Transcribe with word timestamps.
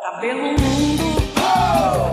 Tá 0.00 0.18
pelo 0.20 0.42
mundo, 0.42 1.04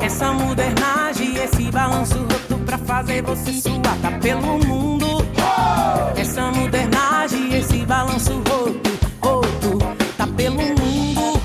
essa 0.01 0.33
modernagem, 0.33 1.37
esse 1.37 1.71
balanço 1.71 2.17
roto 2.17 2.57
pra 2.65 2.77
fazer 2.77 3.21
você 3.21 3.53
suar. 3.53 3.97
Tá 4.01 4.11
pelo 4.21 4.57
mundo, 4.65 5.25
essa 6.17 6.51
modernagem, 6.51 7.55
esse 7.55 7.85
balanço 7.85 8.33
roto, 8.33 8.89
roto. 9.21 9.77
Tá 10.17 10.27
pelo 10.27 10.57
mundo, 10.57 11.39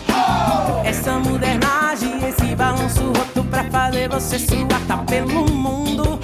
essa 0.84 1.12
modernagem, 1.18 2.28
esse 2.28 2.56
balanço 2.56 3.12
roto 3.12 3.44
pra 3.44 3.64
fazer 3.64 4.08
você 4.08 4.38
suar. 4.40 4.80
Tá 4.88 4.96
pelo 4.98 5.48
mundo, 5.50 6.18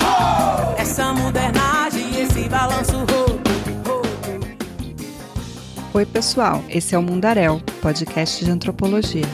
essa 0.77 1.13
modernagem, 1.13 2.21
esse 2.21 2.49
balanço 2.49 2.99
roto, 2.99 3.13
roto. 3.13 3.26
Oi, 5.97 6.05
pessoal. 6.05 6.63
Esse 6.69 6.95
é 6.95 6.99
o 6.99 7.03
Mundaréu, 7.03 7.59
podcast 7.81 8.45
de 8.45 8.51
antropologia. 8.51 9.25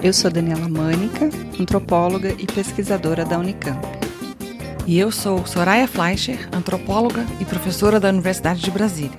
Eu 0.00 0.12
sou 0.12 0.30
Daniela 0.30 0.68
Mânica, 0.68 1.28
antropóloga 1.58 2.32
e 2.38 2.46
pesquisadora 2.46 3.24
da 3.24 3.36
Unicamp. 3.36 3.84
E 4.86 4.96
eu 4.96 5.10
sou 5.10 5.44
Soraya 5.44 5.88
Fleischer, 5.88 6.48
antropóloga 6.52 7.26
e 7.40 7.44
professora 7.44 7.98
da 7.98 8.10
Universidade 8.10 8.62
de 8.62 8.70
Brasília. 8.70 9.18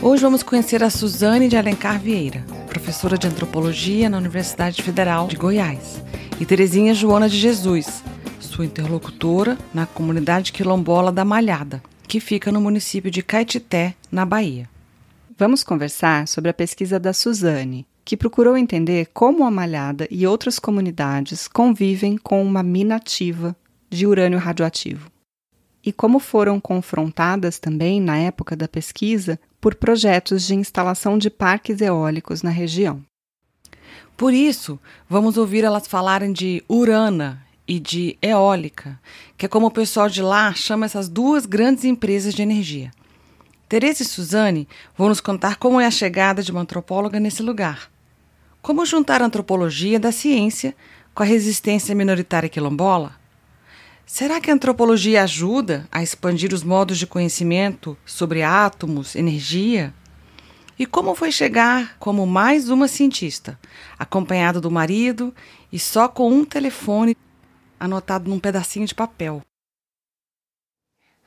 Hoje 0.00 0.22
vamos 0.22 0.44
conhecer 0.44 0.84
a 0.84 0.88
Suzane 0.88 1.48
de 1.48 1.56
Alencar 1.56 1.98
Vieira, 1.98 2.44
professora 2.68 3.18
de 3.18 3.26
antropologia 3.26 4.08
na 4.08 4.18
Universidade 4.18 4.84
Federal 4.84 5.26
de 5.26 5.34
Goiás, 5.34 6.00
e 6.38 6.46
Terezinha 6.46 6.94
Joana 6.94 7.28
de 7.28 7.36
Jesus, 7.36 8.04
sua 8.38 8.64
interlocutora 8.64 9.58
na 9.74 9.84
comunidade 9.84 10.52
quilombola 10.52 11.10
da 11.10 11.24
Malhada, 11.24 11.82
que 12.06 12.20
fica 12.20 12.52
no 12.52 12.60
município 12.60 13.10
de 13.10 13.20
Caetité, 13.20 13.96
na 14.12 14.24
Bahia. 14.24 14.72
Vamos 15.36 15.64
conversar 15.64 16.28
sobre 16.28 16.48
a 16.48 16.54
pesquisa 16.54 17.00
da 17.00 17.12
Suzane, 17.12 17.88
que 18.04 18.16
procurou 18.16 18.56
entender 18.56 19.08
como 19.12 19.44
a 19.44 19.50
Malhada 19.50 20.06
e 20.08 20.24
outras 20.24 20.60
comunidades 20.60 21.48
convivem 21.48 22.16
com 22.16 22.40
uma 22.40 22.62
mina 22.62 22.94
ativa 22.94 23.56
de 23.90 24.06
urânio 24.06 24.38
radioativo. 24.38 25.10
E 25.84 25.92
como 25.92 26.20
foram 26.20 26.60
confrontadas 26.60 27.58
também, 27.58 28.00
na 28.00 28.16
época 28.16 28.54
da 28.54 28.68
pesquisa, 28.68 29.36
por 29.60 29.74
projetos 29.74 30.46
de 30.46 30.54
instalação 30.54 31.18
de 31.18 31.28
parques 31.28 31.80
eólicos 31.80 32.40
na 32.40 32.50
região. 32.50 33.02
Por 34.16 34.32
isso, 34.32 34.78
vamos 35.10 35.36
ouvir 35.36 35.64
elas 35.64 35.88
falarem 35.88 36.32
de 36.32 36.62
urana 36.68 37.44
e 37.66 37.80
de 37.80 38.16
eólica, 38.22 39.00
que 39.36 39.46
é 39.46 39.48
como 39.48 39.66
o 39.66 39.72
pessoal 39.72 40.08
de 40.08 40.22
lá 40.22 40.54
chama 40.54 40.86
essas 40.86 41.08
duas 41.08 41.44
grandes 41.44 41.84
empresas 41.84 42.34
de 42.34 42.42
energia. 42.42 42.92
Tereza 43.74 44.04
e 44.04 44.06
Suzane 44.06 44.68
vão 44.96 45.08
nos 45.08 45.20
contar 45.20 45.56
como 45.56 45.80
é 45.80 45.86
a 45.86 45.90
chegada 45.90 46.44
de 46.44 46.52
uma 46.52 46.60
antropóloga 46.60 47.18
nesse 47.18 47.42
lugar. 47.42 47.90
Como 48.62 48.86
juntar 48.86 49.20
a 49.20 49.24
antropologia 49.24 49.98
da 49.98 50.12
ciência 50.12 50.76
com 51.12 51.24
a 51.24 51.26
resistência 51.26 51.92
minoritária 51.92 52.48
quilombola? 52.48 53.16
Será 54.06 54.40
que 54.40 54.48
a 54.48 54.54
antropologia 54.54 55.24
ajuda 55.24 55.88
a 55.90 56.04
expandir 56.04 56.54
os 56.54 56.62
modos 56.62 56.96
de 56.98 57.04
conhecimento 57.04 57.98
sobre 58.06 58.44
átomos, 58.44 59.16
energia? 59.16 59.92
E 60.78 60.86
como 60.86 61.12
foi 61.16 61.32
chegar 61.32 61.96
como 61.98 62.24
mais 62.28 62.68
uma 62.68 62.86
cientista, 62.86 63.58
acompanhada 63.98 64.60
do 64.60 64.70
marido 64.70 65.34
e 65.72 65.80
só 65.80 66.06
com 66.06 66.32
um 66.32 66.44
telefone 66.44 67.16
anotado 67.80 68.30
num 68.30 68.38
pedacinho 68.38 68.86
de 68.86 68.94
papel? 68.94 69.42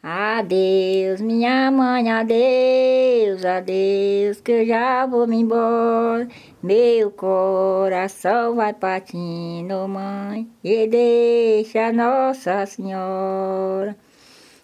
Adeus, 0.03 1.19
minha 1.21 1.71
mãe, 1.71 2.11
adeus, 2.11 3.43
adeus, 3.43 4.39
que 4.39 4.51
eu 4.51 4.65
já 4.65 5.05
vou 5.07 5.27
me 5.27 5.37
embora. 5.37 6.27
Meu 6.61 7.09
coração 7.11 8.55
vai 8.55 8.73
partindo, 8.73 9.87
mãe, 9.87 10.47
e 10.63 10.87
deixa 10.87 11.91
Nossa 11.91 12.65
Senhora. 12.67 13.97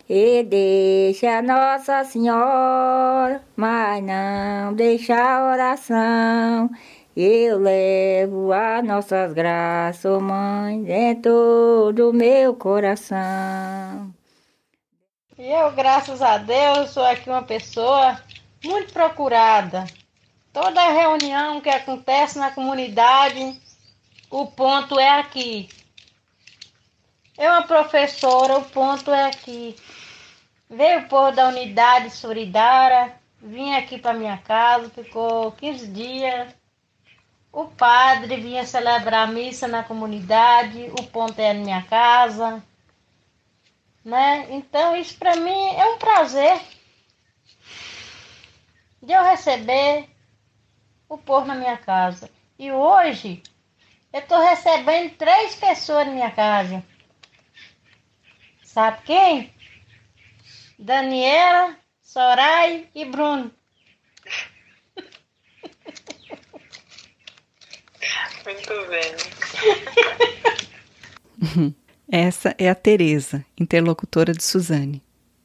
E 0.07 0.43
deixa 0.43 1.41
Nossa 1.41 2.03
Senhora, 2.03 3.43
mas 3.55 4.03
não 4.03 4.73
deixa 4.75 5.15
a 5.15 5.51
oração. 5.51 6.69
Eu 7.17 7.57
levo 7.57 8.51
as 8.53 8.83
nossas 8.85 9.33
graças, 9.33 10.21
mãe, 10.21 10.83
dentro 10.83 11.91
do 11.93 12.13
meu 12.13 12.53
coração. 12.53 14.12
E 15.35 15.49
eu, 15.49 15.71
graças 15.71 16.21
a 16.21 16.37
Deus, 16.37 16.91
sou 16.91 17.03
aqui 17.03 17.27
uma 17.27 17.41
pessoa 17.41 18.21
muito 18.63 18.93
procurada. 18.93 19.85
Toda 20.51 20.91
reunião 20.91 21.59
que 21.59 21.69
acontece 21.69 22.37
na 22.37 22.51
comunidade, 22.51 23.59
o 24.29 24.45
ponto 24.45 24.99
é 24.99 25.19
aqui. 25.19 25.69
Eu, 27.35 27.49
uma 27.49 27.63
professora, 27.63 28.59
o 28.59 28.65
ponto 28.65 29.09
é 29.09 29.25
aqui. 29.25 29.75
Veio 30.69 30.99
o 30.99 31.07
povo 31.07 31.31
da 31.31 31.47
unidade 31.47 32.11
solidária, 32.11 33.15
vim 33.41 33.73
aqui 33.73 33.97
para 33.97 34.13
minha 34.13 34.37
casa, 34.37 34.87
ficou 34.91 35.51
15 35.53 35.87
dias. 35.87 36.55
O 37.51 37.65
padre 37.65 38.35
vinha 38.37 38.67
celebrar 38.67 39.27
a 39.27 39.31
missa 39.31 39.67
na 39.67 39.81
comunidade, 39.81 40.91
o 40.99 41.03
ponto 41.03 41.39
é 41.39 41.53
na 41.53 41.59
minha 41.59 41.81
casa 41.81 42.61
né? 44.03 44.47
Então 44.49 44.95
isso 44.95 45.17
para 45.17 45.35
mim 45.35 45.75
é 45.75 45.85
um 45.85 45.97
prazer 45.97 46.59
de 49.01 49.13
eu 49.13 49.23
receber 49.23 50.09
o 51.07 51.17
povo 51.17 51.45
na 51.45 51.55
minha 51.55 51.77
casa. 51.77 52.29
E 52.57 52.71
hoje 52.71 53.41
eu 54.11 54.19
estou 54.19 54.39
recebendo 54.39 55.15
três 55.15 55.55
pessoas 55.55 56.07
na 56.07 56.13
minha 56.13 56.31
casa. 56.31 56.83
Sabe 58.63 59.01
quem? 59.03 59.53
Daniela, 60.77 61.77
Sorai 62.01 62.89
e 62.93 63.05
Bruno. 63.05 63.51
Muito 68.45 68.87
bem. 68.89 69.15
Essa 72.09 72.53
é 72.57 72.69
a 72.69 72.75
Teresa, 72.75 73.45
interlocutora 73.59 74.33
de 74.33 74.43
Suzane. 74.43 75.01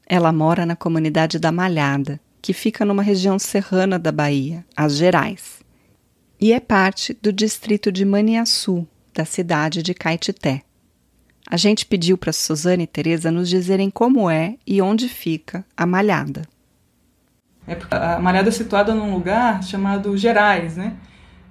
Ela 0.06 0.32
mora 0.32 0.66
na 0.66 0.76
comunidade 0.76 1.38
da 1.38 1.52
Malhada, 1.52 2.20
que 2.40 2.52
fica 2.52 2.84
numa 2.84 3.02
região 3.02 3.38
serrana 3.38 3.98
da 3.98 4.10
Bahia, 4.10 4.64
as 4.76 4.96
Gerais, 4.96 5.62
e 6.40 6.52
é 6.52 6.60
parte 6.60 7.16
do 7.20 7.32
distrito 7.32 7.90
de 7.90 8.04
Maniaçu, 8.04 8.86
da 9.14 9.24
cidade 9.24 9.82
de 9.82 9.92
Caetité. 9.94 10.62
A 11.50 11.56
gente 11.56 11.86
pediu 11.86 12.16
para 12.16 12.32
Suzane 12.32 12.84
e 12.84 12.86
Teresa 12.86 13.30
nos 13.30 13.48
dizerem 13.48 13.90
como 13.90 14.28
é 14.28 14.56
e 14.66 14.80
onde 14.82 15.08
fica 15.08 15.64
a 15.76 15.86
Malhada. 15.86 16.42
É 17.66 17.76
a 17.90 18.18
Malhada 18.20 18.48
é 18.48 18.52
situada 18.52 18.94
num 18.94 19.12
lugar 19.12 19.62
chamado 19.62 20.16
Gerais, 20.16 20.76
né? 20.76 20.96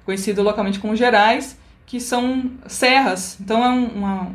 conhecido 0.08 0.42
localmente 0.42 0.80
como 0.80 0.96
Gerais, 0.96 1.58
que 1.86 2.00
são 2.00 2.52
serras. 2.66 3.38
Então 3.42 3.62
é 3.62 3.70
uma, 3.70 4.32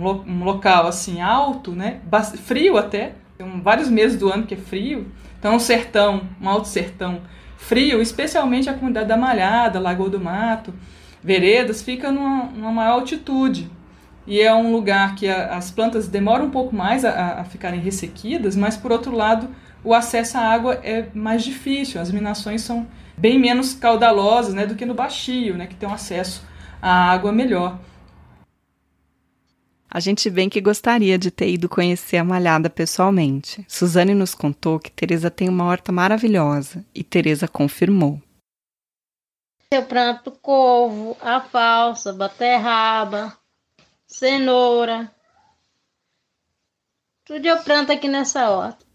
um, 0.00 0.08
um 0.08 0.44
local 0.44 0.86
assim 0.86 1.20
alto, 1.20 1.72
né? 1.72 2.00
Frio 2.44 2.76
até. 2.76 3.12
Tem 3.36 3.60
vários 3.60 3.88
meses 3.88 4.18
do 4.18 4.32
ano 4.32 4.46
que 4.46 4.54
é 4.54 4.56
frio. 4.56 5.10
Então, 5.38 5.54
um 5.54 5.58
sertão, 5.58 6.22
um 6.40 6.48
alto 6.48 6.68
sertão 6.68 7.22
frio, 7.56 8.00
especialmente 8.00 8.68
a 8.68 8.74
comunidade 8.74 9.08
da 9.08 9.16
Malhada, 9.16 9.78
Lagoa 9.78 10.10
do 10.10 10.20
Mato, 10.20 10.74
Veredas, 11.22 11.82
fica 11.82 12.10
numa, 12.10 12.44
numa 12.44 12.72
maior 12.72 12.94
altitude. 12.94 13.70
E 14.26 14.40
é 14.40 14.54
um 14.54 14.72
lugar 14.72 15.14
que 15.14 15.28
a, 15.28 15.56
as 15.56 15.70
plantas 15.70 16.08
demoram 16.08 16.46
um 16.46 16.50
pouco 16.50 16.74
mais 16.74 17.04
a, 17.04 17.40
a 17.40 17.44
ficarem 17.44 17.80
ressequidas, 17.80 18.56
mas 18.56 18.76
por 18.76 18.92
outro 18.92 19.14
lado, 19.14 19.48
o 19.82 19.94
acesso 19.94 20.38
à 20.38 20.40
água 20.42 20.74
é 20.82 21.06
mais 21.14 21.42
difícil. 21.42 22.00
As 22.00 22.10
minações 22.10 22.62
são 22.62 22.86
bem 23.16 23.38
menos 23.38 23.74
caudalosas 23.74 24.54
né, 24.54 24.66
do 24.66 24.74
que 24.74 24.86
no 24.86 24.94
baixio, 24.94 25.56
né, 25.56 25.66
que 25.66 25.74
tem 25.74 25.88
um 25.88 25.92
acesso 25.92 26.42
à 26.80 27.10
água 27.10 27.32
melhor. 27.32 27.78
A 29.92 29.98
gente 29.98 30.30
bem 30.30 30.48
que 30.48 30.60
gostaria 30.60 31.18
de 31.18 31.32
ter 31.32 31.50
ido 31.50 31.68
conhecer 31.68 32.18
a 32.18 32.22
Malhada 32.24 32.70
pessoalmente. 32.70 33.64
Suzane 33.66 34.14
nos 34.14 34.36
contou 34.36 34.78
que 34.78 34.88
Teresa 34.88 35.28
tem 35.32 35.48
uma 35.48 35.64
horta 35.64 35.90
maravilhosa 35.90 36.84
e 36.94 37.02
Teresa 37.02 37.48
confirmou. 37.48 38.22
Eu 39.68 39.84
planto 39.84 40.30
couve, 40.30 41.16
a 41.20 41.40
falsa, 41.40 42.12
beterraba, 42.12 43.36
cenoura. 44.06 45.10
Tudo 47.24 47.44
eu 47.44 47.60
planto 47.64 47.90
aqui 47.90 48.06
nessa 48.06 48.48
horta. 48.48 48.86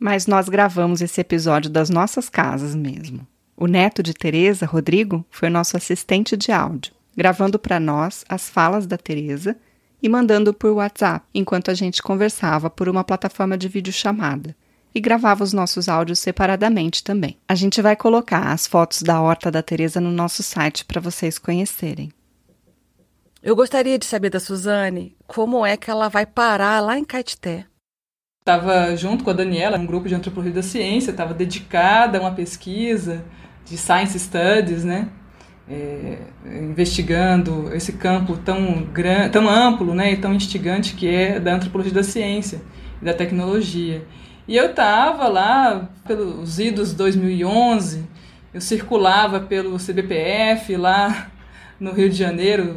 Mas 0.00 0.26
nós 0.26 0.48
gravamos 0.48 1.00
esse 1.00 1.20
episódio 1.20 1.70
das 1.70 1.90
nossas 1.90 2.28
casas 2.28 2.74
mesmo. 2.74 3.24
O 3.56 3.68
neto 3.68 4.02
de 4.02 4.12
Teresa, 4.12 4.66
Rodrigo, 4.66 5.24
foi 5.30 5.48
nosso 5.48 5.76
assistente 5.76 6.36
de 6.36 6.50
áudio 6.50 6.93
gravando 7.16 7.58
para 7.58 7.80
nós 7.80 8.24
as 8.28 8.48
falas 8.48 8.86
da 8.86 8.96
Teresa 8.96 9.56
e 10.02 10.08
mandando 10.08 10.52
por 10.52 10.72
WhatsApp, 10.72 11.24
enquanto 11.34 11.70
a 11.70 11.74
gente 11.74 12.02
conversava 12.02 12.68
por 12.68 12.88
uma 12.88 13.02
plataforma 13.04 13.56
de 13.56 13.68
videochamada. 13.68 14.54
e 14.94 15.00
gravava 15.00 15.42
os 15.42 15.52
nossos 15.52 15.88
áudios 15.88 16.20
separadamente 16.20 17.02
também. 17.02 17.36
A 17.48 17.54
gente 17.54 17.82
vai 17.82 17.96
colocar 17.96 18.52
as 18.52 18.66
fotos 18.66 19.02
da 19.02 19.20
horta 19.20 19.50
da 19.50 19.62
Teresa 19.62 20.00
no 20.00 20.10
nosso 20.10 20.42
site 20.42 20.84
para 20.84 21.00
vocês 21.00 21.36
conhecerem. 21.36 22.12
Eu 23.42 23.56
gostaria 23.56 23.98
de 23.98 24.06
saber 24.06 24.30
da 24.30 24.38
Suzane 24.38 25.16
como 25.26 25.66
é 25.66 25.76
que 25.76 25.90
ela 25.90 26.08
vai 26.08 26.24
parar 26.24 26.80
lá 26.80 26.96
em 26.96 27.04
Caetité. 27.04 27.66
Estava 28.40 28.94
junto 28.96 29.24
com 29.24 29.30
a 29.30 29.34
Daniela, 29.34 29.78
um 29.78 29.86
grupo 29.86 30.08
de 30.08 30.14
antropologia 30.14 30.54
da 30.54 30.62
ciência, 30.62 31.10
estava 31.10 31.34
dedicada 31.34 32.18
a 32.18 32.20
uma 32.20 32.34
pesquisa 32.34 33.24
de 33.64 33.76
science 33.76 34.18
studies, 34.18 34.84
né? 34.84 35.08
É, 35.66 36.18
investigando 36.44 37.74
esse 37.74 37.94
campo 37.94 38.36
tão, 38.36 38.82
gran, 38.92 39.30
tão 39.30 39.48
amplo 39.48 39.94
né, 39.94 40.12
e 40.12 40.16
tão 40.18 40.34
instigante 40.34 40.94
que 40.94 41.08
é 41.08 41.40
da 41.40 41.54
antropologia 41.54 41.94
da 41.94 42.02
ciência 42.02 42.60
e 43.00 43.04
da 43.04 43.14
tecnologia. 43.14 44.04
E 44.46 44.56
eu 44.56 44.66
estava 44.66 45.26
lá 45.26 45.88
pelos 46.06 46.58
idos 46.58 46.92
2011, 46.92 48.04
eu 48.52 48.60
circulava 48.60 49.40
pelo 49.40 49.78
CBPF 49.78 50.76
lá 50.76 51.30
no 51.80 51.92
Rio 51.92 52.10
de 52.10 52.16
Janeiro. 52.16 52.74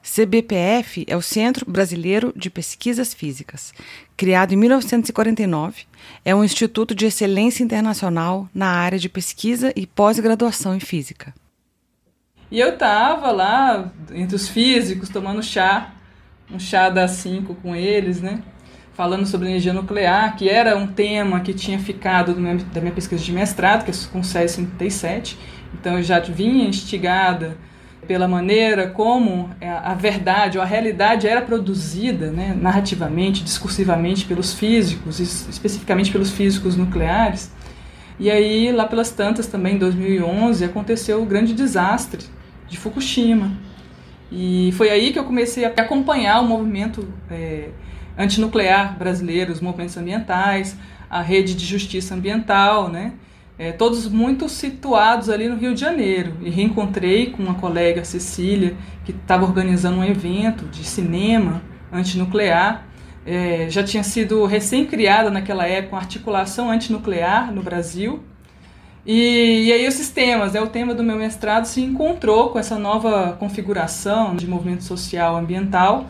CBPF 0.00 1.04
é 1.08 1.16
o 1.16 1.20
Centro 1.20 1.70
Brasileiro 1.70 2.32
de 2.36 2.48
Pesquisas 2.48 3.12
Físicas. 3.12 3.74
Criado 4.16 4.54
em 4.54 4.56
1949, 4.56 5.82
é 6.24 6.34
um 6.34 6.44
instituto 6.44 6.94
de 6.94 7.06
excelência 7.06 7.64
internacional 7.64 8.48
na 8.54 8.68
área 8.68 8.98
de 8.98 9.08
pesquisa 9.08 9.72
e 9.76 9.86
pós-graduação 9.86 10.74
em 10.74 10.80
física. 10.80 11.34
E 12.50 12.58
eu 12.58 12.70
estava 12.70 13.30
lá 13.30 13.90
entre 14.14 14.34
os 14.36 14.48
físicos 14.48 15.08
tomando 15.08 15.42
chá, 15.42 15.92
um 16.50 16.58
chá 16.58 16.88
das 16.88 17.12
5 17.12 17.54
com 17.56 17.76
eles, 17.76 18.20
né? 18.20 18.42
falando 18.98 19.26
sobre 19.26 19.46
energia 19.48 19.72
nuclear, 19.72 20.34
que 20.34 20.48
era 20.48 20.76
um 20.76 20.84
tema 20.88 21.38
que 21.38 21.54
tinha 21.54 21.78
ficado 21.78 22.34
meu, 22.34 22.56
da 22.56 22.80
minha 22.80 22.92
pesquisa 22.92 23.22
de 23.22 23.30
mestrado, 23.30 23.84
que 23.84 23.92
é 23.92 23.94
com 24.12 24.24
CES 24.24 24.56
37. 24.56 25.38
Então 25.72 25.98
eu 25.98 26.02
já 26.02 26.18
vinha 26.18 26.68
instigada 26.68 27.56
pela 28.08 28.26
maneira 28.26 28.88
como 28.88 29.50
a 29.60 29.94
verdade 29.94 30.58
ou 30.58 30.64
a 30.64 30.66
realidade 30.66 31.28
era 31.28 31.40
produzida 31.40 32.32
né, 32.32 32.56
narrativamente, 32.60 33.44
discursivamente 33.44 34.24
pelos 34.24 34.52
físicos, 34.52 35.20
especificamente 35.20 36.10
pelos 36.10 36.32
físicos 36.32 36.74
nucleares. 36.74 37.52
E 38.18 38.28
aí, 38.28 38.72
lá 38.72 38.84
pelas 38.84 39.12
tantas, 39.12 39.46
também 39.46 39.76
em 39.76 39.78
2011, 39.78 40.64
aconteceu 40.64 41.22
o 41.22 41.24
grande 41.24 41.54
desastre 41.54 42.26
de 42.68 42.76
Fukushima. 42.76 43.52
E 44.30 44.72
foi 44.76 44.90
aí 44.90 45.12
que 45.12 45.18
eu 45.18 45.24
comecei 45.24 45.64
a 45.64 45.68
acompanhar 45.68 46.40
o 46.40 46.46
movimento 46.46 47.08
é, 47.30 47.70
antinuclear 48.16 48.98
brasileiro, 48.98 49.52
os 49.52 49.60
movimentos 49.60 49.96
ambientais, 49.96 50.76
a 51.08 51.22
rede 51.22 51.54
de 51.54 51.64
justiça 51.64 52.14
ambiental, 52.14 52.88
né? 52.88 53.12
É, 53.58 53.72
todos 53.72 54.06
muito 54.06 54.48
situados 54.48 55.28
ali 55.28 55.48
no 55.48 55.56
Rio 55.56 55.74
de 55.74 55.80
Janeiro. 55.80 56.34
E 56.42 56.50
reencontrei 56.50 57.30
com 57.30 57.42
uma 57.42 57.54
colega, 57.54 58.04
Cecília, 58.04 58.76
que 59.04 59.10
estava 59.10 59.44
organizando 59.44 59.98
um 59.98 60.04
evento 60.04 60.66
de 60.66 60.84
cinema 60.84 61.60
antinuclear. 61.92 62.86
É, 63.26 63.66
já 63.68 63.82
tinha 63.82 64.04
sido 64.04 64.44
recém-criada 64.44 65.30
naquela 65.30 65.66
época 65.66 65.96
uma 65.96 66.00
articulação 66.00 66.70
antinuclear 66.70 67.52
no 67.52 67.62
Brasil. 67.62 68.22
E, 69.06 69.66
e 69.66 69.72
aí 69.72 69.86
os 69.86 70.08
temas, 70.10 70.54
é 70.54 70.60
o 70.60 70.66
tema 70.66 70.94
do 70.94 71.02
meu 71.02 71.16
mestrado, 71.16 71.64
se 71.64 71.80
encontrou 71.80 72.50
com 72.50 72.58
essa 72.58 72.78
nova 72.78 73.36
configuração 73.38 74.36
de 74.36 74.46
movimento 74.46 74.84
social 74.84 75.36
ambiental 75.36 76.06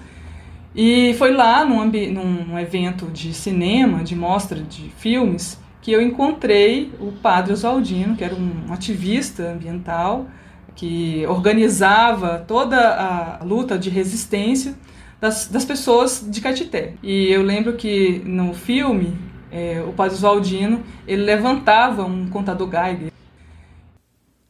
e 0.75 1.15
foi 1.15 1.33
lá 1.33 1.65
num, 1.65 1.85
num 1.87 2.59
evento 2.59 3.07
de 3.07 3.33
cinema, 3.33 4.05
de 4.05 4.15
mostra 4.15 4.61
de 4.61 4.91
filmes, 4.99 5.59
que 5.81 5.91
eu 5.91 6.01
encontrei 6.01 6.93
o 7.01 7.13
padre 7.13 7.53
Oswaldino, 7.53 8.15
que 8.15 8.23
era 8.23 8.35
um 8.35 8.73
ativista 8.73 9.51
ambiental, 9.51 10.27
que 10.77 11.27
organizava 11.27 12.45
toda 12.47 12.79
a 12.79 13.45
luta 13.45 13.79
de 13.79 13.91
resistência 13.91 14.75
das, 15.21 15.49
das 15.49 15.65
pessoas 15.65 16.25
de 16.29 16.41
Catité. 16.41 16.95
E 17.03 17.27
eu 17.27 17.43
lembro 17.43 17.73
que 17.73 18.23
no 18.25 18.55
filme, 18.55 19.19
é, 19.51 19.83
o 19.87 19.93
padre 19.93 20.15
Oswaldino, 20.15 20.83
ele 21.07 21.23
levantava 21.23 22.05
um 22.05 22.29
contador 22.29 22.69
Geiger. 22.71 23.13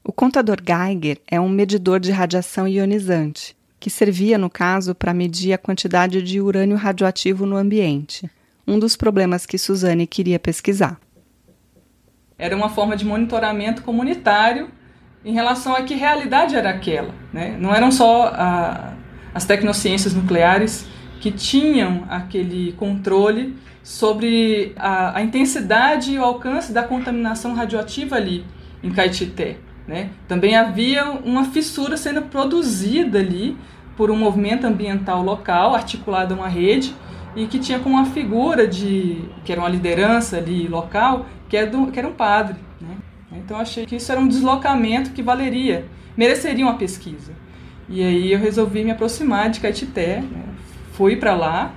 O 0.05 0.13
contador 0.13 0.57
Geiger 0.65 1.21
é 1.31 1.41
um 1.41 1.49
medidor 1.49 2.01
de 2.01 2.11
radiação 2.11 2.67
ionizante 2.67 3.57
que 3.81 3.91
servia, 3.91 4.37
no 4.37 4.51
caso, 4.51 4.95
para 4.95 5.15
medir 5.15 5.53
a 5.53 5.59
quantidade 5.59 6.23
de 6.23 6.41
urânio 6.41 6.77
radioativo 6.77 7.47
no 7.47 7.57
ambiente, 7.57 8.29
um 8.67 8.79
dos 8.79 8.97
problemas 8.97 9.47
que 9.47 9.57
Suzane 9.57 10.07
queria 10.07 10.39
pesquisar. 10.39 10.99
Era 12.37 12.57
uma 12.57 12.69
forma 12.69 12.97
de 12.97 13.05
monitoramento 13.05 13.83
comunitário 13.83 14.69
em 15.25 15.33
relação 15.33 15.75
a 15.75 15.83
que 15.83 15.95
realidade 15.95 16.55
era 16.55 16.71
aquela. 16.71 17.15
Né? 17.33 17.57
Não 17.59 17.75
eram 17.75 17.91
só 17.91 18.29
a, 18.29 18.95
as 19.35 19.45
tecnociências 19.45 20.15
nucleares 20.15 20.87
que 21.21 21.31
tinham 21.31 22.05
aquele 22.09 22.73
controle 22.73 23.57
sobre 23.83 24.73
a, 24.77 25.19
a, 25.19 25.23
intensidade 25.23 26.13
e 26.13 26.19
o 26.19 26.25
alcance 26.25 26.73
da 26.73 26.83
contaminação 26.83 27.55
radioativa 27.55 28.17
ali 28.17 28.45
em 28.83 28.91
Caetité. 28.91 29.57
Né? 29.87 30.11
Também 30.27 30.55
havia 30.55 31.11
uma 31.11 31.45
fissura 31.45 31.97
sendo 31.97 32.23
produzida 32.23 33.19
ali 33.19 33.57
por 33.97 34.11
um 34.11 34.17
movimento 34.17 34.67
ambiental 34.67 35.23
local, 35.23 35.75
articulado 35.75 36.35
a 36.35 36.37
uma 36.37 36.49
rede, 36.49 36.95
e 37.35 37.47
que 37.47 37.59
tinha 37.59 37.79
como 37.79 37.97
uma 37.97 38.07
figura 38.07 38.67
de 38.67 39.23
que 39.45 39.53
era 39.53 39.61
uma 39.61 39.69
liderança 39.69 40.37
ali 40.37 40.69
local, 40.69 41.27
que 41.49 41.57
era, 41.57 41.67
é 41.67 41.71
do, 41.71 41.87
que 41.87 41.99
era 41.99 42.07
um 42.07 42.13
padre. 42.13 42.57
Né? 42.81 42.97
Então 43.33 43.59
achei 43.59 43.87
que 43.87 43.97
isso 43.97 44.13
era 44.13 44.21
um 44.21 44.29
deslocamento 44.29 45.11
que 45.13 45.23
valeria, 45.23 45.87
mereceria 46.17 46.65
uma 46.65 46.77
pesquisa. 46.77 47.33
E 47.89 48.05
aí 48.05 48.33
eu 48.33 48.39
resolvi 48.39 48.85
me 48.85 48.91
aproximar 48.91 49.49
de 49.49 49.61
Caetité, 49.61 50.21
né? 50.21 50.49
Fui 50.99 51.17
para 51.17 51.35
lá. 51.35 51.73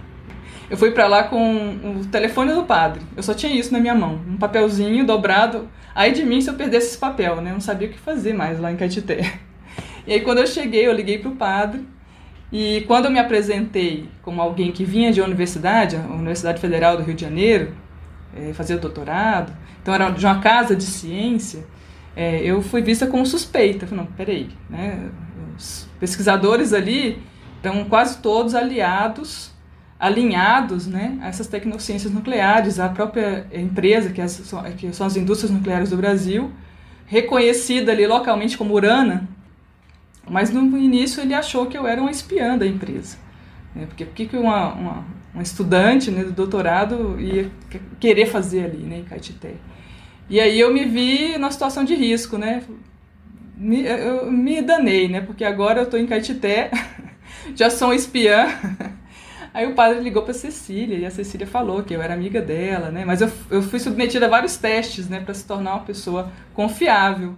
Eu 0.69 0.75
fui 0.75 0.91
para 0.91 1.07
lá 1.07 1.23
com 1.23 1.99
o 1.99 2.05
telefone 2.05 2.53
do 2.53 2.63
padre. 2.63 3.01
Eu 3.15 3.23
só 3.23 3.33
tinha 3.33 3.53
isso 3.53 3.71
na 3.71 3.79
minha 3.79 3.95
mão, 3.95 4.19
um 4.27 4.37
papelzinho 4.37 5.05
dobrado 5.05 5.69
Aí 5.93 6.11
de 6.11 6.23
mim 6.23 6.41
se 6.41 6.49
eu 6.49 6.53
perdesse 6.53 6.87
esse 6.87 6.97
papel, 6.97 7.41
né? 7.41 7.49
Eu 7.49 7.55
não 7.55 7.61
sabia 7.61 7.87
o 7.87 7.91
que 7.91 7.99
fazer 7.99 8.33
mais 8.33 8.59
lá 8.59 8.71
em 8.71 8.75
Caetité. 8.75 9.39
E 10.07 10.13
aí 10.13 10.21
quando 10.21 10.39
eu 10.39 10.47
cheguei, 10.47 10.87
eu 10.87 10.91
liguei 10.91 11.19
para 11.19 11.29
o 11.29 11.35
padre. 11.35 11.87
E 12.51 12.83
quando 12.87 13.05
eu 13.05 13.11
me 13.11 13.19
apresentei 13.19 14.09
como 14.23 14.41
alguém 14.41 14.71
que 14.71 14.83
vinha 14.83 15.11
de 15.11 15.21
uma 15.21 15.27
universidade, 15.27 15.95
a 15.95 15.99
Universidade 15.99 16.59
Federal 16.59 16.97
do 16.97 17.03
Rio 17.03 17.13
de 17.13 17.21
Janeiro, 17.21 17.75
é, 18.35 18.51
fazer 18.51 18.77
doutorado, 18.77 19.53
então 19.79 19.93
era 19.93 20.09
de 20.09 20.25
uma 20.25 20.39
casa 20.39 20.75
de 20.75 20.85
ciência, 20.85 21.63
é, 22.15 22.41
eu 22.43 22.63
fui 22.63 22.81
vista 22.81 23.05
como 23.05 23.27
suspeita. 23.27 23.85
Falei, 23.85 24.03
não, 24.03 24.11
peraí, 24.13 24.49
né? 24.67 25.11
Os 25.55 25.87
pesquisadores 25.99 26.73
ali 26.73 27.21
eram 27.63 27.85
quase 27.85 28.17
todos 28.17 28.55
aliados 28.55 29.51
alinhados 30.01 30.87
né, 30.87 31.19
a 31.21 31.27
essas 31.27 31.45
tecnociências 31.45 32.11
nucleares, 32.11 32.79
a 32.79 32.89
própria 32.89 33.45
empresa, 33.53 34.09
que, 34.09 34.19
é 34.19 34.23
as, 34.23 34.51
que 34.75 34.91
são 34.91 35.05
as 35.05 35.15
indústrias 35.15 35.51
nucleares 35.51 35.91
do 35.91 35.97
Brasil, 35.97 36.51
reconhecida 37.05 37.91
ali 37.91 38.07
localmente 38.07 38.57
como 38.57 38.73
Urana, 38.73 39.29
mas 40.27 40.49
no 40.49 40.75
início 40.75 41.21
ele 41.21 41.35
achou 41.35 41.67
que 41.67 41.77
eu 41.77 41.85
era 41.85 42.01
uma 42.01 42.09
espiã 42.09 42.57
da 42.57 42.65
empresa. 42.65 43.15
Né, 43.75 43.85
porque 43.85 44.03
por 44.03 44.15
que 44.15 44.35
uma, 44.35 44.73
uma, 44.73 45.05
uma 45.35 45.43
estudante 45.43 46.09
né, 46.09 46.23
do 46.23 46.31
doutorado 46.31 47.21
ia 47.21 47.51
querer 47.99 48.25
fazer 48.25 48.65
ali 48.65 48.79
né, 48.79 48.97
em 48.97 49.03
Caetité? 49.03 49.53
E 50.27 50.39
aí 50.39 50.59
eu 50.59 50.73
me 50.73 50.85
vi 50.85 51.37
numa 51.37 51.51
situação 51.51 51.83
de 51.83 51.93
risco, 51.93 52.37
né? 52.37 52.63
Me, 53.55 53.85
eu 53.85 54.31
me 54.31 54.61
danei, 54.61 55.09
né? 55.09 55.19
Porque 55.19 55.43
agora 55.43 55.81
eu 55.81 55.83
estou 55.83 55.99
em 55.99 56.07
Caetité, 56.07 56.71
já 57.55 57.69
sou 57.69 57.89
um 57.89 57.93
espiã, 57.93 58.47
Aí 59.53 59.67
o 59.67 59.75
padre 59.75 59.99
ligou 59.99 60.23
para 60.23 60.33
Cecília 60.33 60.97
e 60.97 61.05
a 61.05 61.11
Cecília 61.11 61.45
falou 61.45 61.83
que 61.83 61.93
eu 61.93 62.01
era 62.01 62.13
amiga 62.13 62.41
dela, 62.41 62.89
né? 62.89 63.03
Mas 63.03 63.19
eu, 63.21 63.29
eu 63.49 63.61
fui 63.61 63.79
submetida 63.79 64.25
a 64.25 64.29
vários 64.29 64.55
testes, 64.55 65.09
né, 65.09 65.19
para 65.19 65.33
se 65.33 65.45
tornar 65.45 65.73
uma 65.73 65.83
pessoa 65.83 66.31
confiável. 66.53 67.35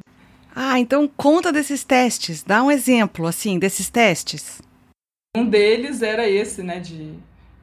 Ah, 0.55 0.79
então 0.79 1.09
conta 1.17 1.51
desses 1.51 1.83
testes, 1.83 2.43
dá 2.43 2.61
um 2.61 2.69
exemplo 2.69 3.25
assim 3.25 3.57
desses 3.57 3.89
testes. 3.89 4.61
Um 5.35 5.49
deles 5.49 6.03
era 6.03 6.29
esse, 6.29 6.61
né, 6.61 6.79
de, 6.79 7.13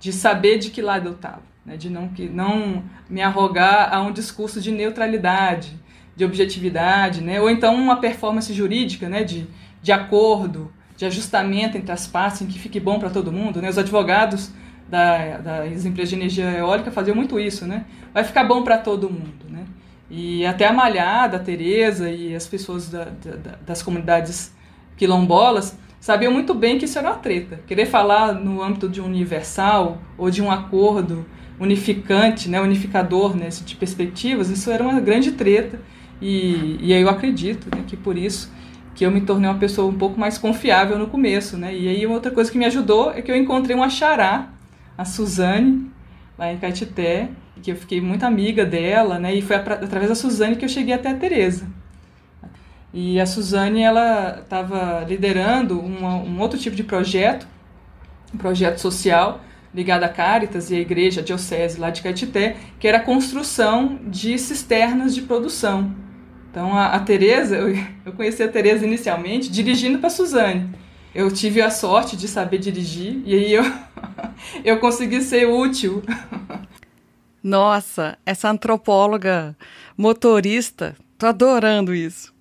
de 0.01 0.13
saber 0.13 0.59
de 0.59 0.71
que 0.71 0.83
lado 0.83 1.09
eu 1.09 1.13
estava, 1.13 1.43
né, 1.65 1.77
de 1.77 1.89
não 1.89 2.09
que 2.09 2.29
não 2.29 2.83
me 3.09 3.23
arrogar 3.23 3.95
a 3.95 4.01
um 4.01 4.11
discurso 4.11 4.61
de 4.61 4.73
neutralidade, 4.73 5.73
de 6.17 6.25
objetividade, 6.25 7.21
né, 7.21 7.41
ou 7.41 7.49
então 7.49 7.77
uma 7.77 8.01
performance 8.01 8.53
jurídica, 8.53 9.09
né, 9.09 9.23
de, 9.23 9.47
de 9.81 9.93
acordo, 9.93 10.73
de 11.00 11.07
ajustamento 11.07 11.78
entre 11.78 11.90
as 11.90 12.07
partes, 12.07 12.42
em 12.42 12.47
que 12.47 12.59
fique 12.59 12.78
bom 12.78 12.99
para 12.99 13.09
todo 13.09 13.33
mundo. 13.33 13.62
Né? 13.62 13.71
Os 13.71 13.78
advogados 13.78 14.50
da, 14.87 15.38
das 15.38 15.87
empresas 15.87 16.11
de 16.11 16.16
energia 16.16 16.50
eólica 16.50 16.90
faziam 16.90 17.16
muito 17.16 17.40
isso, 17.40 17.66
né? 17.66 17.87
Vai 18.12 18.23
ficar 18.23 18.45
bom 18.45 18.62
para 18.62 18.76
todo 18.76 19.09
mundo, 19.09 19.47
né? 19.49 19.64
E 20.11 20.45
até 20.45 20.66
a 20.66 20.75
Malhada, 20.75 21.38
a 21.38 21.40
Tereza 21.40 22.11
e 22.11 22.35
as 22.35 22.47
pessoas 22.47 22.90
da, 22.90 23.04
da, 23.04 23.57
das 23.64 23.83
comunidades 23.83 24.54
quilombolas 24.99 25.75
sabiam 25.99 26.30
muito 26.30 26.52
bem 26.52 26.76
que 26.76 26.85
isso 26.85 26.99
era 26.99 27.09
uma 27.09 27.16
treta. 27.16 27.61
Querer 27.66 27.87
falar 27.87 28.35
no 28.35 28.62
âmbito 28.62 28.87
de 28.87 29.00
um 29.00 29.07
universal 29.07 30.02
ou 30.19 30.30
de 30.30 30.42
um 30.42 30.50
acordo 30.50 31.25
unificante, 31.59 32.47
né, 32.50 32.61
unificador 32.61 33.35
nesse 33.35 33.64
de 33.64 33.75
perspectivas, 33.75 34.50
isso 34.50 34.71
era 34.71 34.83
uma 34.83 35.00
grande 35.00 35.33
treta. 35.33 35.80
E, 36.21 36.76
e 36.78 36.92
aí 36.92 37.00
eu 37.00 37.09
acredito 37.09 37.75
né, 37.75 37.85
que 37.87 37.97
por 37.97 38.19
isso 38.19 38.52
que 39.00 39.07
eu 39.07 39.11
me 39.11 39.23
tornei 39.23 39.49
uma 39.49 39.59
pessoa 39.59 39.90
um 39.90 39.97
pouco 39.97 40.21
mais 40.21 40.37
confiável 40.37 40.99
no 40.99 41.07
começo, 41.07 41.57
né? 41.57 41.75
E 41.75 41.88
aí 41.88 42.07
outra 42.07 42.30
coisa 42.30 42.52
que 42.52 42.59
me 42.59 42.66
ajudou 42.66 43.11
é 43.11 43.23
que 43.23 43.33
eu 43.33 43.35
encontrei 43.35 43.75
uma 43.75 43.88
xará, 43.88 44.50
a 44.99 45.07
Suzane, 45.07 45.90
lá 46.37 46.52
em 46.52 46.59
Caetité, 46.59 47.30
que 47.62 47.73
eu 47.73 47.76
fiquei 47.76 47.99
muito 47.99 48.25
amiga 48.25 48.62
dela, 48.62 49.19
né? 49.19 49.35
E 49.35 49.40
foi 49.40 49.57
através 49.57 50.11
da 50.11 50.14
Suzane 50.14 50.54
que 50.54 50.66
eu 50.66 50.69
cheguei 50.69 50.92
até 50.92 51.09
a 51.09 51.14
Teresa. 51.14 51.66
E 52.92 53.19
a 53.19 53.25
Suzane 53.25 53.80
ela 53.80 54.40
estava 54.42 55.02
liderando 55.09 55.80
uma, 55.80 56.16
um 56.16 56.38
outro 56.38 56.59
tipo 56.59 56.76
de 56.76 56.85
projeto, 56.85 57.49
um 58.35 58.37
projeto 58.37 58.83
social 58.83 59.40
ligado 59.75 60.04
à 60.04 60.11
Caritas 60.11 60.71
e 60.71 60.76
à 60.76 60.78
igreja 60.78 61.23
a 61.23 61.25
diocese 61.25 61.80
lá 61.80 61.88
de 61.88 62.02
Caetité, 62.02 62.59
que 62.78 62.87
era 62.87 62.99
a 62.99 63.02
construção 63.02 63.99
de 64.07 64.37
cisternas 64.37 65.14
de 65.14 65.23
produção. 65.23 65.90
Então 66.50 66.76
a, 66.76 66.87
a 66.87 67.00
Teresa, 67.00 67.57
eu, 67.57 67.76
eu 68.04 68.12
conheci 68.12 68.42
a 68.42 68.49
Teresa 68.49 68.85
inicialmente 68.85 69.49
dirigindo 69.49 69.99
para 69.99 70.09
a 70.09 70.11
Suzane. 70.11 70.69
Eu 71.14 71.30
tive 71.30 71.61
a 71.61 71.71
sorte 71.71 72.16
de 72.16 72.26
saber 72.26 72.59
dirigir 72.59 73.23
e 73.25 73.35
aí 73.35 73.52
eu, 73.52 73.64
eu 74.64 74.78
consegui 74.78 75.21
ser 75.23 75.47
útil. 75.47 76.02
Nossa, 77.42 78.19
essa 78.26 78.50
antropóloga 78.50 79.57
motorista, 79.97 80.97
tô 81.16 81.26
adorando 81.26 81.95
isso. 81.95 82.35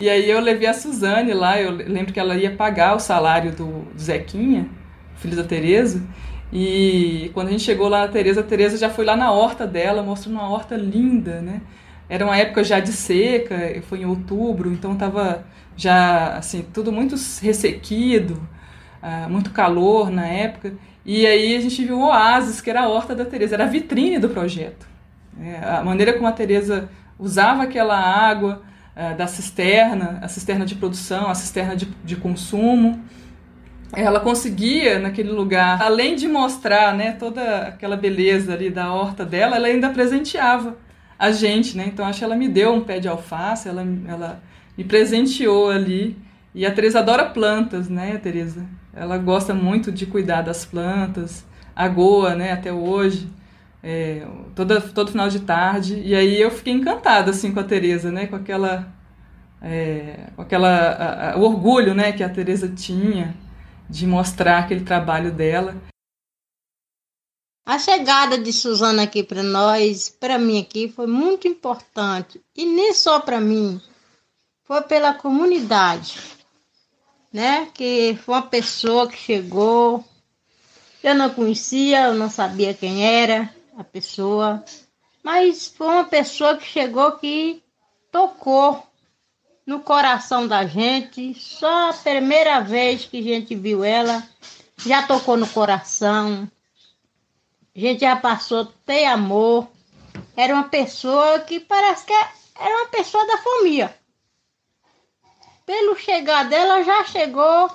e 0.00 0.08
aí 0.08 0.30
eu 0.30 0.40
levei 0.40 0.66
a 0.66 0.74
Suzane 0.74 1.34
lá, 1.34 1.60
eu 1.60 1.70
lembro 1.70 2.12
que 2.12 2.18
ela 2.20 2.36
ia 2.36 2.56
pagar 2.56 2.96
o 2.96 3.00
salário 3.00 3.52
do, 3.52 3.82
do 3.82 4.00
Zequinha, 4.00 4.68
filho 5.16 5.36
da 5.36 5.44
Tereza. 5.44 6.02
E 6.50 7.30
quando 7.34 7.48
a 7.48 7.50
gente 7.50 7.62
chegou 7.62 7.88
lá 7.88 8.00
na 8.00 8.08
Tereza, 8.08 8.40
a 8.40 8.44
Tereza 8.44 8.76
já 8.76 8.90
foi 8.90 9.04
lá 9.04 9.16
na 9.16 9.30
horta 9.30 9.66
dela, 9.66 10.02
mostrando 10.02 10.34
uma 10.34 10.50
horta 10.50 10.76
linda, 10.76 11.40
né? 11.40 11.60
Era 12.12 12.26
uma 12.26 12.36
época 12.36 12.62
já 12.62 12.78
de 12.78 12.92
seca, 12.92 13.80
foi 13.88 14.02
em 14.02 14.04
outubro, 14.04 14.70
então 14.70 14.94
tava 14.94 15.46
já 15.74 16.36
assim 16.36 16.60
tudo 16.60 16.92
muito 16.92 17.16
ressequido, 17.40 18.34
uh, 19.02 19.30
muito 19.30 19.50
calor 19.50 20.10
na 20.10 20.26
época. 20.26 20.74
E 21.06 21.26
aí 21.26 21.56
a 21.56 21.60
gente 21.62 21.82
viu 21.82 21.96
o 21.96 22.08
oásis, 22.08 22.60
que 22.60 22.68
era 22.68 22.82
a 22.82 22.88
horta 22.88 23.14
da 23.14 23.24
Tereza, 23.24 23.54
era 23.54 23.64
a 23.64 23.66
vitrine 23.66 24.18
do 24.18 24.28
projeto. 24.28 24.86
É, 25.40 25.66
a 25.66 25.82
maneira 25.82 26.12
como 26.12 26.26
a 26.26 26.32
Tereza 26.32 26.90
usava 27.18 27.62
aquela 27.62 27.98
água, 27.98 28.60
uh, 28.94 29.16
da 29.16 29.26
cisterna, 29.26 30.18
a 30.20 30.28
cisterna 30.28 30.66
de 30.66 30.74
produção, 30.74 31.30
a 31.30 31.34
cisterna 31.34 31.74
de, 31.74 31.86
de 32.04 32.16
consumo. 32.16 33.02
Ela 33.90 34.20
conseguia, 34.20 34.98
naquele 34.98 35.30
lugar, 35.30 35.80
além 35.80 36.14
de 36.14 36.28
mostrar 36.28 36.94
né, 36.94 37.12
toda 37.12 37.68
aquela 37.68 37.96
beleza 37.96 38.52
ali 38.52 38.68
da 38.68 38.92
horta 38.92 39.24
dela, 39.24 39.56
ela 39.56 39.68
ainda 39.68 39.88
presenteava 39.88 40.76
a 41.22 41.30
gente, 41.32 41.76
né? 41.76 41.84
Então 41.86 42.04
acho 42.04 42.18
que 42.18 42.24
ela 42.24 42.36
me 42.36 42.48
deu 42.48 42.72
um 42.74 42.82
pé 42.82 42.98
de 42.98 43.08
alface, 43.08 43.68
ela, 43.68 43.86
ela 44.08 44.42
me 44.76 44.84
presenteou 44.84 45.70
ali. 45.70 46.16
E 46.54 46.66
a 46.66 46.72
Teresa 46.72 46.98
adora 46.98 47.26
plantas, 47.26 47.88
né, 47.88 48.18
Teresa? 48.18 48.66
Ela 48.92 49.16
gosta 49.18 49.54
muito 49.54 49.92
de 49.92 50.04
cuidar 50.04 50.42
das 50.42 50.64
plantas, 50.64 51.46
Goa, 51.94 52.34
né, 52.34 52.52
até 52.52 52.72
hoje 52.72 53.28
é, 53.82 54.26
toda, 54.54 54.80
todo 54.80 55.10
final 55.10 55.28
de 55.28 55.40
tarde. 55.40 56.00
E 56.04 56.14
aí 56.14 56.40
eu 56.40 56.50
fiquei 56.50 56.72
encantada 56.72 57.30
assim 57.30 57.52
com 57.52 57.60
a 57.60 57.64
Teresa, 57.64 58.10
né? 58.10 58.26
Com 58.26 58.36
aquela, 58.36 58.88
é, 59.60 60.28
com 60.36 60.42
aquela 60.42 60.68
a, 60.68 61.32
a, 61.32 61.36
o 61.36 61.42
orgulho, 61.42 61.94
né? 61.94 62.12
Que 62.12 62.22
a 62.22 62.28
Teresa 62.28 62.68
tinha 62.68 63.34
de 63.88 64.06
mostrar 64.06 64.58
aquele 64.58 64.82
trabalho 64.82 65.32
dela. 65.32 65.74
A 67.64 67.78
chegada 67.78 68.36
de 68.36 68.52
Suzana 68.52 69.04
aqui 69.04 69.22
para 69.22 69.42
nós, 69.42 70.08
para 70.08 70.36
mim 70.36 70.60
aqui, 70.60 70.88
foi 70.88 71.06
muito 71.06 71.46
importante. 71.46 72.42
E 72.56 72.64
nem 72.66 72.92
só 72.92 73.20
para 73.20 73.40
mim, 73.40 73.80
foi 74.64 74.82
pela 74.82 75.14
comunidade, 75.14 76.20
né? 77.32 77.68
Que 77.72 78.18
foi 78.24 78.34
uma 78.34 78.42
pessoa 78.42 79.08
que 79.08 79.16
chegou, 79.16 80.04
eu 81.02 81.14
não 81.14 81.30
conhecia, 81.30 82.06
eu 82.06 82.14
não 82.14 82.28
sabia 82.28 82.74
quem 82.74 83.04
era, 83.04 83.54
a 83.76 83.84
pessoa, 83.84 84.64
mas 85.22 85.68
foi 85.68 85.86
uma 85.86 86.04
pessoa 86.04 86.56
que 86.56 86.66
chegou 86.66 87.12
que 87.12 87.62
tocou 88.10 88.84
no 89.64 89.80
coração 89.80 90.48
da 90.48 90.66
gente. 90.66 91.32
Só 91.34 91.90
a 91.90 91.94
primeira 91.94 92.60
vez 92.60 93.04
que 93.04 93.18
a 93.18 93.22
gente 93.22 93.54
viu 93.54 93.84
ela, 93.84 94.26
já 94.76 95.06
tocou 95.06 95.36
no 95.36 95.46
coração. 95.46 96.50
A 97.74 97.80
gente 97.80 98.00
já 98.00 98.16
passou 98.16 98.60
a 98.62 98.68
ter 98.84 99.06
amor. 99.06 99.66
Era 100.36 100.54
uma 100.54 100.68
pessoa 100.68 101.40
que 101.40 101.58
parece 101.58 102.04
que 102.04 102.12
era 102.12 102.76
uma 102.76 102.88
pessoa 102.88 103.26
da 103.26 103.38
família. 103.38 103.96
Pelo 105.64 105.96
chegar 105.96 106.48
dela, 106.48 106.82
já 106.82 107.04
chegou 107.04 107.70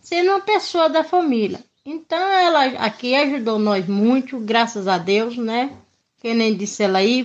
sendo 0.00 0.30
uma 0.30 0.40
pessoa 0.40 0.88
da 0.88 1.02
família. 1.02 1.62
Então 1.84 2.18
ela 2.18 2.64
aqui 2.84 3.14
ajudou 3.14 3.58
nós 3.58 3.86
muito, 3.88 4.38
graças 4.38 4.86
a 4.86 4.98
Deus, 4.98 5.36
né? 5.36 5.76
Que 6.18 6.34
nem 6.34 6.56
disse 6.56 6.84
ela 6.84 6.98
aí. 6.98 7.24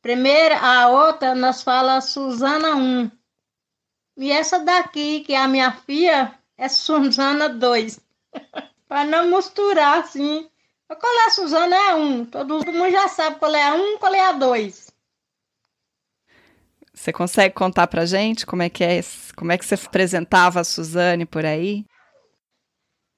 Primeira, 0.00 0.58
a 0.58 0.88
outra 0.88 1.34
nós 1.34 1.62
fala 1.62 2.00
Suzana 2.00 2.74
1. 2.74 3.10
E 4.16 4.32
essa 4.32 4.58
daqui, 4.58 5.20
que 5.20 5.34
é 5.34 5.38
a 5.38 5.48
minha 5.48 5.72
filha, 5.72 6.34
é 6.56 6.68
Suzana 6.68 7.48
2. 7.48 8.00
Para 8.88 9.04
não 9.04 9.36
misturar 9.36 10.00
assim. 10.00 10.48
Qual 11.00 11.20
é 11.20 11.26
a 11.26 11.30
Suzana? 11.30 11.76
É 11.76 11.90
a 11.90 11.96
1. 11.96 12.24
Todo 12.26 12.72
mundo 12.72 12.90
já 12.90 13.08
sabe 13.08 13.38
qual 13.38 13.54
é 13.54 13.62
a 13.62 13.74
1 13.74 13.98
qual 13.98 14.14
é 14.14 14.20
a 14.20 14.32
2. 14.32 14.92
Você 16.94 17.12
consegue 17.12 17.54
contar 17.54 17.86
pra 17.86 18.04
gente 18.04 18.44
como 18.44 18.62
é 18.62 18.68
que 18.68 18.84
é, 18.84 19.00
como 19.36 19.50
é 19.50 19.58
que 19.58 19.64
você 19.64 19.74
apresentava 19.74 20.60
a 20.60 20.64
Suzane 20.64 21.24
por 21.24 21.44
aí? 21.44 21.84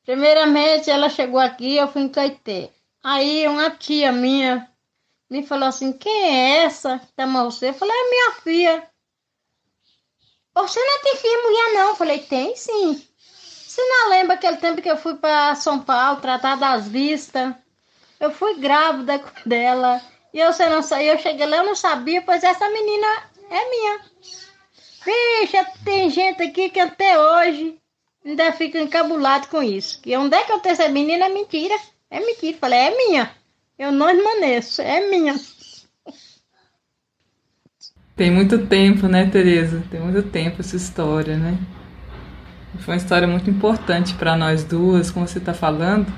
Primeiramente, 0.04 0.90
ela 0.90 1.08
chegou 1.08 1.40
aqui, 1.40 1.76
eu 1.76 1.88
fui 1.88 2.02
em 2.02 2.08
Caeté. 2.08 2.70
Aí 3.02 3.46
uma 3.48 3.70
tia 3.70 4.12
minha 4.12 4.70
me 5.30 5.44
falou 5.46 5.68
assim, 5.68 5.92
quem 5.92 6.24
é 6.24 6.64
essa 6.64 6.98
que 6.98 7.12
tá 7.14 7.26
você? 7.26 7.70
Eu 7.70 7.74
falei, 7.74 7.94
é 7.94 8.10
minha 8.10 8.32
filha. 8.42 8.90
Você 10.54 10.78
não 10.80 11.02
tem 11.02 11.16
filha 11.16 11.42
mulher 11.42 11.74
não? 11.74 11.88
Eu 11.88 11.96
falei, 11.96 12.18
tem 12.20 12.54
sim. 12.54 13.06
Você 13.28 13.82
não 13.82 14.10
lembra 14.10 14.34
aquele 14.34 14.58
tempo 14.58 14.80
que 14.80 14.90
eu 14.90 14.96
fui 14.96 15.16
para 15.16 15.54
São 15.56 15.80
Paulo 15.82 16.20
tratar 16.20 16.56
das 16.56 16.86
vistas? 16.86 17.54
Eu 18.24 18.30
fui 18.30 18.58
grávida 18.58 19.22
dela. 19.44 20.00
E 20.32 20.40
eu, 20.40 20.50
você 20.50 20.66
não 20.66 20.80
eu 20.98 21.18
cheguei 21.18 21.46
lá, 21.46 21.58
eu 21.58 21.66
não 21.66 21.74
sabia, 21.76 22.22
pois 22.22 22.42
essa 22.42 22.68
menina 22.70 23.06
é 23.50 23.70
minha. 23.70 24.00
Bicha, 25.04 25.66
tem 25.84 26.08
gente 26.08 26.42
aqui 26.42 26.70
que 26.70 26.80
até 26.80 27.18
hoje 27.18 27.76
ainda 28.24 28.50
fica 28.52 28.80
encabulado 28.80 29.48
com 29.48 29.62
isso. 29.62 30.00
Que 30.00 30.16
onde 30.16 30.34
é 30.34 30.42
que 30.42 30.52
eu 30.52 30.58
tenho 30.58 30.72
essa 30.72 30.88
menina? 30.88 31.26
É 31.26 31.28
mentira. 31.28 31.74
É 32.10 32.18
mentira. 32.18 32.56
Falei, 32.58 32.78
é 32.78 32.96
minha. 32.96 33.30
Eu 33.78 33.92
não 33.92 34.08
esmaneço, 34.08 34.80
é 34.80 35.06
minha. 35.10 35.34
Tem 38.16 38.30
muito 38.30 38.66
tempo, 38.66 39.06
né, 39.06 39.28
Tereza? 39.28 39.84
Tem 39.90 40.00
muito 40.00 40.22
tempo 40.30 40.62
essa 40.62 40.76
história, 40.76 41.36
né? 41.36 41.58
Foi 42.78 42.94
uma 42.94 42.98
história 42.98 43.28
muito 43.28 43.50
importante 43.50 44.14
para 44.14 44.34
nós 44.34 44.64
duas, 44.64 45.10
como 45.10 45.28
você 45.28 45.38
está 45.38 45.52
falando. 45.52 46.10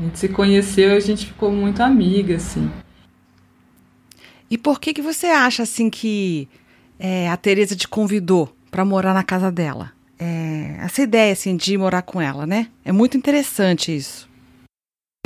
A 0.00 0.04
gente 0.04 0.18
se 0.18 0.28
conheceu 0.28 0.94
e 0.94 0.96
a 0.96 1.00
gente 1.00 1.26
ficou 1.26 1.52
muito 1.52 1.82
amiga, 1.82 2.36
assim. 2.36 2.68
E 4.50 4.58
por 4.58 4.80
que 4.80 4.92
que 4.92 5.02
você 5.02 5.26
acha 5.26 5.62
assim 5.62 5.88
que 5.88 6.48
é, 6.98 7.28
a 7.28 7.36
Tereza 7.36 7.76
te 7.76 7.86
convidou 7.86 8.52
para 8.70 8.84
morar 8.84 9.14
na 9.14 9.22
casa 9.22 9.52
dela? 9.52 9.92
é, 10.20 10.76
essa 10.80 11.00
ideia 11.00 11.32
assim, 11.32 11.56
de 11.56 11.78
morar 11.78 12.02
com 12.02 12.20
ela, 12.20 12.46
né? 12.46 12.68
É 12.84 12.92
muito 12.92 13.16
interessante 13.16 13.96
isso. 13.96 14.28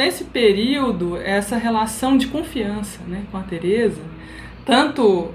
Nesse 0.00 0.24
período, 0.24 1.16
essa 1.16 1.56
relação 1.56 2.16
de 2.16 2.28
confiança 2.28 3.00
né, 3.06 3.24
com 3.30 3.36
a 3.36 3.42
Tereza, 3.42 4.00
tanto 4.64 5.32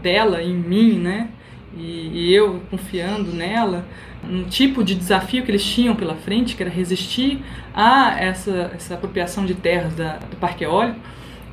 dela 0.00 0.42
em 0.42 0.54
mim, 0.54 0.98
né, 0.98 1.28
e, 1.76 2.08
e 2.12 2.34
eu 2.34 2.60
confiando 2.70 3.32
nela, 3.32 3.86
um 4.28 4.44
tipo 4.44 4.82
de 4.82 4.94
desafio 4.94 5.42
que 5.42 5.50
eles 5.50 5.64
tinham 5.64 5.94
pela 5.94 6.14
frente, 6.14 6.56
que 6.56 6.62
era 6.62 6.70
resistir 6.70 7.40
a 7.74 8.18
essa, 8.18 8.72
essa 8.74 8.94
apropriação 8.94 9.44
de 9.44 9.54
terras 9.54 9.94
da, 9.94 10.16
do 10.16 10.36
Parque 10.36 10.64
Eólico, 10.64 10.98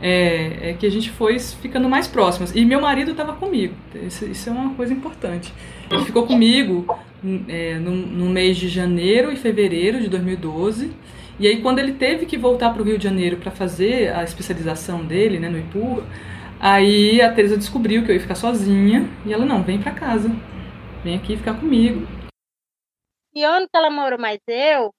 é, 0.01 0.69
é, 0.69 0.73
que 0.73 0.85
a 0.85 0.91
gente 0.91 1.09
foi 1.09 1.39
ficando 1.39 1.89
mais 1.89 2.07
próximas. 2.07 2.55
E 2.55 2.65
meu 2.65 2.81
marido 2.81 3.11
estava 3.11 3.33
comigo, 3.33 3.73
isso, 3.95 4.25
isso, 4.25 4.49
é 4.49 4.51
uma 4.51 4.73
coisa 4.73 4.93
importante. 4.93 5.53
Ele 5.89 6.03
ficou 6.03 6.25
comigo 6.25 6.85
é, 7.47 7.75
no, 7.75 7.91
no, 7.91 8.29
mês 8.29 8.57
de 8.57 8.67
janeiro 8.67 9.31
e 9.31 9.35
fevereiro 9.35 10.01
de 10.01 10.09
2012. 10.09 10.91
E 11.39 11.47
aí, 11.47 11.61
quando 11.61 11.79
ele 11.79 11.93
teve 11.93 12.25
que 12.25 12.37
voltar 12.37 12.71
para 12.71 12.81
o 12.81 12.85
Rio 12.85 12.97
de 12.97 13.03
Janeiro 13.03 13.37
para 13.37 13.51
fazer 13.51 14.13
a 14.13 14.23
especialização 14.23 15.03
dele, 15.03 15.37
né, 15.37 15.49
no 15.49 15.59
IPUR, 15.59 16.03
aí 16.59 17.21
a 17.21 17.31
Teresa 17.31 17.57
descobriu 17.57 18.03
que 18.03 18.11
eu 18.11 18.15
ia 18.15 18.21
ficar 18.21 18.35
sozinha 18.35 19.07
e 19.25 19.33
ela, 19.33 19.45
não, 19.45 19.61
vem 19.61 19.77
para 19.77 19.91
casa, 19.91 20.31
vem 21.03 21.15
aqui 21.15 21.35
ficar 21.35 21.55
comigo. 21.55 22.07
E 23.35 23.45
onde 23.45 23.69
ela 23.75 23.89
morou 23.89 24.19
mais 24.19 24.39
eu, 24.47 24.93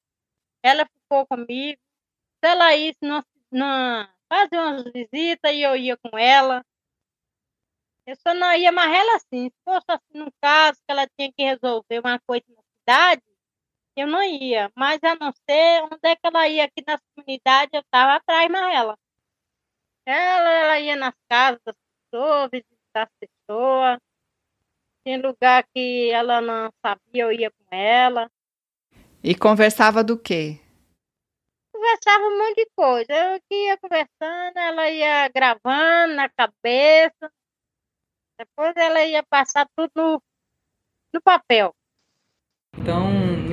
ela 0.62 0.87
ficou 0.87 1.26
comigo. 1.26 1.81
Se 2.45 2.50
ela 2.50 2.76
isso, 2.76 2.99
numa 3.02 3.25
na, 3.50 4.14
fazer 4.28 4.59
umas 4.59 4.85
visitas 4.93 5.52
e 5.52 5.62
eu 5.62 5.76
ia 5.76 5.97
com 5.97 6.19
ela. 6.19 6.64
Eu 8.07 8.16
só 8.16 8.35
não 8.35 8.52
ia 8.55 8.71
mais 8.73 8.93
ela 8.95 9.16
assim. 9.16 9.49
Se 9.50 9.57
fosse 9.64 9.85
assim, 9.88 10.19
num 10.19 10.31
caso 10.40 10.78
que 10.78 10.93
ela 10.93 11.07
tinha 11.19 11.33
que 11.33 11.43
resolver 11.43 12.00
uma 12.00 12.21
coisa 12.21 12.45
na 12.49 12.62
cidade, 12.81 13.23
eu 13.97 14.07
não 14.07 14.23
ia. 14.23 14.71
Mas 14.76 15.02
a 15.02 15.14
não 15.16 15.33
ser 15.49 15.83
onde 15.85 15.99
é 16.05 16.16
que 16.16 16.26
ela 16.26 16.49
ia 16.49 16.64
aqui 16.64 16.85
na 16.87 16.99
comunidade, 17.14 17.71
eu 17.75 17.81
estava 17.81 18.14
atrás 18.16 18.50
mais 18.50 18.76
ela. 18.76 18.99
Ela, 20.07 20.50
ela 20.50 20.81
ia 20.81 20.97
nas 20.97 21.14
casas 21.28 21.61
das 21.64 21.76
pessoas, 22.11 22.50
visitar 22.52 23.02
as 23.05 23.11
pessoas. 23.21 23.99
Tem 25.06 25.22
lugar 25.22 25.64
que 25.72 26.10
ela 26.10 26.40
não 26.40 26.68
sabia, 26.84 27.22
eu 27.22 27.30
ia 27.30 27.48
com 27.48 27.76
ela. 27.76 28.28
E 29.22 29.36
conversava 29.36 30.02
do 30.02 30.18
quê? 30.18 30.58
Conversava 31.72 32.25
um 32.25 32.36
monte 32.36 32.56
de 32.56 32.66
coisa. 32.75 33.12
Eu 33.12 33.40
que 33.48 33.54
ia 33.54 33.78
conversando, 33.78 34.56
ela 34.56 34.90
ia 34.90 35.28
gravando 35.28 36.12
na 36.16 36.28
cabeça. 36.28 37.30
Depois 38.36 38.72
ela 38.75 39.04
ia 39.04 39.22
passar 39.22 39.68
tudo 39.76 39.92
no, 39.94 40.22
no 41.14 41.22
papel. 41.22 41.72
Então, 42.76 43.06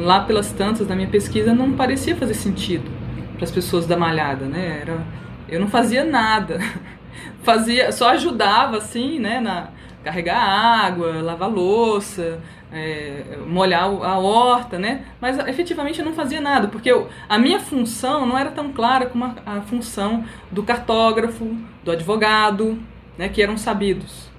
lá 0.04 0.26
pelas 0.26 0.52
tantas 0.54 0.88
da 0.88 0.96
minha 0.96 1.12
pesquisa 1.12 1.54
não 1.54 1.78
parecia 1.78 2.16
fazer 2.16 2.34
sentido 2.34 2.90
para 3.36 3.44
as 3.44 3.52
pessoas 3.52 3.86
da 3.86 3.96
malhada, 3.96 4.48
né? 4.48 4.80
Era, 4.82 5.06
eu 5.48 5.60
não 5.60 5.68
fazia 5.68 6.04
nada. 6.04 6.58
Fazia, 7.44 7.92
só 7.92 8.10
ajudava 8.10 8.78
assim, 8.78 9.20
né, 9.20 9.40
na 9.40 9.72
carregar 10.04 10.38
água, 10.38 11.22
lavar 11.22 11.50
louça, 11.50 12.40
é, 12.72 13.38
molhar 13.48 13.84
a 13.84 14.18
horta, 14.18 14.80
né? 14.80 15.06
Mas 15.22 15.38
efetivamente 15.48 16.00
eu 16.00 16.06
não 16.06 16.14
fazia 16.14 16.42
nada, 16.42 16.68
porque 16.68 16.92
eu, 16.92 17.08
a 17.30 17.38
minha 17.38 17.60
função 17.60 18.26
não 18.26 18.38
era 18.38 18.52
tão 18.52 18.74
clara 18.74 19.06
como 19.06 19.26
a, 19.26 19.34
a 19.46 19.62
função 19.62 20.26
do 20.52 20.64
cartógrafo, 20.64 21.56
do 21.84 21.92
advogado, 21.92 22.80
né, 23.18 23.30
que 23.30 23.42
eram 23.42 23.58
sabidos. 23.58 24.32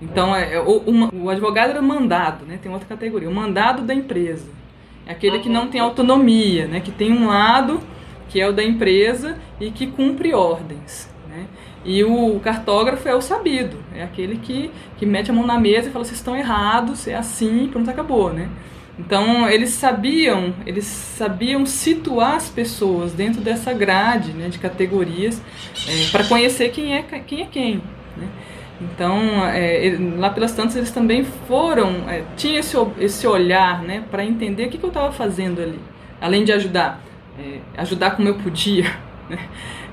Então, 0.00 0.34
é, 0.34 0.54
é 0.54 0.60
o, 0.60 0.82
o, 0.84 1.24
o, 1.24 1.30
advogado 1.30 1.70
era 1.70 1.80
mandado, 1.80 2.44
né? 2.44 2.58
Tem 2.60 2.70
outra 2.70 2.88
categoria, 2.88 3.30
o 3.30 3.34
mandado 3.34 3.82
da 3.82 3.94
empresa. 3.94 4.50
É 5.06 5.12
aquele 5.12 5.38
que 5.38 5.48
não 5.48 5.68
tem 5.68 5.80
autonomia, 5.80 6.66
né? 6.66 6.80
Que 6.80 6.90
tem 6.90 7.12
um 7.12 7.28
lado 7.28 7.80
que 8.28 8.40
é 8.40 8.48
o 8.48 8.52
da 8.52 8.64
empresa 8.64 9.38
e 9.60 9.70
que 9.70 9.86
cumpre 9.86 10.34
ordens, 10.34 11.08
né? 11.28 11.46
E 11.84 12.04
o 12.04 12.38
cartógrafo 12.40 13.08
é 13.08 13.14
o 13.14 13.20
sabido, 13.20 13.76
é 13.92 14.04
aquele 14.04 14.36
que, 14.36 14.70
que 14.96 15.04
mete 15.04 15.30
a 15.30 15.34
mão 15.34 15.44
na 15.44 15.58
mesa 15.58 15.88
e 15.88 15.92
fala, 15.92 16.04
vocês 16.04 16.18
estão 16.18 16.36
errados, 16.36 17.08
é 17.08 17.14
assim, 17.14 17.68
pronto, 17.68 17.90
acabou, 17.90 18.32
né? 18.32 18.48
Então, 18.98 19.48
eles 19.48 19.70
sabiam, 19.70 20.54
eles 20.66 20.84
sabiam 20.84 21.64
situar 21.64 22.36
as 22.36 22.48
pessoas 22.48 23.12
dentro 23.12 23.40
dessa 23.40 23.72
grade 23.72 24.32
né, 24.32 24.48
de 24.48 24.58
categorias 24.58 25.42
é, 25.88 26.10
para 26.12 26.24
conhecer 26.24 26.70
quem 26.70 26.94
é 26.94 27.02
quem. 27.02 27.42
É 27.42 27.46
quem 27.46 27.82
né? 28.16 28.28
Então, 28.80 29.46
é, 29.46 29.96
lá 30.18 30.30
pelas 30.30 30.52
tantas, 30.52 30.76
eles 30.76 30.90
também 30.90 31.24
foram, 31.24 32.08
é, 32.08 32.24
tinha 32.36 32.58
esse, 32.58 32.76
esse 32.98 33.26
olhar 33.26 33.82
né, 33.82 34.02
para 34.10 34.24
entender 34.24 34.66
o 34.66 34.70
que, 34.70 34.78
que 34.78 34.84
eu 34.84 34.88
estava 34.88 35.12
fazendo 35.12 35.62
ali, 35.62 35.78
além 36.20 36.44
de 36.44 36.52
ajudar, 36.52 37.00
é, 37.38 37.58
ajudar 37.78 38.12
como 38.12 38.28
eu 38.28 38.34
podia. 38.34 38.84
Né? 39.30 39.38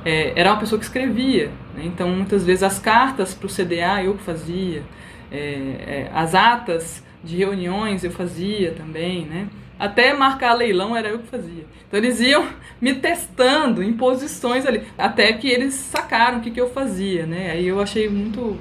É, 0.05 0.33
era 0.39 0.51
uma 0.51 0.59
pessoa 0.59 0.79
que 0.79 0.85
escrevia, 0.85 1.51
né? 1.75 1.83
então 1.83 2.09
muitas 2.09 2.45
vezes 2.45 2.63
as 2.63 2.79
cartas 2.79 3.33
para 3.33 3.47
o 3.47 3.49
CDA 3.49 4.03
eu 4.03 4.17
fazia, 4.17 4.81
é, 5.29 5.37
é, 5.37 6.11
as 6.13 6.33
atas 6.33 7.03
de 7.23 7.35
reuniões 7.35 8.03
eu 8.03 8.11
fazia 8.11 8.71
também, 8.71 9.25
né? 9.25 9.47
Até 9.77 10.13
marcar 10.13 10.53
leilão 10.53 10.95
era 10.95 11.07
eu 11.07 11.19
que 11.19 11.27
fazia. 11.27 11.65
Então 11.87 11.97
eles 11.97 12.19
iam 12.19 12.47
me 12.81 12.95
testando 12.95 13.81
em 13.81 13.93
posições 13.93 14.65
ali, 14.65 14.83
até 14.97 15.31
que 15.33 15.47
eles 15.47 15.73
sacaram 15.73 16.39
o 16.39 16.41
que, 16.41 16.51
que 16.51 16.59
eu 16.59 16.69
fazia, 16.69 17.25
né? 17.25 17.51
Aí 17.51 17.67
eu 17.67 17.81
achei 17.81 18.09
muito 18.09 18.59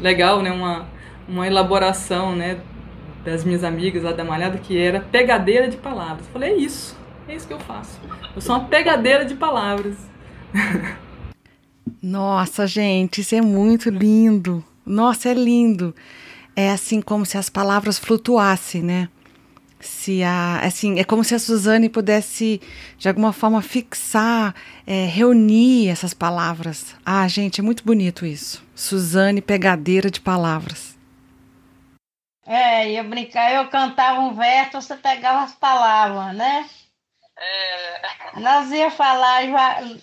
legal, 0.00 0.42
né? 0.42 0.50
Uma, 0.50 0.88
uma 1.28 1.46
elaboração, 1.46 2.34
né? 2.34 2.58
Das 3.24 3.44
minhas 3.44 3.62
amigas 3.62 4.02
lá 4.02 4.12
da 4.12 4.24
Malhada, 4.24 4.58
que 4.58 4.76
era 4.76 5.00
pegadeira 5.00 5.68
de 5.68 5.76
palavras. 5.76 6.26
Eu 6.26 6.32
falei, 6.32 6.52
é 6.52 6.56
isso, 6.56 6.98
é 7.28 7.34
isso 7.34 7.46
que 7.46 7.52
eu 7.52 7.60
faço. 7.60 8.00
Eu 8.34 8.40
sou 8.40 8.56
uma 8.56 8.64
pegadeira 8.64 9.24
de 9.24 9.34
palavras. 9.34 10.09
Nossa, 12.02 12.66
gente, 12.66 13.20
isso 13.20 13.34
é 13.34 13.40
muito 13.40 13.90
lindo. 13.90 14.64
Nossa, 14.84 15.28
é 15.28 15.34
lindo. 15.34 15.94
É 16.56 16.70
assim 16.70 17.00
como 17.00 17.24
se 17.26 17.36
as 17.38 17.48
palavras 17.48 17.98
flutuassem, 17.98 18.82
né? 18.82 19.08
se 19.80 20.22
a 20.22 20.60
assim 20.60 20.98
é 20.98 21.04
como 21.04 21.24
se 21.24 21.34
a 21.34 21.38
Suzane 21.38 21.88
pudesse 21.88 22.60
de 22.98 23.08
alguma 23.08 23.32
forma 23.32 23.62
fixar 23.62 24.54
é, 24.86 25.06
reunir 25.06 25.88
essas 25.88 26.12
palavras 26.12 26.94
ah 27.04 27.26
gente 27.26 27.60
é 27.60 27.64
muito 27.64 27.82
bonito 27.82 28.26
isso 28.26 28.62
Suzane 28.74 29.40
pegadeira 29.40 30.10
de 30.10 30.20
palavras 30.20 30.98
é 32.46 32.92
eu 32.92 33.04
brincar 33.04 33.52
eu 33.52 33.68
cantava 33.68 34.20
um 34.20 34.34
verso 34.34 34.82
você 34.82 34.96
pegava 34.96 35.44
as 35.44 35.54
palavras 35.54 36.36
né 36.36 36.68
é. 37.40 38.40
nós 38.40 38.70
ia 38.70 38.90
falar 38.90 39.42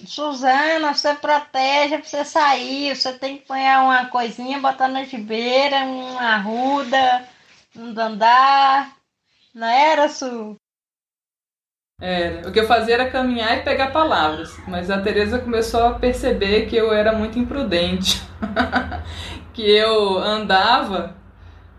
Suzana 0.06 0.94
você 0.94 1.14
protege 1.14 1.98
para 1.98 2.08
você 2.08 2.26
sair 2.26 2.96
você 2.96 3.14
tem 3.14 3.38
que 3.38 3.46
pôr 3.46 3.58
uma 3.58 4.06
coisinha 4.08 4.60
botar 4.60 4.88
na 4.88 5.04
gibeira 5.04 5.78
uma 5.86 6.36
arruda 6.36 7.28
um 7.76 7.94
dandar 7.94 8.98
não 9.58 9.68
era, 9.68 10.08
Su? 10.08 10.56
Era. 12.00 12.48
O 12.48 12.52
que 12.52 12.60
eu 12.60 12.68
fazia 12.68 12.94
era 12.94 13.10
caminhar 13.10 13.58
e 13.58 13.64
pegar 13.64 13.90
palavras. 13.90 14.56
Mas 14.68 14.92
a 14.92 15.02
Teresa 15.02 15.40
começou 15.40 15.84
a 15.84 15.98
perceber 15.98 16.68
que 16.68 16.76
eu 16.76 16.94
era 16.94 17.12
muito 17.12 17.40
imprudente. 17.40 18.22
que 19.52 19.68
eu 19.68 20.20
andava 20.20 21.16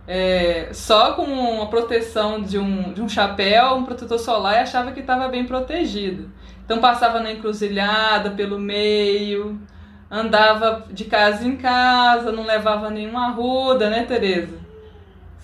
é, 0.09 0.71
só 0.73 1.13
com 1.13 1.25
uma 1.25 1.67
proteção 1.69 2.41
de 2.41 2.59
um, 2.59 2.95
de 2.95 3.03
um 3.03 3.09
chapéu, 3.09 3.75
um 3.75 3.85
protetor 3.85 4.19
solar 4.19 4.55
e 4.55 4.61
achava 4.61 4.91
que 4.91 5.01
estava 5.01 5.29
bem 5.29 5.45
protegido. 5.45 6.33
Então 6.65 6.81
passava 6.81 7.21
na 7.21 7.31
encruzilhada, 7.31 8.31
pelo 8.31 8.59
meio, 8.59 9.61
andava 10.11 10.87
de 10.91 11.05
casa 11.05 11.47
em 11.47 11.59
casa, 11.59 12.33
não 12.33 12.47
levava 12.47 12.89
nenhuma 12.89 13.27
arruda, 13.27 13.91
né, 13.91 14.05
Tereza? 14.05 14.59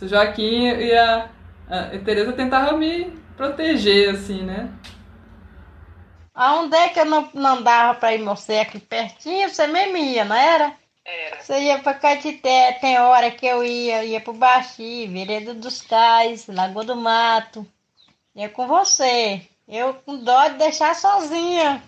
O 0.00 0.08
Joaquim 0.08 0.64
ia 0.64 1.28
a 1.68 1.98
Tereza 1.98 2.32
tentava 2.32 2.76
me 2.76 3.12
proteger, 3.36 4.10
assim, 4.10 4.42
né? 4.42 4.70
Aonde 6.34 6.76
é 6.76 6.88
que 6.88 7.00
eu 7.00 7.04
não, 7.04 7.28
não 7.32 7.62
dava 7.62 7.98
pra 7.98 8.14
ir 8.14 8.22
você 8.22 8.54
aqui 8.54 8.78
pertinho, 8.80 9.48
você 9.48 9.66
mesmo 9.66 9.96
ia, 9.96 10.24
não 10.24 10.34
era? 10.34 10.72
Era. 11.04 11.42
Você 11.42 11.60
ia 11.60 11.78
pra 11.80 11.94
Catité, 11.94 12.72
tem 12.80 12.98
hora 12.98 13.30
que 13.30 13.44
eu 13.46 13.62
ia, 13.62 14.04
ia 14.04 14.20
pro 14.20 14.32
Baxi, 14.32 15.06
Vereda 15.06 15.52
dos 15.52 15.82
Cais, 15.82 16.46
Lagoa 16.46 16.84
do 16.84 16.96
Mato. 16.96 17.66
Ia 18.34 18.48
com 18.48 18.66
você. 18.66 19.42
Eu 19.68 19.94
com 19.94 20.16
dó 20.16 20.48
de 20.48 20.58
deixar 20.58 20.94
sozinha. 20.94 21.82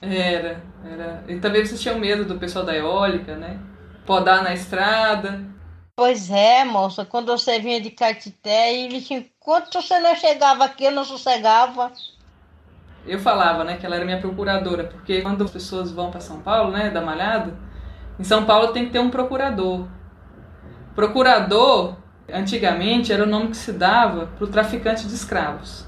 Era, 0.00 0.62
era. 0.84 1.24
E 1.28 1.38
também 1.40 1.64
vocês 1.64 1.80
tinham 1.80 1.98
medo 1.98 2.24
do 2.24 2.38
pessoal 2.38 2.64
da 2.64 2.74
eólica, 2.74 3.36
né? 3.36 3.58
Podar 4.04 4.42
na 4.42 4.54
estrada. 4.54 5.44
Pois 5.96 6.30
é, 6.30 6.62
moça, 6.64 7.04
quando 7.04 7.36
você 7.36 7.58
vinha 7.58 7.80
de 7.80 7.90
Catité, 7.90 8.74
eles 8.74 9.10
enquanto 9.10 9.72
você 9.72 9.98
não 9.98 10.14
chegava 10.14 10.64
aqui, 10.64 10.84
eu 10.84 10.90
não 10.90 11.04
sossegava. 11.04 11.90
Eu 13.06 13.18
falava, 13.18 13.64
né, 13.64 13.76
que 13.76 13.86
ela 13.86 13.96
era 13.96 14.04
minha 14.04 14.20
procuradora, 14.20 14.84
porque 14.84 15.22
quando 15.22 15.44
as 15.44 15.50
pessoas 15.50 15.90
vão 15.90 16.10
para 16.10 16.20
São 16.20 16.40
Paulo, 16.40 16.72
né, 16.72 16.90
da 16.90 17.00
Malhada, 17.00 17.56
em 18.18 18.24
São 18.24 18.44
Paulo 18.44 18.68
tem 18.68 18.86
que 18.86 18.92
ter 18.92 18.98
um 18.98 19.10
procurador. 19.10 19.86
Procurador, 20.94 21.96
antigamente, 22.32 23.12
era 23.12 23.24
o 23.24 23.26
nome 23.26 23.48
que 23.48 23.56
se 23.56 23.72
dava 23.72 24.26
para 24.26 24.44
o 24.44 24.48
traficante 24.48 25.06
de 25.06 25.14
escravos. 25.14 25.86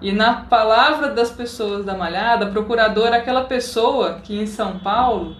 E 0.00 0.12
na 0.12 0.42
palavra 0.42 1.10
das 1.10 1.30
pessoas 1.30 1.84
da 1.84 1.94
Malhada, 1.94 2.46
procurador 2.46 3.08
era 3.08 3.16
aquela 3.16 3.44
pessoa 3.44 4.20
que 4.22 4.38
em 4.38 4.46
São 4.46 4.78
Paulo 4.78 5.36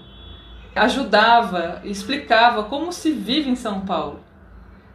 ajudava, 0.75 1.81
explicava 1.85 2.65
como 2.65 2.93
se 2.93 3.13
vive 3.13 3.51
em 3.51 3.57
São 3.57 3.81
Paulo. 3.81 4.21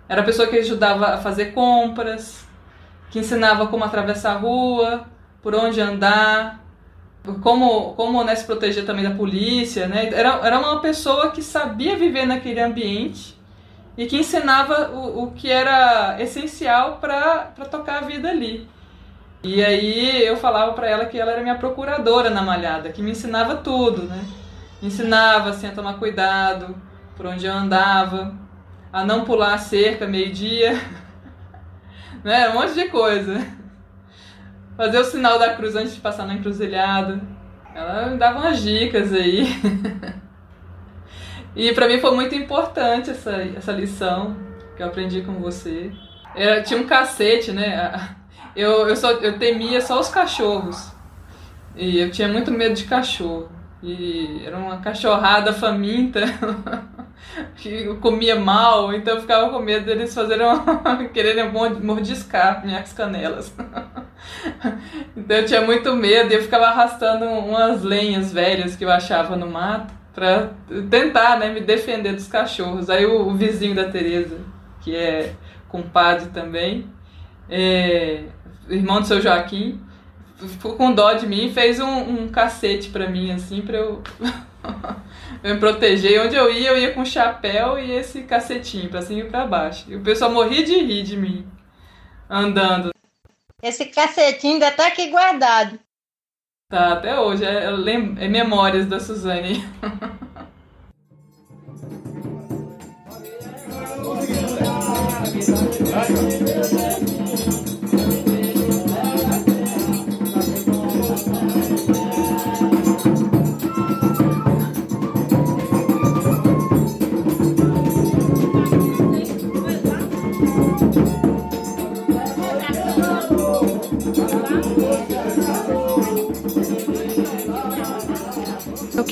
Era 0.07 0.21
a 0.21 0.25
pessoa 0.25 0.47
que 0.47 0.57
ajudava 0.57 1.07
a 1.07 1.17
fazer 1.17 1.53
compras, 1.53 2.47
que 3.09 3.19
ensinava 3.19 3.67
como 3.67 3.83
atravessar 3.83 4.35
a 4.35 4.39
rua, 4.39 5.05
por 5.41 5.53
onde 5.55 5.81
andar, 5.81 6.62
como, 7.41 7.93
como 7.93 8.23
né, 8.23 8.35
se 8.35 8.45
proteger 8.45 8.85
também 8.85 9.03
da 9.03 9.15
polícia. 9.15 9.87
Né? 9.87 10.09
Era, 10.13 10.39
era 10.43 10.59
uma 10.59 10.81
pessoa 10.81 11.31
que 11.31 11.41
sabia 11.41 11.95
viver 11.95 12.25
naquele 12.25 12.59
ambiente 12.59 13.37
e 13.97 14.05
que 14.05 14.17
ensinava 14.17 14.89
o, 14.91 15.23
o 15.23 15.31
que 15.31 15.49
era 15.49 16.17
essencial 16.19 16.97
para 16.97 17.53
tocar 17.69 17.99
a 18.03 18.05
vida 18.05 18.29
ali. 18.29 18.67
E 19.43 19.63
aí 19.63 20.25
eu 20.25 20.37
falava 20.37 20.73
para 20.73 20.89
ela 20.89 21.05
que 21.05 21.19
ela 21.19 21.31
era 21.31 21.41
minha 21.41 21.57
procuradora 21.57 22.29
na 22.29 22.41
malhada, 22.41 22.91
que 22.91 23.01
me 23.01 23.11
ensinava 23.11 23.57
tudo, 23.57 24.03
né? 24.03 24.25
ensinava 24.81 25.49
assim, 25.49 25.67
a 25.67 25.71
tomar 25.71 25.95
cuidado 25.95 26.75
por 27.15 27.25
onde 27.25 27.45
eu 27.45 27.53
andava, 27.53 28.33
a 28.91 29.05
não 29.05 29.25
pular 29.25 29.53
a 29.53 29.57
cerca 29.57 30.07
meio-dia, 30.07 30.81
né? 32.23 32.49
um 32.49 32.53
monte 32.53 32.73
de 32.73 32.85
coisa. 32.89 33.45
Fazer 34.75 34.97
o 34.97 35.03
sinal 35.03 35.37
da 35.37 35.53
cruz 35.53 35.75
antes 35.75 35.93
de 35.93 36.01
passar 36.01 36.25
na 36.25 36.33
encruzilhada. 36.33 37.21
Ela 37.75 38.07
me 38.07 38.17
dava 38.17 38.39
umas 38.39 38.61
dicas 38.61 39.13
aí. 39.13 39.47
e 41.55 41.71
para 41.73 41.87
mim 41.87 41.99
foi 41.99 42.11
muito 42.15 42.33
importante 42.35 43.11
essa, 43.11 43.31
essa 43.55 43.71
lição 43.71 44.35
que 44.75 44.81
eu 44.81 44.87
aprendi 44.87 45.21
com 45.21 45.33
você. 45.33 45.91
Era, 46.35 46.63
tinha 46.63 46.79
um 46.79 46.87
cacete, 46.87 47.51
né? 47.51 48.15
Eu, 48.55 48.87
eu, 48.87 48.95
só, 48.95 49.11
eu 49.11 49.37
temia 49.37 49.81
só 49.81 49.99
os 49.99 50.09
cachorros. 50.09 50.91
E 51.75 51.99
eu 51.99 52.11
tinha 52.11 52.27
muito 52.27 52.51
medo 52.51 52.75
de 52.75 52.85
cachorro. 52.85 53.49
E 53.81 54.43
era 54.45 54.57
uma 54.57 54.77
cachorrada 54.77 55.53
faminta. 55.53 56.21
que 57.55 57.85
comia 57.95 58.35
mal, 58.35 58.93
então 58.93 59.15
eu 59.15 59.21
ficava 59.21 59.49
com 59.49 59.59
medo 59.59 59.85
deles 59.85 60.13
fazerem 60.13 60.45
uma, 60.45 61.05
quererem 61.13 61.51
mordiscar 61.51 62.65
minhas 62.65 62.93
canelas. 62.93 63.53
então 65.15 65.37
eu 65.37 65.45
tinha 65.45 65.61
muito 65.61 65.95
medo 65.95 66.31
e 66.31 66.35
eu 66.35 66.41
ficava 66.41 66.65
arrastando 66.65 67.25
umas 67.25 67.83
lenhas 67.83 68.31
velhas 68.31 68.75
que 68.75 68.85
eu 68.85 68.91
achava 68.91 69.35
no 69.35 69.47
mato 69.47 69.93
para 70.13 70.51
tentar, 70.89 71.39
né, 71.39 71.49
me 71.49 71.59
defender 71.59 72.13
dos 72.13 72.27
cachorros. 72.27 72.89
Aí 72.89 73.05
o, 73.05 73.27
o 73.27 73.33
vizinho 73.33 73.75
da 73.75 73.85
Teresa, 73.85 74.37
que 74.81 74.95
é 74.95 75.33
compadre 75.67 76.29
também, 76.29 76.87
é, 77.49 78.25
irmão 78.69 79.01
do 79.01 79.07
seu 79.07 79.19
Joaquim, 79.19 79.81
ficou 80.37 80.75
com 80.75 80.93
dó 80.93 81.13
de 81.13 81.25
mim 81.25 81.47
e 81.47 81.53
fez 81.53 81.79
um, 81.79 82.23
um 82.23 82.27
cacete 82.27 82.89
para 82.89 83.09
mim 83.09 83.31
assim 83.31 83.61
para 83.61 83.77
eu 83.77 84.03
eu 85.43 85.53
me 85.53 85.59
proteger. 85.59 86.21
Onde 86.21 86.35
eu 86.35 86.51
ia, 86.51 86.71
eu 86.71 86.77
ia 86.77 86.93
com 86.93 87.05
chapéu 87.05 87.79
e 87.79 87.91
esse 87.91 88.23
cacetinho 88.23 88.89
pra 88.89 89.01
cima 89.01 89.21
e 89.21 89.29
pra 89.29 89.47
baixo. 89.47 89.85
E 89.89 89.95
o 89.95 90.01
pessoal 90.01 90.31
morria 90.31 90.63
de 90.63 90.75
rir 90.75 91.03
de 91.03 91.15
mim, 91.15 91.47
andando. 92.29 92.91
Esse 93.61 93.85
cacetinho 93.85 94.55
ainda 94.55 94.71
tá 94.71 94.87
aqui 94.87 95.09
guardado. 95.09 95.79
Tá, 96.69 96.93
até 96.93 97.19
hoje. 97.19 97.45
É, 97.45 97.65
é 97.65 98.27
memórias 98.27 98.87
da 98.87 98.99
Suzane. 98.99 99.63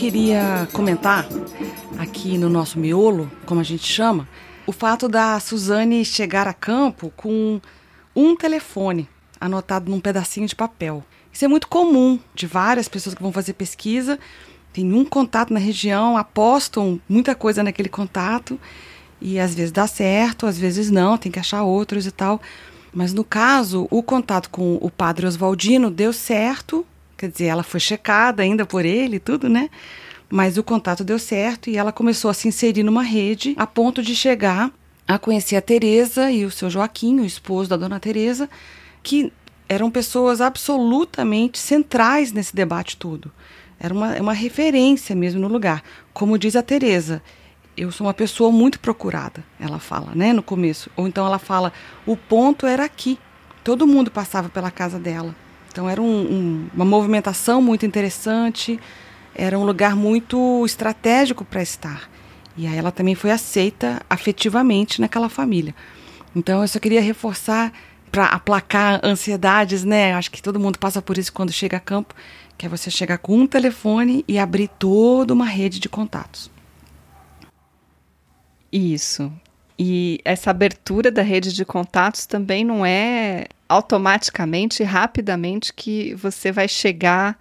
queria 0.02 0.68
comentar 0.74 1.28
aqui 2.00 2.36
no 2.36 2.50
nosso 2.50 2.80
miolo, 2.80 3.32
como 3.46 3.62
a 3.62 3.64
gente 3.64 3.86
chama, 3.86 4.28
o 4.66 4.72
fato 4.72 5.08
da 5.08 5.40
Suzane 5.40 6.04
chegar 6.04 6.48
a 6.48 6.54
campo 6.54 7.14
com 7.16 7.62
um 8.16 8.36
telefone 8.36 9.08
anotado 9.40 9.92
num 9.92 10.00
pedacinho 10.00 10.48
de 10.48 10.56
papel. 10.56 11.04
Isso 11.32 11.46
é 11.46 11.48
muito 11.48 11.68
comum 11.68 12.20
de 12.34 12.48
várias 12.48 12.88
pessoas 12.88 13.14
que 13.14 13.22
vão 13.22 13.32
fazer 13.32 13.54
pesquisa, 13.54 14.18
tem 14.74 14.92
um 14.92 15.06
contato 15.06 15.54
na 15.54 15.60
região, 15.60 16.18
apostam 16.18 17.00
muita 17.08 17.36
coisa 17.36 17.62
naquele 17.62 17.88
contato 17.88 18.60
e 19.22 19.40
às 19.40 19.54
vezes 19.54 19.72
dá 19.72 19.86
certo, 19.86 20.48
às 20.48 20.58
vezes 20.58 20.90
não, 20.90 21.16
tem 21.16 21.32
que 21.32 21.38
achar 21.38 21.62
outros 21.62 22.08
e 22.08 22.12
tal. 22.12 22.42
Mas 22.93 23.13
no 23.13 23.23
caso, 23.23 23.88
o 23.89 24.04
contato 24.04 24.49
com 24.49 24.75
o 24.82 24.89
padre 24.89 25.25
Oswaldino 25.25 25.89
deu 25.89 26.12
certo 26.12 26.86
Quer 27.21 27.30
dizer, 27.30 27.45
ela 27.45 27.62
foi 27.62 27.80
checada 27.80 28.41
ainda 28.41 28.65
por 28.65 28.84
ele 28.84 29.19
tudo, 29.19 29.47
né? 29.47 29.69
Mas 30.27 30.58
o 30.58 30.63
contato 30.63 31.04
deu 31.04 31.19
certo 31.19 31.69
e 31.69 31.77
ela 31.77 31.91
começou 31.91 32.32
a 32.32 32.34
se 32.34 32.47
inserir 32.47 32.82
numa 32.82 33.04
rede 33.04 33.54
a 33.60 33.67
ponto 33.67 34.01
de 34.01 34.15
chegar 34.15 34.71
a 35.08 35.19
conhecer 35.19 35.56
a 35.56 35.62
Teresa 35.62 36.32
e 36.32 36.45
o 36.45 36.49
seu 36.49 36.67
Joaquim, 36.67 37.19
o 37.19 37.25
esposo 37.25 37.69
da 37.69 37.77
dona 37.77 37.99
Teresa, 37.99 38.49
que 39.04 39.32
eram 39.69 39.91
pessoas 39.91 40.41
absolutamente 40.41 41.60
centrais 41.60 42.32
nesse 42.32 42.56
debate 42.56 42.97
todo. 42.97 43.32
Era 43.80 43.93
uma, 43.93 44.15
uma 44.15 44.34
referência 44.34 45.15
mesmo 45.15 45.39
no 45.39 45.47
lugar. 45.47 45.84
Como 46.12 46.39
diz 46.39 46.56
a 46.56 46.63
Teresa, 46.63 47.21
eu 47.82 47.91
sou 47.91 48.06
uma 48.06 48.13
pessoa 48.13 48.52
muito 48.52 48.80
procurada, 48.80 49.44
ela 49.60 49.80
fala, 49.80 50.12
né, 50.13 50.32
no 50.34 50.44
começo. 50.44 50.91
Ou 50.96 51.08
então 51.08 51.26
ela 51.26 51.39
fala, 51.39 51.74
o 52.06 52.15
ponto 52.15 52.67
era 52.67 52.86
aqui. 52.86 53.17
Todo 53.63 53.88
mundo 53.88 54.12
passava 54.12 54.50
pela 54.50 54.70
casa 54.70 55.00
dela. 55.00 55.36
Então 55.72 55.89
era 55.89 56.00
um, 56.00 56.06
um, 56.06 56.70
uma 56.76 56.86
movimentação 56.86 57.60
muito 57.60 57.84
interessante, 57.84 58.80
era 59.34 59.58
um 59.58 59.63
lugar 59.63 59.96
muito 59.96 60.63
estratégico 60.63 61.44
para 61.44 61.63
estar. 61.63 62.08
E 62.56 62.67
aí 62.67 62.78
ela 62.78 62.91
também 62.91 63.15
foi 63.15 63.32
aceita 63.32 64.00
afetivamente 64.08 65.02
naquela 65.02 65.28
família. 65.28 65.74
Então 66.36 66.62
eu 66.62 66.67
só 66.67 66.78
queria 66.78 67.02
reforçar 67.02 67.74
para 68.12 68.26
aplacar 68.26 69.00
ansiedades, 69.04 69.84
né? 69.84 70.13
Acho 70.13 70.30
que 70.30 70.41
todo 70.41 70.60
mundo 70.60 70.78
passa 70.78 71.02
por 71.02 71.17
isso 71.17 71.34
quando 71.34 71.52
chega 71.52 71.78
a 71.78 71.80
campo, 71.80 72.13
que 72.60 72.67
é 72.67 72.70
você 72.70 72.91
chegar 72.91 73.17
com 73.17 73.39
um 73.39 73.48
telefone 73.48 74.24
e 74.28 74.38
abrir 74.38 74.67
toda 74.67 75.34
uma 75.34 75.46
rede 75.46 75.80
de 75.80 75.89
contatos. 75.89 76.51
Isso. 78.72 79.32
E 79.78 80.20
essa 80.24 80.52
abertura 80.52 81.12
da 81.12 81.22
rede 81.22 81.54
de 81.54 81.66
contatos 81.66 82.26
também 82.26 82.64
não 82.64 82.86
é 82.86 83.46
automaticamente, 83.68 84.84
rapidamente, 84.84 85.74
que 85.74 86.14
você 86.16 86.52
vai 86.52 86.68
chegar 86.68 87.38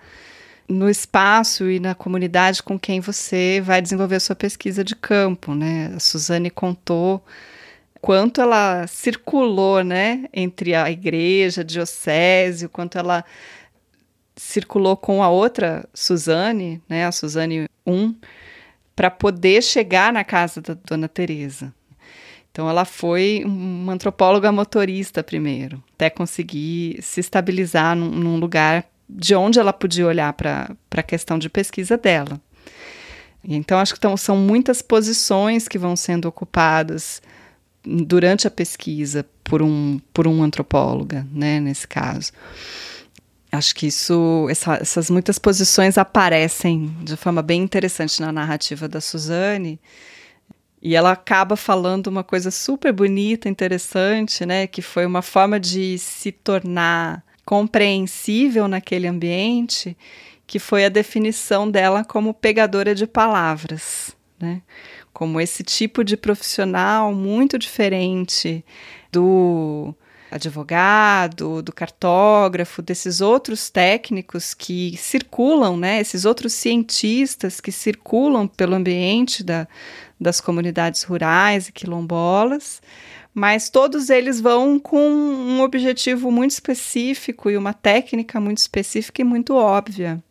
no 0.69 0.88
espaço 0.88 1.69
e 1.69 1.81
na 1.81 1.95
comunidade 1.95 2.62
com 2.62 2.79
quem 2.79 3.01
você 3.01 3.61
vai 3.62 3.83
desenvolver 3.83 4.16
a 4.16 4.21
sua 4.21 4.37
pesquisa 4.37 4.85
de 4.85 4.95
campo, 4.95 5.55
né? 5.55 5.93
A 5.95 6.01
Suzane 6.01 6.49
contou 6.49 7.23
quanto 8.01 8.40
ela 8.40 8.87
circulou, 8.87 9.85
né, 9.85 10.25
entre 10.33 10.75
a 10.75 10.90
igreja, 10.90 11.61
a 11.61 11.64
diocese, 11.64 12.66
o 12.66 12.69
quanto 12.69 12.97
ela 12.97 13.25
circulou 14.37 14.97
com 14.97 15.23
a 15.23 15.29
outra 15.29 15.87
Suzane, 15.93 16.81
né, 16.88 17.05
a 17.05 17.12
Suzane 17.12 17.69
1, 17.87 18.14
para 19.00 19.10
poder 19.10 19.62
chegar 19.62 20.12
na 20.12 20.22
casa 20.22 20.60
da 20.60 20.76
Dona 20.84 21.08
Teresa. 21.08 21.72
Então, 22.52 22.68
ela 22.68 22.84
foi 22.84 23.42
uma 23.46 23.94
antropóloga 23.94 24.52
motorista 24.52 25.22
primeiro, 25.22 25.82
até 25.94 26.10
conseguir 26.10 27.00
se 27.00 27.18
estabilizar 27.18 27.96
num, 27.96 28.10
num 28.10 28.36
lugar 28.36 28.84
de 29.08 29.34
onde 29.34 29.58
ela 29.58 29.72
podia 29.72 30.06
olhar 30.06 30.30
para 30.34 30.76
a 30.94 31.02
questão 31.02 31.38
de 31.38 31.48
pesquisa 31.48 31.96
dela. 31.96 32.38
Então, 33.42 33.78
acho 33.78 33.94
que 33.94 34.16
são 34.18 34.36
muitas 34.36 34.82
posições 34.82 35.66
que 35.66 35.78
vão 35.78 35.96
sendo 35.96 36.28
ocupadas 36.28 37.22
durante 37.82 38.46
a 38.46 38.50
pesquisa 38.50 39.24
por 39.42 39.62
um, 39.62 39.98
por 40.12 40.28
um 40.28 40.42
antropóloga, 40.42 41.26
né, 41.32 41.58
nesse 41.58 41.88
caso. 41.88 42.32
Acho 43.52 43.74
que 43.74 43.86
isso, 43.88 44.46
essa, 44.48 44.74
essas 44.74 45.10
muitas 45.10 45.38
posições 45.38 45.98
aparecem 45.98 46.94
de 47.02 47.16
forma 47.16 47.42
bem 47.42 47.62
interessante 47.62 48.20
na 48.20 48.30
narrativa 48.30 48.86
da 48.86 49.00
Suzane, 49.00 49.80
e 50.82 50.94
ela 50.94 51.12
acaba 51.12 51.56
falando 51.56 52.06
uma 52.06 52.24
coisa 52.24 52.50
super 52.50 52.92
bonita, 52.92 53.48
interessante, 53.48 54.46
né? 54.46 54.66
Que 54.66 54.80
foi 54.80 55.04
uma 55.04 55.20
forma 55.20 55.60
de 55.60 55.98
se 55.98 56.32
tornar 56.32 57.22
compreensível 57.44 58.66
naquele 58.66 59.06
ambiente, 59.06 59.96
que 60.46 60.58
foi 60.58 60.84
a 60.84 60.88
definição 60.88 61.70
dela 61.70 62.04
como 62.04 62.32
pegadora 62.32 62.94
de 62.94 63.06
palavras, 63.06 64.16
né? 64.38 64.62
Como 65.12 65.40
esse 65.40 65.62
tipo 65.62 66.02
de 66.02 66.16
profissional 66.16 67.12
muito 67.12 67.58
diferente 67.58 68.64
do 69.12 69.94
advogado, 70.31 71.62
do 71.62 71.73
cartógrafo, 71.73 72.81
desses 72.81 73.21
outros 73.21 73.69
técnicos 73.69 74.55
que 74.55 74.97
circulam, 74.97 75.77
né, 75.77 76.01
esses 76.01 76.25
outros 76.25 76.53
cientistas 76.53 77.61
que 77.61 77.73
circulam 77.73 78.47
pelo 78.47 78.75
ambiente 78.75 79.43
da, 79.43 79.66
das 80.21 80.40
comunidades 80.40 81.03
rurais 81.03 81.69
e 81.69 81.73
quilombolas, 81.73 82.81
mas 83.35 83.69
todos 83.71 84.11
eles 84.11 84.40
vão 84.40 84.79
com 84.79 85.09
um 85.09 85.61
objetivo 85.62 86.31
muito 86.31 86.53
específico 86.53 87.51
e 87.51 87.57
uma 87.57 87.73
técnica 87.73 88.40
muito 88.40 88.59
específica 88.59 89.23
e 89.23 89.25
muito 89.25 89.55
óbvia. 89.55 90.23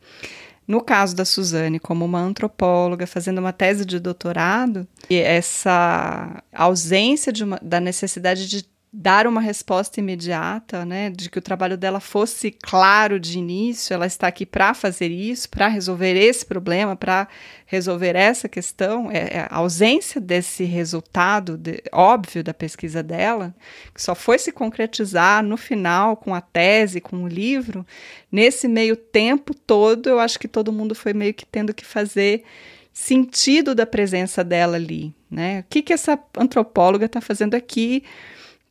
No 0.68 0.82
caso 0.82 1.16
da 1.16 1.26
Suzane, 1.26 1.80
como 1.80 2.06
uma 2.06 2.20
antropóloga 2.20 3.08
fazendo 3.08 3.40
uma 3.40 3.52
tese 3.52 3.84
de 3.84 4.00
doutorado, 4.00 4.88
essa 5.10 6.44
ausência 6.54 7.34
de 7.34 7.44
uma, 7.44 7.60
da 7.60 7.80
necessidade 7.80 8.48
de 8.48 8.70
dar 8.91 9.28
uma 9.28 9.39
resposta 9.39 9.99
imediata, 9.99 10.84
né, 10.84 11.12
de 11.12 11.30
que 11.30 11.38
o 11.38 11.41
trabalho 11.41 11.78
dela 11.78 11.99
fosse 11.99 12.49
claro 12.49 13.19
de 13.19 13.38
início, 13.38 13.93
ela 13.93 14.08
está 14.08 14.28
aqui 14.28 14.47
para 14.47 14.73
fazer 14.73 15.12
isso, 15.12 15.47
para 15.47 15.67
resolver 15.67 16.15
esse 16.15 16.43
problema, 16.43 16.95
para 16.95 17.28
resolver 17.67 18.15
essa 18.15 18.49
questão, 18.49 19.12
é, 19.12 19.17
é, 19.17 19.47
a 19.47 19.58
ausência 19.58 20.19
desse 20.19 20.63
resultado 20.63 21.56
de, 21.56 21.84
óbvio 21.91 22.43
da 22.43 22.54
pesquisa 22.54 23.04
dela, 23.04 23.54
que 23.93 24.02
só 24.02 24.15
foi 24.15 24.39
se 24.39 24.52
concretizar 24.52 25.43
no 25.43 25.56
final 25.56 26.17
com 26.17 26.34
a 26.34 26.41
tese, 26.41 26.99
com 26.99 27.23
o 27.23 27.28
livro, 27.28 27.86
nesse 28.32 28.67
meio 28.67 28.95
tempo 28.95 29.54
todo, 29.54 30.10
eu 30.10 30.19
acho 30.19 30.39
que 30.39 30.47
todo 30.47 30.73
mundo 30.73 30.95
foi 30.95 31.13
meio 31.13 31.34
que 31.36 31.45
tendo 31.45 31.75
que 31.75 31.86
fazer 31.86 32.43
sentido 32.91 33.75
da 33.75 33.86
presença 33.86 34.43
dela 34.43 34.75
ali, 34.75 35.13
né? 35.30 35.60
O 35.60 35.65
que 35.69 35.84
que 35.84 35.93
essa 35.93 36.19
antropóloga 36.36 37.06
está 37.06 37.21
fazendo 37.21 37.54
aqui? 37.54 38.04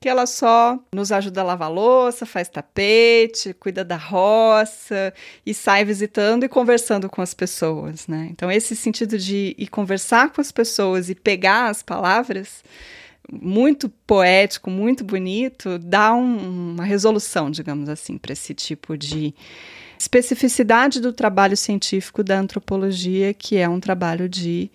Que 0.00 0.08
ela 0.08 0.26
só 0.26 0.78
nos 0.92 1.11
ajuda 1.11 1.40
a 1.40 1.44
lavar 1.44 1.70
louça, 1.70 2.24
faz 2.24 2.48
tapete, 2.48 3.52
cuida 3.54 3.84
da 3.84 3.96
roça 3.96 5.12
e 5.44 5.52
sai 5.52 5.84
visitando 5.84 6.44
e 6.44 6.48
conversando 6.48 7.08
com 7.08 7.20
as 7.20 7.34
pessoas, 7.34 8.06
né? 8.06 8.28
Então 8.30 8.50
esse 8.50 8.76
sentido 8.76 9.18
de 9.18 9.54
ir 9.58 9.68
conversar 9.68 10.30
com 10.30 10.40
as 10.40 10.52
pessoas 10.52 11.11
e 11.11 11.14
pegar 11.14 11.68
as 11.68 11.82
palavras 11.82 12.62
muito 13.30 13.88
poético, 14.06 14.70
muito 14.70 15.04
bonito, 15.04 15.78
dá 15.78 16.14
um, 16.14 16.72
uma 16.72 16.84
resolução, 16.84 17.50
digamos 17.50 17.88
assim, 17.88 18.16
para 18.16 18.32
esse 18.32 18.54
tipo 18.54 18.96
de 18.96 19.34
especificidade 19.98 21.00
do 21.00 21.12
trabalho 21.12 21.56
científico 21.56 22.22
da 22.22 22.38
antropologia, 22.38 23.34
que 23.34 23.56
é 23.56 23.68
um 23.68 23.80
trabalho 23.80 24.28
de 24.28 24.70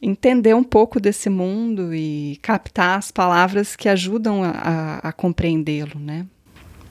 entender 0.00 0.54
um 0.54 0.62
pouco 0.62 1.00
desse 1.00 1.28
mundo 1.28 1.94
e 1.94 2.38
captar 2.40 2.98
as 2.98 3.10
palavras 3.10 3.74
que 3.74 3.88
ajudam 3.88 4.42
a, 4.42 5.00
a, 5.02 5.12
compreendê-lo, 5.12 5.98
né? 5.98 6.26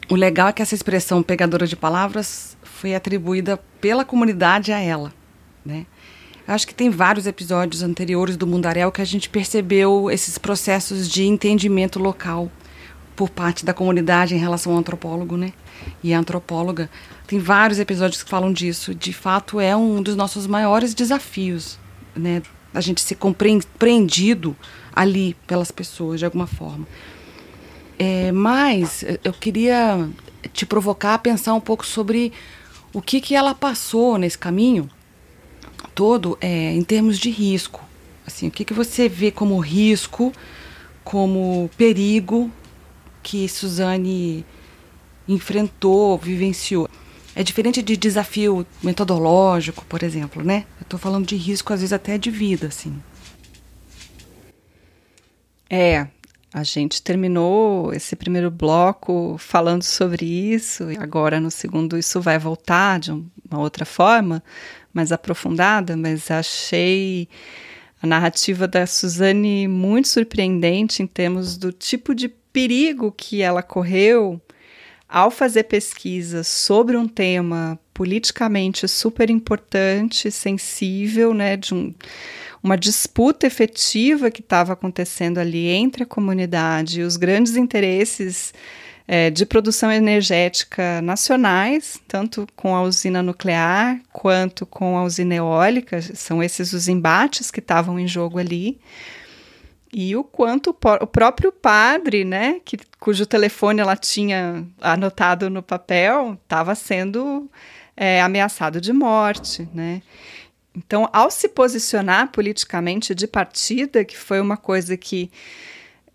O 0.09 0.15
legal 0.15 0.49
é 0.49 0.53
que 0.53 0.61
essa 0.61 0.75
expressão 0.75 1.21
pegadora 1.21 1.67
de 1.67 1.75
palavras 1.75 2.57
foi 2.63 2.95
atribuída 2.95 3.57
pela 3.81 4.05
comunidade 4.05 4.71
a 4.71 4.79
ela, 4.79 5.13
né? 5.65 5.85
Acho 6.47 6.65
que 6.65 6.73
tem 6.73 6.89
vários 6.89 7.27
episódios 7.27 7.83
anteriores 7.83 8.37
do 8.37 8.47
Mundaréu 8.47 8.89
que 8.89 9.01
a 9.01 9.05
gente 9.05 9.29
percebeu 9.29 10.09
esses 10.09 10.37
processos 10.37 11.09
de 11.09 11.25
entendimento 11.25 11.99
local 11.99 12.49
por 13.17 13.29
parte 13.29 13.65
da 13.65 13.73
comunidade 13.73 14.33
em 14.33 14.37
relação 14.37 14.71
ao 14.71 14.79
antropólogo, 14.79 15.35
né? 15.35 15.51
E 16.01 16.13
a 16.13 16.19
antropóloga. 16.19 16.89
Tem 17.25 17.37
vários 17.37 17.79
episódios 17.79 18.23
que 18.23 18.29
falam 18.29 18.53
disso. 18.53 18.95
De 18.95 19.11
fato, 19.11 19.59
é 19.59 19.75
um 19.75 20.01
dos 20.01 20.15
nossos 20.15 20.47
maiores 20.47 20.93
desafios, 20.93 21.77
né? 22.15 22.41
A 22.73 22.81
gente 22.81 23.01
ser 23.01 23.15
compreendido 23.15 24.55
ali 24.93 25.35
pelas 25.45 25.71
pessoas 25.71 26.19
de 26.19 26.25
alguma 26.25 26.47
forma. 26.47 26.87
É, 27.99 28.31
mas 28.31 29.03
eu 29.23 29.33
queria 29.33 30.07
te 30.53 30.65
provocar 30.65 31.15
a 31.15 31.17
pensar 31.17 31.53
um 31.53 31.59
pouco 31.59 31.85
sobre 31.85 32.31
o 32.93 33.01
que, 33.01 33.19
que 33.19 33.35
ela 33.35 33.55
passou 33.55 34.17
nesse 34.17 34.37
caminho 34.37 34.89
todo 35.93 36.37
é, 36.39 36.73
em 36.73 36.83
termos 36.83 37.17
de 37.17 37.29
risco. 37.29 37.83
Assim, 38.25 38.47
o 38.47 38.51
que, 38.51 38.65
que 38.65 38.73
você 38.73 39.09
vê 39.09 39.31
como 39.31 39.57
risco, 39.59 40.31
como 41.03 41.69
perigo 41.77 42.51
que 43.23 43.47
Suzane 43.47 44.45
enfrentou, 45.27 46.17
vivenciou? 46.17 46.89
É 47.37 47.43
diferente 47.43 47.83
de 47.83 47.95
desafio 47.95 48.65
metodológico, 48.81 49.85
por 49.85 50.01
exemplo, 50.01 50.43
né? 50.43 50.65
Eu 50.79 50.81
estou 50.81 50.97
falando 50.97 51.27
de 51.27 51.35
risco, 51.35 51.71
às 51.71 51.81
vezes 51.81 51.93
até 51.93 52.17
de 52.17 52.31
vida, 52.31 52.65
assim. 52.65 52.99
É, 55.69 56.07
a 56.51 56.63
gente 56.63 56.99
terminou 56.99 57.93
esse 57.93 58.15
primeiro 58.15 58.49
bloco 58.49 59.35
falando 59.37 59.83
sobre 59.83 60.25
isso, 60.25 60.91
e 60.91 60.97
agora 60.97 61.39
no 61.39 61.51
segundo 61.51 61.95
isso 61.95 62.19
vai 62.19 62.39
voltar 62.39 62.99
de 62.99 63.11
uma 63.11 63.59
outra 63.59 63.85
forma, 63.85 64.43
mais 64.91 65.11
aprofundada, 65.11 65.95
mas 65.95 66.31
achei 66.31 67.29
a 68.01 68.07
narrativa 68.07 68.67
da 68.67 68.87
Suzane 68.87 69.67
muito 69.67 70.07
surpreendente 70.07 71.03
em 71.03 71.07
termos 71.07 71.55
do 71.55 71.71
tipo 71.71 72.15
de 72.15 72.29
perigo 72.29 73.13
que 73.15 73.43
ela 73.43 73.61
correu 73.61 74.41
ao 75.07 75.31
fazer 75.31 75.63
pesquisa 75.63 76.43
sobre 76.43 76.97
um 76.97 77.07
tema 77.07 77.79
politicamente 77.93 78.87
super 78.87 79.29
importante, 79.29 80.29
sensível, 80.29 81.33
né, 81.33 81.55
de 81.57 81.73
um, 81.73 81.93
uma 82.61 82.77
disputa 82.77 83.47
efetiva 83.47 84.29
que 84.29 84.41
estava 84.41 84.73
acontecendo 84.73 85.37
ali 85.37 85.67
entre 85.67 86.03
a 86.03 86.05
comunidade 86.05 86.99
e 86.99 87.03
os 87.03 87.15
grandes 87.15 87.55
interesses 87.55 88.53
é, 89.07 89.29
de 89.29 89.45
produção 89.45 89.89
energética 89.89 91.01
nacionais, 91.01 91.99
tanto 92.07 92.45
com 92.55 92.75
a 92.75 92.83
usina 92.83 93.23
nuclear 93.23 94.01
quanto 94.11 94.65
com 94.65 94.97
a 94.97 95.03
usina 95.03 95.35
eólica, 95.35 96.01
são 96.01 96.43
esses 96.43 96.73
os 96.73 96.89
embates 96.89 97.49
que 97.49 97.61
estavam 97.61 97.97
em 97.97 98.07
jogo 98.07 98.37
ali 98.37 98.77
e 99.91 100.15
o 100.15 100.23
quanto 100.23 100.69
o 100.69 101.07
próprio 101.07 101.51
padre, 101.51 102.25
né, 102.25 102.59
que, 102.63 102.77
cujo 102.99 103.25
telefone 103.25 103.79
ela 103.79 103.95
tinha 103.95 104.65
anotado 104.81 105.49
no 105.49 105.63
papel, 105.63 106.37
estava 106.43 106.75
sendo 106.75 107.49
é, 107.95 108.21
ameaçado 108.21 108.79
de 108.79 108.93
morte, 108.93 109.67
né? 109.73 110.01
Então, 110.75 111.09
ao 111.11 111.31
se 111.31 111.49
posicionar 111.49 112.31
politicamente 112.31 113.15
de 113.15 113.25
partida, 113.25 114.05
que 114.05 114.15
foi 114.15 114.39
uma 114.39 114.55
coisa 114.55 114.95
que 114.95 115.31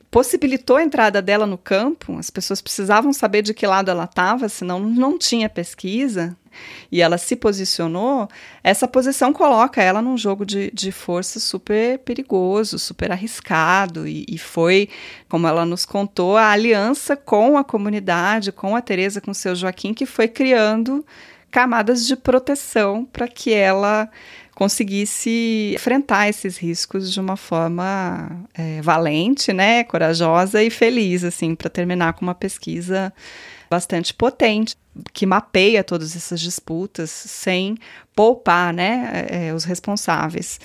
possibilitou 0.09 0.77
a 0.77 0.85
entrada 0.85 1.21
dela 1.21 1.47
no 1.47 1.59
campo, 1.59 2.17
as 2.17 2.31
pessoas 2.31 2.63
precisavam 2.63 3.13
saber 3.13 3.43
de 3.43 3.53
que 3.53 3.67
lado 3.67 3.91
ela 3.91 4.05
estava, 4.05 4.49
senão 4.49 4.79
não 4.79 5.19
tinha 5.19 5.49
pesquisa, 5.49 6.37
e 6.91 7.01
ela 7.01 7.19
se 7.19 7.37
posicionou, 7.37 8.29
essa 8.63 8.87
posição 8.87 9.33
coloca 9.33 9.83
ela 9.83 10.03
num 10.03 10.17
jogo 10.17 10.45
de, 10.45 10.71
de 10.73 10.93
força 10.93 11.41
super 11.41 11.99
perigoso, 11.99 12.79
super 12.79 13.13
arriscado, 13.13 14.07
e, 14.07 14.25
e 14.29 14.39
foi, 14.39 14.89
como 15.29 15.47
ela 15.47 15.65
nos 15.65 15.85
contou, 15.85 16.37
a 16.37 16.51
aliança 16.51 17.17
com 17.17 17.57
a 17.57 17.65
comunidade, 17.65 18.53
com 18.53 18.77
a 18.77 18.81
Teresa, 18.81 19.21
com 19.21 19.31
o 19.31 19.35
seu 19.35 19.55
Joaquim, 19.55 19.95
que 19.95 20.07
foi 20.07 20.29
criando 20.29 21.05
camadas 21.51 22.07
de 22.07 22.17
proteção 22.17 23.05
para 23.05 23.29
que 23.29 23.53
ela 23.53 24.09
conseguisse 24.55 25.73
enfrentar 25.75 26.29
esses 26.29 26.57
riscos 26.57 27.13
de 27.13 27.21
uma 27.21 27.37
forma 27.37 28.47
é, 28.55 28.81
valente, 28.83 29.53
né, 29.53 29.85
corajosa 29.85 30.63
e 30.63 30.71
feliz, 30.71 31.25
assim, 31.25 31.55
para 31.55 31.71
terminar 31.71 32.13
com 32.15 32.23
uma 32.25 32.35
pesquisa 32.35 33.13
bastante 33.71 34.13
potente 34.13 34.77
que 35.13 35.25
mapeia 35.25 35.83
todas 35.83 36.15
essas 36.17 36.41
disputas 36.41 37.11
sem 37.11 37.77
poupar 38.15 38.73
né, 38.73 39.27
é, 39.29 39.55
os 39.55 39.65
responsáveis 39.65 40.61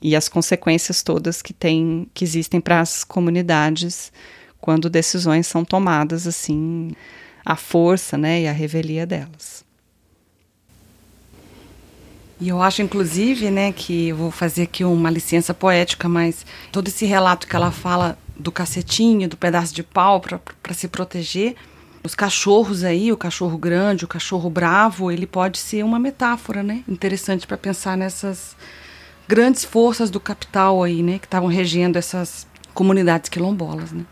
e 0.00 0.16
as 0.16 0.28
consequências 0.28 1.02
todas 1.02 1.42
que 1.42 1.52
tem, 1.52 2.08
que 2.14 2.24
existem 2.24 2.60
para 2.60 2.80
as 2.80 3.04
comunidades 3.04 4.12
quando 4.60 4.90
decisões 4.90 5.46
são 5.46 5.64
tomadas 5.64 6.26
assim 6.26 6.90
à 7.44 7.56
força 7.56 8.18
né, 8.18 8.42
e 8.42 8.48
à 8.48 8.52
revelia 8.52 9.06
delas. 9.06 9.64
E 12.40 12.48
eu 12.48 12.62
acho, 12.62 12.82
inclusive, 12.82 13.50
né, 13.50 13.72
que 13.72 14.12
vou 14.12 14.30
fazer 14.30 14.62
aqui 14.62 14.84
uma 14.84 15.10
licença 15.10 15.52
poética, 15.52 16.08
mas 16.08 16.46
todo 16.70 16.86
esse 16.86 17.04
relato 17.04 17.48
que 17.48 17.56
ela 17.56 17.72
fala 17.72 18.16
do 18.38 18.52
cacetinho, 18.52 19.28
do 19.28 19.36
pedaço 19.36 19.74
de 19.74 19.82
pau 19.82 20.20
para 20.20 20.74
se 20.74 20.86
proteger, 20.86 21.56
os 22.08 22.14
cachorros 22.14 22.84
aí, 22.84 23.12
o 23.12 23.18
cachorro 23.18 23.58
grande, 23.58 24.06
o 24.06 24.08
cachorro 24.08 24.48
bravo, 24.48 25.12
ele 25.12 25.26
pode 25.26 25.58
ser 25.58 25.82
uma 25.82 25.98
metáfora, 25.98 26.62
né? 26.62 26.82
Interessante 26.88 27.46
para 27.46 27.58
pensar 27.58 27.98
nessas 27.98 28.56
grandes 29.28 29.62
forças 29.62 30.08
do 30.08 30.18
capital 30.18 30.82
aí, 30.82 31.02
né, 31.02 31.18
que 31.18 31.26
estavam 31.26 31.50
regendo 31.50 31.98
essas 31.98 32.46
comunidades 32.72 33.28
quilombolas, 33.28 33.92
né? 33.92 34.06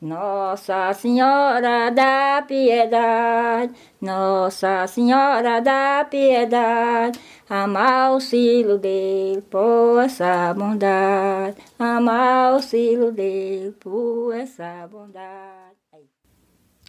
Nossa 0.00 0.92
Senhora 0.92 1.90
da 1.90 2.44
Piedade, 2.46 3.72
Nossa 4.00 4.86
Senhora 4.86 5.60
da 5.60 6.06
Piedade, 6.08 7.18
amar 7.50 8.12
o 8.12 8.20
silo 8.20 8.78
dele 8.78 9.42
por 9.50 9.98
essa 10.00 10.54
bondade, 10.54 11.56
amar 11.76 12.54
o 12.54 12.62
silo 12.62 13.10
dele 13.10 13.72
por 13.80 14.32
essa 14.32 14.86
bondade. 14.92 15.63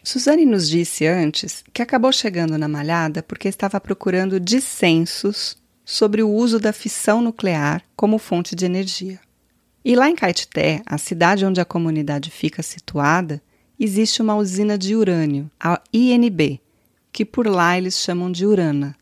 Suzane 0.08 0.46
nos 0.46 0.70
disse 0.70 1.08
antes 1.08 1.64
que 1.74 1.82
acabou 1.82 2.12
chegando 2.12 2.60
na 2.60 2.68
Malhada 2.68 3.24
porque 3.24 3.48
estava 3.48 3.82
procurando 3.82 4.40
dissensos 4.40 5.58
sobre 5.84 6.22
o 6.22 6.30
uso 6.30 6.60
da 6.60 6.72
fissão 6.72 7.24
nuclear 7.24 7.82
como 7.96 8.20
fonte 8.20 8.56
de 8.56 8.66
energia. 8.66 9.20
E 9.84 9.96
lá 9.96 10.08
em 10.08 10.16
Caetité, 10.16 10.84
a 10.86 11.00
cidade 11.00 11.44
onde 11.44 11.60
a 11.60 11.66
comunidade 11.66 12.30
fica 12.30 12.62
situada, 12.62 13.42
existe 13.80 14.22
uma 14.22 14.36
usina 14.36 14.78
de 14.78 14.96
urânio, 14.96 15.50
a 15.60 15.82
INB, 15.92 16.62
que 17.12 17.26
por 17.26 17.48
lá 17.48 17.76
eles 17.76 17.98
chamam 17.98 18.32
de 18.32 18.46
Urana. 18.46 18.96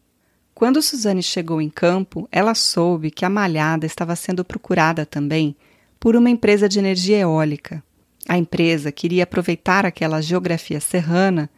Quando 0.55 0.81
Suzane 0.81 1.21
chegou 1.21 1.61
em 1.61 1.69
campo, 1.69 2.29
ela 2.31 2.55
soube 2.55 3.11
que 3.11 3.25
a 3.25 3.29
Malhada 3.29 3.85
estava 3.85 4.15
sendo 4.15 4.45
procurada 4.45 5.05
também 5.05 5.53
por 5.99 6.15
uma 6.15 6.29
empresa 6.29 6.69
de 6.69 6.79
energia 6.79 7.17
eólica 7.19 7.83
A 8.27 8.37
empresa 8.37 8.91
queria 8.91 9.23
aproveitar 9.23 9.85
aquela 9.85 10.21
geografia 10.21 10.79
serrana 10.79 11.49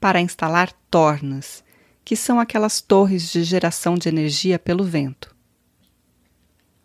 para 0.00 0.20
instalar 0.20 0.72
tornas, 0.90 1.62
que 2.04 2.16
são 2.16 2.40
aquelas 2.40 2.80
torres 2.80 3.30
de 3.30 3.42
geração 3.42 3.96
de 3.96 4.08
energia 4.08 4.58
pelo 4.58 4.84
vento. 4.84 5.34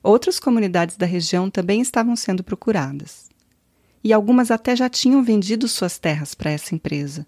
Outras 0.04 0.39
comunidades 0.39 0.98
da 0.98 1.06
região 1.06 1.50
também 1.50 1.80
estavam 1.82 2.15
sendo 2.15 2.44
procuradas. 2.44 3.30
E 4.04 4.12
algumas 4.12 4.50
até 4.50 4.76
já 4.76 4.89
tinham 4.89 5.24
vendido 5.24 5.67
suas 5.67 6.00
terras 6.00 6.34
para 6.34 6.50
essa 6.50 6.74
empresa. 6.74 7.26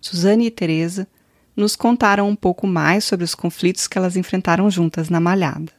Suzane 0.00 0.46
e 0.46 0.50
Teresa 0.50 1.08
nos 1.56 1.74
contaram 1.74 2.28
um 2.28 2.36
pouco 2.36 2.68
mais 2.68 3.04
sobre 3.04 3.24
os 3.24 3.34
conflitos 3.34 3.88
que 3.88 3.98
elas 3.98 4.16
enfrentaram 4.16 4.70
juntas 4.70 5.10
na 5.10 5.18
Malhada. 5.18 5.72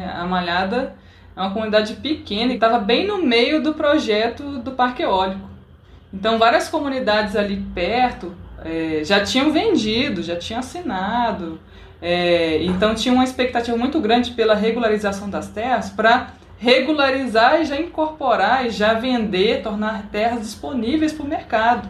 A 0.00 0.26
Malhada 0.26 0.96
é 1.36 1.40
uma 1.40 1.50
comunidade 1.50 1.94
pequena 1.94 2.52
e 2.52 2.54
estava 2.56 2.78
bem 2.78 3.06
no 3.06 3.22
meio 3.22 3.62
do 3.62 3.74
projeto 3.74 4.58
do 4.58 4.72
Parque 4.72 5.02
Eólico. 5.02 5.50
Então, 6.12 6.38
várias 6.38 6.68
comunidades 6.68 7.36
ali 7.36 7.56
perto 7.74 8.34
é, 8.64 9.02
já 9.04 9.24
tinham 9.24 9.50
vendido, 9.50 10.22
já 10.22 10.36
tinham 10.36 10.60
assinado. 10.60 11.58
É, 12.00 12.62
então, 12.62 12.94
tinha 12.94 13.14
uma 13.14 13.24
expectativa 13.24 13.76
muito 13.76 13.98
grande 14.00 14.32
pela 14.32 14.54
regularização 14.54 15.30
das 15.30 15.48
terras 15.48 15.88
para 15.88 16.34
regularizar 16.58 17.60
e 17.60 17.64
já 17.64 17.80
incorporar 17.80 18.66
e 18.66 18.70
já 18.70 18.94
vender, 18.94 19.62
tornar 19.62 20.08
terras 20.12 20.40
disponíveis 20.42 21.12
para 21.12 21.24
o 21.24 21.28
mercado. 21.28 21.88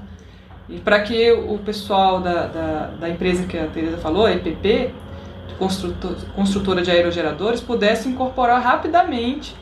E 0.69 0.79
para 0.79 1.01
que 1.01 1.31
o 1.33 1.59
pessoal 1.59 2.21
da, 2.21 2.47
da, 2.47 2.87
da, 3.01 3.09
empresa 3.11 3.45
que 3.47 3.59
a 3.59 3.67
Teresa 3.67 3.99
falou, 3.99 4.25
a 4.25 4.33
EPP, 4.33 4.91
construtor, 5.59 6.17
construtora 6.35 6.83
de 6.83 6.91
aerogeradores, 6.91 7.61
pudesse 7.61 8.09
incorporar 8.09 8.63
rapidamente 8.63 9.55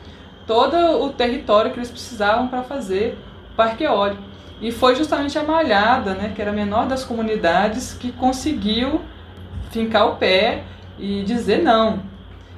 todo 0.45 0.75
o 1.03 1.09
território 1.09 1.71
que 1.71 1.79
eles 1.79 1.91
precisavam 1.91 2.47
para 2.47 2.63
fazer 2.63 3.17
o 3.53 3.55
parque 3.55 3.83
eólico. 3.83 4.21
E 4.61 4.71
foi 4.71 4.95
justamente 4.95 5.37
a 5.39 5.43
Malhada, 5.43 6.13
né, 6.13 6.31
que 6.35 6.41
era 6.41 6.51
a 6.51 6.53
menor 6.53 6.87
das 6.87 7.03
comunidades, 7.03 7.93
que 7.93 8.11
conseguiu 8.11 9.01
fincar 9.71 10.07
o 10.07 10.15
pé 10.17 10.63
e 10.99 11.23
dizer 11.23 11.63
não. 11.63 12.01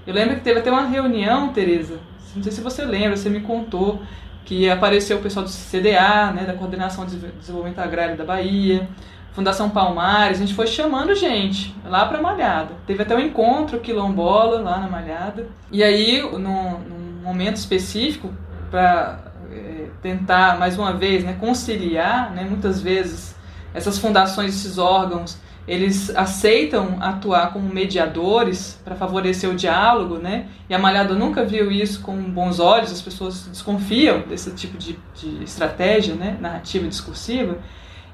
Eu 0.06 0.14
lembro 0.14 0.36
que 0.36 0.42
teve 0.42 0.60
até 0.60 0.70
uma 0.70 0.86
reunião, 0.86 1.54
Teresa, 1.54 2.00
não 2.36 2.44
sei 2.44 2.52
se 2.52 2.62
você 2.62 2.84
lembra, 2.84 3.16
você 3.16 3.30
me 3.30 3.40
contou, 3.40 4.02
que 4.44 4.70
apareceu 4.70 5.18
o 5.18 5.22
pessoal 5.22 5.46
do 5.46 5.52
CDA, 5.52 6.32
né, 6.34 6.44
da 6.46 6.54
Coordenação 6.54 7.06
de 7.06 7.16
Desenvolvimento 7.16 7.80
Agrário 7.80 8.18
da 8.18 8.26
Bahia, 8.26 8.90
Fundação 9.34 9.70
Palmares, 9.70 10.38
a 10.38 10.46
gente 10.46 10.54
foi 10.54 10.68
chamando 10.68 11.16
gente 11.16 11.76
lá 11.86 12.06
para 12.06 12.22
Malhada. 12.22 12.74
Teve 12.86 13.02
até 13.02 13.16
um 13.16 13.20
encontro 13.20 13.80
quilombola 13.80 14.62
lá 14.62 14.78
na 14.78 14.88
Malhada. 14.88 15.48
E 15.72 15.84
aí, 15.84 16.22
num, 16.22 16.80
num 16.80 17.22
momento 17.24 17.56
específico, 17.56 18.32
para 18.70 19.20
é, 19.52 19.88
tentar, 20.04 20.60
mais 20.60 20.78
uma 20.78 20.94
vez, 20.94 21.24
né, 21.24 21.36
conciliar, 21.40 22.32
né, 22.32 22.46
muitas 22.48 22.80
vezes, 22.80 23.36
essas 23.74 23.98
fundações, 23.98 24.56
esses 24.56 24.78
órgãos, 24.78 25.42
eles 25.68 26.16
aceitam 26.16 26.98
atuar 27.02 27.54
como 27.54 27.68
mediadores 27.68 28.80
para 28.84 28.96
favorecer 28.96 29.50
o 29.50 29.56
diálogo, 29.56 30.18
né? 30.18 30.48
E 30.70 30.76
a 30.76 30.80
Malhada 30.80 31.14
nunca 31.14 31.46
viu 31.46 31.72
isso 31.72 32.02
com 32.02 32.22
bons 32.22 32.60
olhos, 32.60 32.92
as 32.92 33.02
pessoas 33.02 33.48
desconfiam 33.48 34.24
desse 34.28 34.52
tipo 34.52 34.78
de, 34.78 35.00
de 35.16 35.42
estratégia, 35.44 36.16
né? 36.16 36.38
Narrativa 36.40 36.86
discursiva. 36.88 37.60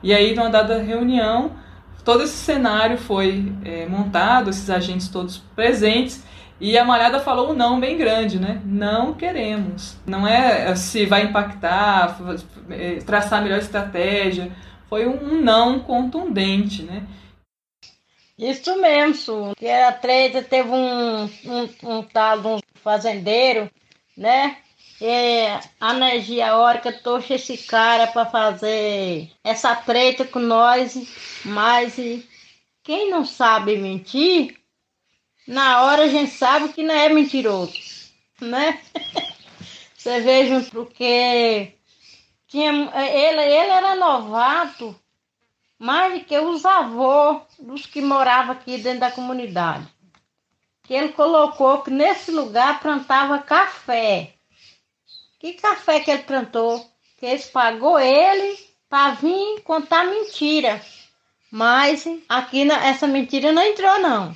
E 0.01 0.13
aí, 0.13 0.33
numa 0.33 0.49
dada 0.49 0.81
reunião, 0.81 1.51
todo 2.05 2.23
esse 2.23 2.37
cenário 2.37 2.97
foi 2.97 3.53
é, 3.63 3.85
montado, 3.85 4.49
esses 4.49 4.69
agentes 4.69 5.07
todos 5.09 5.37
presentes, 5.55 6.23
e 6.59 6.77
a 6.77 6.83
Malhada 6.83 7.19
falou 7.21 7.51
um 7.51 7.53
não 7.53 7.79
bem 7.79 7.97
grande, 7.97 8.37
né? 8.37 8.61
Não 8.65 9.13
queremos. 9.13 9.95
Não 10.05 10.27
é 10.27 10.75
se 10.75 11.05
vai 11.05 11.23
impactar, 11.23 12.17
é, 12.69 12.95
traçar 12.97 13.39
a 13.39 13.41
melhor 13.41 13.59
estratégia. 13.59 14.51
Foi 14.89 15.07
um 15.07 15.41
não 15.41 15.79
contundente, 15.79 16.83
né? 16.83 17.03
Isso 18.37 18.79
mesmo, 18.79 19.53
que 19.57 19.69
a 19.69 19.91
treta 19.91 20.41
teve 20.41 20.69
um, 20.69 21.23
um, 21.23 21.69
um 21.83 22.03
tal 22.03 22.41
de 22.41 22.47
um 22.47 22.59
fazendeiro, 22.75 23.69
né? 24.17 24.57
A 25.79 25.93
energia 25.93 26.47
eólica 26.47 26.91
trouxe 26.91 27.33
esse 27.33 27.57
cara 27.57 28.07
para 28.07 28.25
fazer 28.25 29.31
essa 29.43 29.73
treta 29.75 30.25
com 30.25 30.39
nós, 30.39 30.97
mas 31.45 31.95
quem 32.83 33.09
não 33.09 33.23
sabe 33.23 33.77
mentir, 33.77 34.57
na 35.47 35.83
hora 35.83 36.03
a 36.03 36.07
gente 36.07 36.31
sabe 36.31 36.73
que 36.73 36.83
não 36.83 36.93
é 36.93 37.07
mentiroso, 37.07 37.73
né? 38.41 38.81
Você 39.95 40.19
veja 40.21 40.65
porque 40.71 41.73
tinha, 42.47 42.71
ele, 42.71 43.41
ele 43.41 43.71
era 43.71 43.95
novato 43.95 44.99
mais 45.77 46.19
do 46.19 46.25
que 46.25 46.37
os 46.37 46.65
avós 46.65 47.43
dos 47.57 47.85
que 47.85 48.01
moravam 48.01 48.51
aqui 48.51 48.77
dentro 48.77 48.99
da 49.01 49.11
comunidade. 49.11 49.87
Que 50.83 50.93
ele 50.93 51.09
colocou 51.09 51.81
que 51.81 51.91
nesse 51.91 52.31
lugar 52.31 52.79
plantava 52.81 53.39
café. 53.39 54.33
Que 55.39 55.53
café 55.53 56.01
que 56.01 56.11
ele 56.11 56.23
plantou? 56.23 56.85
Que 57.17 57.25
eles 57.25 57.45
pagou 57.45 57.97
ele 57.97 58.57
para 58.89 59.13
vir 59.13 59.61
contar 59.63 60.05
mentira. 60.05 60.81
Mas 61.49 62.05
aqui 62.27 62.65
na, 62.65 62.85
essa 62.85 63.07
mentira 63.07 63.53
não 63.53 63.61
entrou 63.61 63.99
não. 64.01 64.35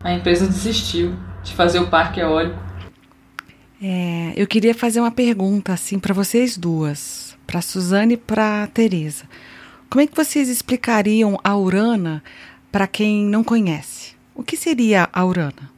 A 0.00 0.12
empresa 0.12 0.48
desistiu 0.48 1.14
de 1.44 1.54
fazer 1.54 1.78
o 1.78 1.88
parque 1.88 2.18
eólico. 2.18 2.58
É, 3.80 4.32
eu 4.34 4.46
queria 4.48 4.74
fazer 4.74 4.98
uma 4.98 5.12
pergunta 5.12 5.72
assim 5.72 6.00
para 6.00 6.12
vocês 6.12 6.56
duas, 6.56 7.38
para 7.46 7.62
Suzane 7.62 8.14
e 8.14 8.16
para 8.16 8.66
Teresa. 8.74 9.24
Como 9.88 10.02
é 10.02 10.06
que 10.06 10.16
vocês 10.16 10.48
explicariam 10.48 11.38
a 11.44 11.56
urana 11.56 12.24
para 12.72 12.88
quem 12.88 13.24
não 13.24 13.44
conhece? 13.44 14.16
O 14.34 14.42
que 14.42 14.56
seria 14.56 15.08
a 15.12 15.24
urana? 15.24 15.70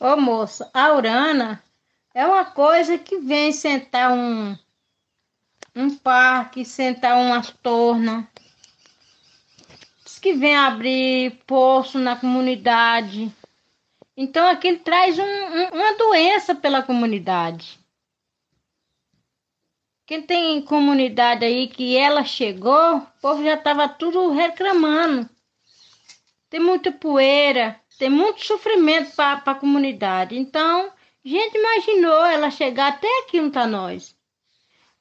Ô 0.00 0.16
moça, 0.16 0.70
a 0.72 0.92
urana 0.92 1.62
é 2.14 2.24
uma 2.24 2.44
coisa 2.44 2.96
que 2.96 3.18
vem 3.18 3.50
sentar 3.50 4.12
um, 4.12 4.56
um 5.74 5.96
parque, 5.96 6.64
sentar 6.64 7.16
umas 7.16 7.50
tornas, 7.50 8.24
que 10.20 10.34
vem 10.34 10.56
abrir 10.56 11.32
poço 11.46 11.98
na 11.98 12.14
comunidade. 12.16 13.32
Então 14.16 14.46
aquilo 14.48 14.78
traz 14.78 15.18
um, 15.18 15.22
um, 15.22 15.68
uma 15.72 15.94
doença 15.96 16.54
pela 16.54 16.82
comunidade. 16.82 17.78
Quem 20.06 20.22
tem 20.22 20.62
comunidade 20.62 21.44
aí 21.44 21.68
que 21.68 21.96
ela 21.96 22.24
chegou, 22.24 22.96
o 22.96 23.06
povo 23.20 23.44
já 23.44 23.54
estava 23.54 23.88
tudo 23.88 24.30
reclamando. 24.30 25.28
Tem 26.48 26.58
muita 26.58 26.90
poeira, 26.90 27.78
tem 27.98 28.08
muito 28.08 28.46
sofrimento 28.46 29.14
para 29.14 29.42
a 29.44 29.54
comunidade. 29.54 30.38
Então, 30.38 30.86
a 30.86 31.28
gente 31.28 31.58
imaginou 31.58 32.24
ela 32.24 32.50
chegar 32.50 32.88
até 32.88 33.08
aqui 33.20 33.38
onde 33.38 33.48
está 33.48 33.66
nós. 33.66 34.16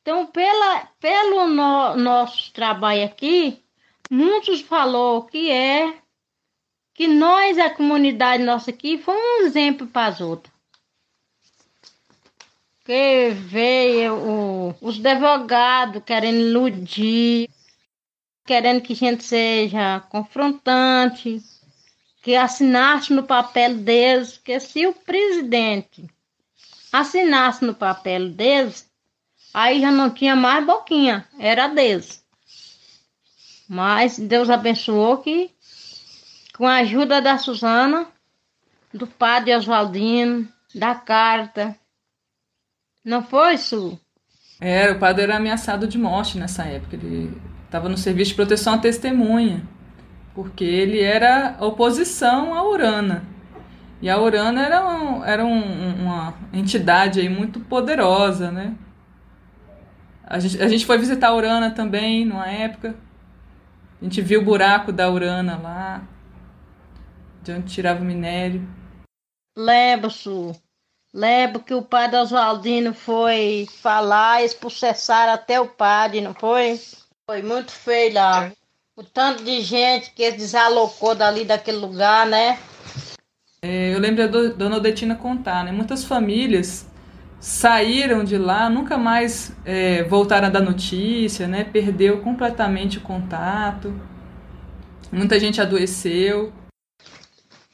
Então, 0.02 0.26
pela, 0.26 0.86
pelo 1.00 1.48
no, 1.48 1.96
nosso 1.96 2.52
trabalho 2.54 3.06
aqui, 3.06 3.64
muitos 4.10 4.62
falou 4.62 5.24
que 5.26 5.52
é 5.52 5.94
que 6.94 7.08
nós, 7.08 7.60
a 7.60 7.70
comunidade 7.70 8.44
nossa 8.44 8.72
aqui, 8.72 8.98
foi 8.98 9.16
um 9.16 9.46
exemplo 9.46 9.86
para 9.86 10.08
as 10.08 10.20
outras 10.20 10.58
que 12.88 13.32
veio 13.32 14.16
o, 14.16 14.76
os 14.80 15.06
advogados 15.06 16.02
querendo 16.06 16.40
iludir, 16.40 17.50
querendo 18.46 18.82
que 18.82 18.94
a 18.94 18.96
gente 18.96 19.26
seja 19.26 20.00
confrontante, 20.10 21.42
que 22.28 22.36
assinasse 22.36 23.14
no 23.14 23.24
papel 23.24 23.78
deles, 23.78 24.38
que 24.38 24.60
se 24.60 24.86
o 24.86 24.92
presidente 24.92 26.06
assinasse 26.92 27.64
no 27.64 27.74
papel 27.74 28.28
deles, 28.32 28.86
aí 29.54 29.80
já 29.80 29.90
não 29.90 30.10
tinha 30.10 30.36
mais 30.36 30.66
boquinha, 30.66 31.26
era 31.40 31.70
deles. 31.70 32.22
Mas 33.66 34.20
Deus 34.20 34.50
abençoou 34.50 35.20
que, 35.20 35.52
com 36.58 36.68
a 36.68 36.80
ajuda 36.80 37.22
da 37.22 37.38
Suzana, 37.38 38.06
do 38.94 39.08
padre 39.08 39.56
Oswaldino, 39.56 40.50
da 40.76 40.96
carta, 40.96 41.78
não 43.06 43.24
foi, 43.24 43.58
Su? 43.58 43.98
Era, 44.60 44.98
o 44.98 45.00
padre 45.00 45.24
era 45.24 45.38
ameaçado 45.38 45.88
de 45.88 45.98
morte 45.98 46.38
nessa 46.38 46.66
época. 46.66 46.98
Ele 46.98 47.42
estava 47.64 47.88
no 47.88 47.98
serviço 47.98 48.32
de 48.32 48.36
proteção 48.36 48.74
à 48.74 48.78
testemunha, 48.78 49.66
porque 50.38 50.64
ele 50.64 51.02
era 51.02 51.58
oposição 51.60 52.54
à 52.54 52.64
Urana. 52.64 53.26
E 54.00 54.08
a 54.08 54.22
Urana 54.22 54.64
era, 54.64 54.88
um, 54.88 55.26
era 55.26 55.44
um, 55.44 56.04
uma 56.04 56.36
entidade 56.54 57.20
aí 57.20 57.28
muito 57.28 57.60
poderosa, 57.60 58.52
né? 58.52 58.76
A 60.24 60.38
gente, 60.38 60.62
a 60.62 60.68
gente 60.68 60.86
foi 60.86 61.00
visitar 61.00 61.30
a 61.30 61.36
Urana 61.36 61.72
também, 61.72 62.24
numa 62.24 62.48
época. 62.48 62.96
A 64.00 64.04
gente 64.04 64.22
viu 64.22 64.42
o 64.42 64.46
buraco 64.46 64.92
da 64.92 65.10
Urana 65.10 65.58
lá, 65.58 66.04
de 67.42 67.54
onde 67.54 67.74
tirava 67.74 68.04
o 68.04 68.06
minério. 68.06 68.62
Lembro, 69.58 70.12
Su. 70.12 70.56
Lembro 71.12 71.64
que 71.64 71.74
o 71.74 71.82
padre 71.82 72.18
Oswaldino 72.18 72.94
foi 72.94 73.68
falar, 73.82 74.42
eles 74.42 74.54
processaram 74.54 75.34
até 75.34 75.60
o 75.60 75.68
padre, 75.68 76.22
não 76.22 76.36
foi? 76.36 76.80
Foi 77.26 77.42
muito 77.42 77.72
feio 77.72 78.14
lá. 78.14 78.52
O 78.98 79.04
tanto 79.04 79.44
de 79.44 79.62
gente 79.62 80.10
que 80.10 80.32
desalocou 80.32 81.14
dali 81.14 81.46
daquele 81.46 81.78
lugar, 81.78 82.26
né? 82.26 82.58
É, 83.62 83.94
eu 83.94 84.00
lembro 84.00 84.28
da 84.28 84.56
dona 84.56 84.78
Odetina 84.78 85.16
contar, 85.16 85.64
né? 85.64 85.72
Muitas 85.72 86.04
famílias 86.04 86.88
saíram 87.40 88.24
de 88.24 88.40
lá, 88.40 88.72
nunca 88.72 88.98
mais 88.98 89.56
é, 89.64 90.02
voltaram 90.02 90.48
a 90.48 90.50
dar 90.50 90.62
notícia, 90.62 91.48
né? 91.48 91.64
Perdeu 91.64 92.24
completamente 92.24 92.98
o 92.98 93.02
contato. 93.02 93.94
Muita 95.12 95.40
gente 95.40 95.62
adoeceu. 95.62 96.52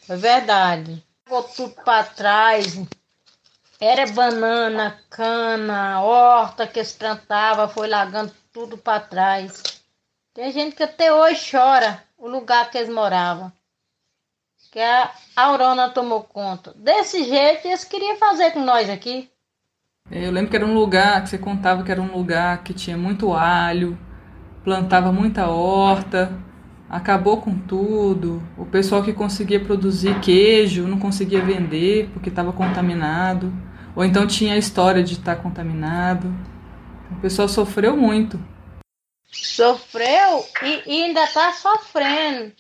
É 0.10 0.18
verdade. 0.18 1.02
Ficou 1.24 1.44
tudo 1.44 1.74
para 1.86 2.04
trás. 2.04 2.78
Era 3.80 4.12
banana, 4.12 5.00
cana, 5.10 6.02
horta 6.02 6.68
que 6.68 6.80
eles 6.80 6.92
plantavam, 6.92 7.70
foi 7.70 7.88
largando 7.88 8.34
tudo 8.52 8.78
para 8.78 9.00
trás. 9.00 9.83
Tem 10.34 10.52
gente 10.52 10.76
que 10.76 10.82
até 10.82 11.14
hoje 11.14 11.52
chora 11.52 12.02
o 12.18 12.28
lugar 12.28 12.72
que 12.72 12.78
eles 12.80 12.92
moravam. 12.92 13.52
Que 14.72 14.80
a 14.80 15.12
Aurona 15.36 15.90
tomou 15.90 16.24
conta. 16.24 16.74
Desse 16.76 17.24
jeito 17.24 17.68
eles 17.68 17.84
queriam 17.84 18.18
fazer 18.18 18.50
com 18.50 18.66
nós 18.66 18.90
aqui. 18.90 19.30
Eu 20.10 20.32
lembro 20.32 20.50
que 20.50 20.56
era 20.56 20.66
um 20.66 20.74
lugar 20.74 21.22
que 21.22 21.30
você 21.30 21.38
contava 21.38 21.84
que 21.84 21.92
era 21.92 22.02
um 22.02 22.12
lugar 22.12 22.64
que 22.64 22.74
tinha 22.74 22.98
muito 22.98 23.32
alho, 23.32 23.96
plantava 24.64 25.12
muita 25.12 25.48
horta, 25.48 26.36
acabou 26.90 27.40
com 27.40 27.56
tudo. 27.56 28.42
O 28.58 28.66
pessoal 28.66 29.04
que 29.04 29.14
conseguia 29.14 29.64
produzir 29.64 30.20
queijo 30.20 30.88
não 30.88 30.98
conseguia 30.98 31.46
vender 31.46 32.10
porque 32.12 32.30
estava 32.30 32.52
contaminado. 32.52 33.54
Ou 33.96 34.04
então 34.04 34.26
tinha 34.26 34.56
a 34.56 34.58
história 34.58 35.04
de 35.04 35.14
estar 35.14 35.36
contaminado. 35.36 36.34
O 37.12 37.16
pessoal 37.18 37.48
sofreu 37.48 37.96
muito. 37.96 38.40
Sofreu 39.34 40.48
e, 40.62 40.84
e 40.86 41.04
ainda 41.04 41.24
está 41.24 41.52
sofrendo. 41.54 42.54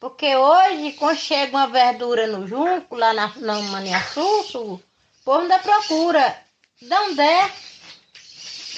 Porque 0.00 0.36
hoje, 0.36 0.92
quando 0.92 1.16
chega 1.16 1.56
uma 1.56 1.66
verdura 1.66 2.26
no 2.26 2.46
junco, 2.46 2.96
lá 2.96 3.12
na, 3.12 3.32
na 3.36 3.60
Maniaçu, 3.62 4.20
o 4.54 4.80
povo 5.24 5.40
ainda 5.40 5.58
procura. 5.58 6.36
Não 6.82 7.14
der. 7.14 7.50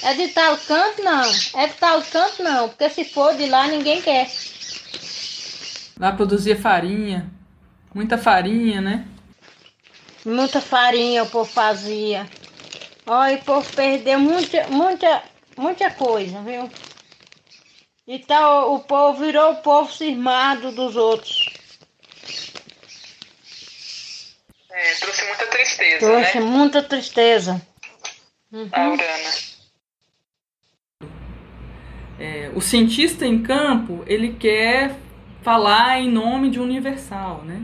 É 0.03 0.13
de 0.15 0.29
tal 0.29 0.57
canto, 0.57 1.03
não. 1.03 1.23
É 1.55 1.67
de 1.67 1.73
tal 1.73 2.01
canto, 2.01 2.41
não. 2.41 2.69
Porque 2.69 2.89
se 2.89 3.05
for 3.05 3.35
de 3.35 3.45
lá, 3.47 3.67
ninguém 3.67 4.01
quer. 4.01 4.31
Lá 5.99 6.11
produzia 6.11 6.59
farinha. 6.59 7.29
Muita 7.93 8.17
farinha, 8.17 8.81
né? 8.81 9.05
Muita 10.25 10.59
farinha 10.59 11.23
o 11.23 11.29
povo 11.29 11.51
fazia. 11.51 12.27
Olha, 13.05 13.35
o 13.35 13.43
povo 13.43 13.75
perdeu 13.75 14.19
muita, 14.19 14.67
muita, 14.69 15.23
muita 15.57 15.91
coisa, 15.91 16.41
viu? 16.41 16.69
Então 18.13 18.75
o 18.75 18.79
povo 18.79 19.23
virou 19.23 19.53
o 19.53 19.55
povo 19.61 19.89
cismado 19.89 20.73
dos 20.73 20.97
outros. 20.97 21.49
É, 24.69 24.93
trouxe 24.95 25.25
muita 25.25 25.47
tristeza, 25.47 25.97
trouxe 25.99 26.39
né? 26.41 26.45
muita 26.45 26.83
tristeza. 26.83 27.61
Uhum. 28.51 28.67
Aurana. 28.69 29.29
É, 32.19 32.51
o 32.53 32.59
cientista 32.59 33.25
em 33.25 33.41
campo, 33.41 34.03
ele 34.05 34.33
quer 34.33 34.93
falar 35.41 36.01
em 36.01 36.11
nome 36.11 36.49
de 36.49 36.59
universal, 36.59 37.43
né? 37.45 37.63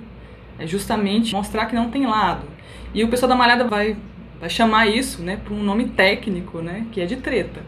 É 0.58 0.66
justamente 0.66 1.36
mostrar 1.36 1.66
que 1.66 1.76
não 1.76 1.91
tem 1.91 2.08
lado. 2.08 2.48
E 2.93 3.04
o 3.04 3.10
pessoal 3.10 3.28
da 3.28 3.36
Malhada 3.36 3.66
vai, 3.66 3.98
vai 4.39 4.50
chamar 4.50 4.88
isso 4.88 5.22
né, 5.22 5.41
por 5.43 5.52
um 5.52 5.62
nome 5.62 5.89
técnico, 5.89 6.62
né, 6.62 6.88
que 6.93 7.02
é 7.02 7.06
de 7.06 7.18
treta. 7.18 7.66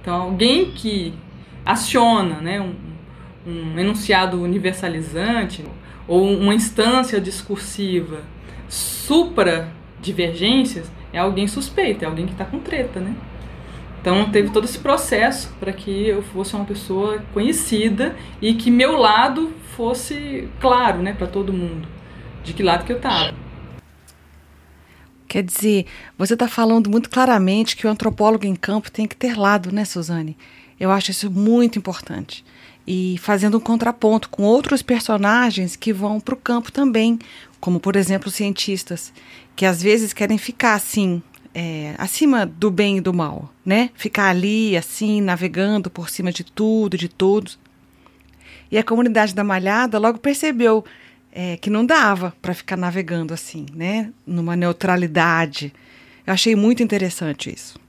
Então, 0.00 0.22
alguém 0.22 0.72
que 0.72 1.14
aciona 1.64 2.40
né, 2.40 2.60
um, 2.60 2.74
um 3.46 3.78
enunciado 3.78 4.40
universalizante 4.40 5.64
ou 6.06 6.32
uma 6.32 6.54
instância 6.54 7.20
discursiva 7.20 8.22
supra 8.68 9.72
divergências 10.00 10.90
é 11.12 11.18
alguém 11.18 11.46
suspeito, 11.48 12.04
é 12.04 12.06
alguém 12.06 12.26
que 12.26 12.32
está 12.32 12.44
com 12.44 12.58
treta, 12.60 13.00
né? 13.00 13.14
Então 14.00 14.30
teve 14.30 14.50
todo 14.50 14.64
esse 14.64 14.78
processo 14.78 15.52
para 15.60 15.72
que 15.72 16.08
eu 16.08 16.22
fosse 16.22 16.54
uma 16.54 16.64
pessoa 16.64 17.22
conhecida 17.34 18.16
e 18.40 18.54
que 18.54 18.70
meu 18.70 18.96
lado 18.96 19.52
fosse 19.76 20.48
claro, 20.58 21.02
né, 21.02 21.12
para 21.12 21.26
todo 21.26 21.52
mundo 21.52 21.86
de 22.42 22.54
que 22.54 22.62
lado 22.62 22.84
que 22.84 22.92
eu 22.92 22.96
estava. 22.96 23.34
Quer 25.28 25.42
dizer, 25.42 25.86
você 26.16 26.34
está 26.34 26.48
falando 26.48 26.90
muito 26.90 27.10
claramente 27.10 27.76
que 27.76 27.86
o 27.86 27.90
antropólogo 27.90 28.46
em 28.46 28.56
campo 28.56 28.90
tem 28.90 29.06
que 29.06 29.14
ter 29.14 29.38
lado, 29.38 29.70
né, 29.70 29.84
Suzane? 29.84 30.36
Eu 30.80 30.90
acho 30.90 31.10
isso 31.10 31.30
muito 31.30 31.78
importante. 31.78 32.42
E 32.86 33.18
fazendo 33.18 33.58
um 33.58 33.60
contraponto 33.60 34.30
com 34.30 34.42
outros 34.42 34.80
personagens 34.80 35.76
que 35.76 35.92
vão 35.92 36.18
para 36.18 36.34
o 36.34 36.38
campo 36.38 36.72
também, 36.72 37.18
como, 37.60 37.78
por 37.78 37.94
exemplo, 37.94 38.28
os 38.28 38.34
cientistas, 38.34 39.12
que 39.54 39.66
às 39.66 39.82
vezes 39.82 40.14
querem 40.14 40.38
ficar 40.38 40.74
assim, 40.74 41.22
é, 41.54 41.94
acima 41.98 42.46
do 42.46 42.70
bem 42.70 42.96
e 42.96 43.00
do 43.00 43.12
mal, 43.12 43.52
né? 43.64 43.90
Ficar 43.94 44.30
ali, 44.30 44.76
assim, 44.76 45.20
navegando 45.20 45.90
por 45.90 46.08
cima 46.08 46.32
de 46.32 46.42
tudo, 46.42 46.96
de 46.96 47.08
todos. 47.08 47.58
E 48.70 48.78
a 48.78 48.84
comunidade 48.84 49.34
da 49.34 49.44
Malhada 49.44 49.98
logo 49.98 50.18
percebeu 50.18 50.84
é, 51.32 51.56
que 51.56 51.70
não 51.70 51.84
dava 51.84 52.34
para 52.40 52.54
ficar 52.54 52.76
navegando 52.76 53.34
assim, 53.34 53.66
né? 53.74 54.12
Numa 54.26 54.56
neutralidade. 54.56 55.72
Eu 56.26 56.32
achei 56.32 56.54
muito 56.54 56.82
interessante 56.82 57.52
isso. 57.52 57.79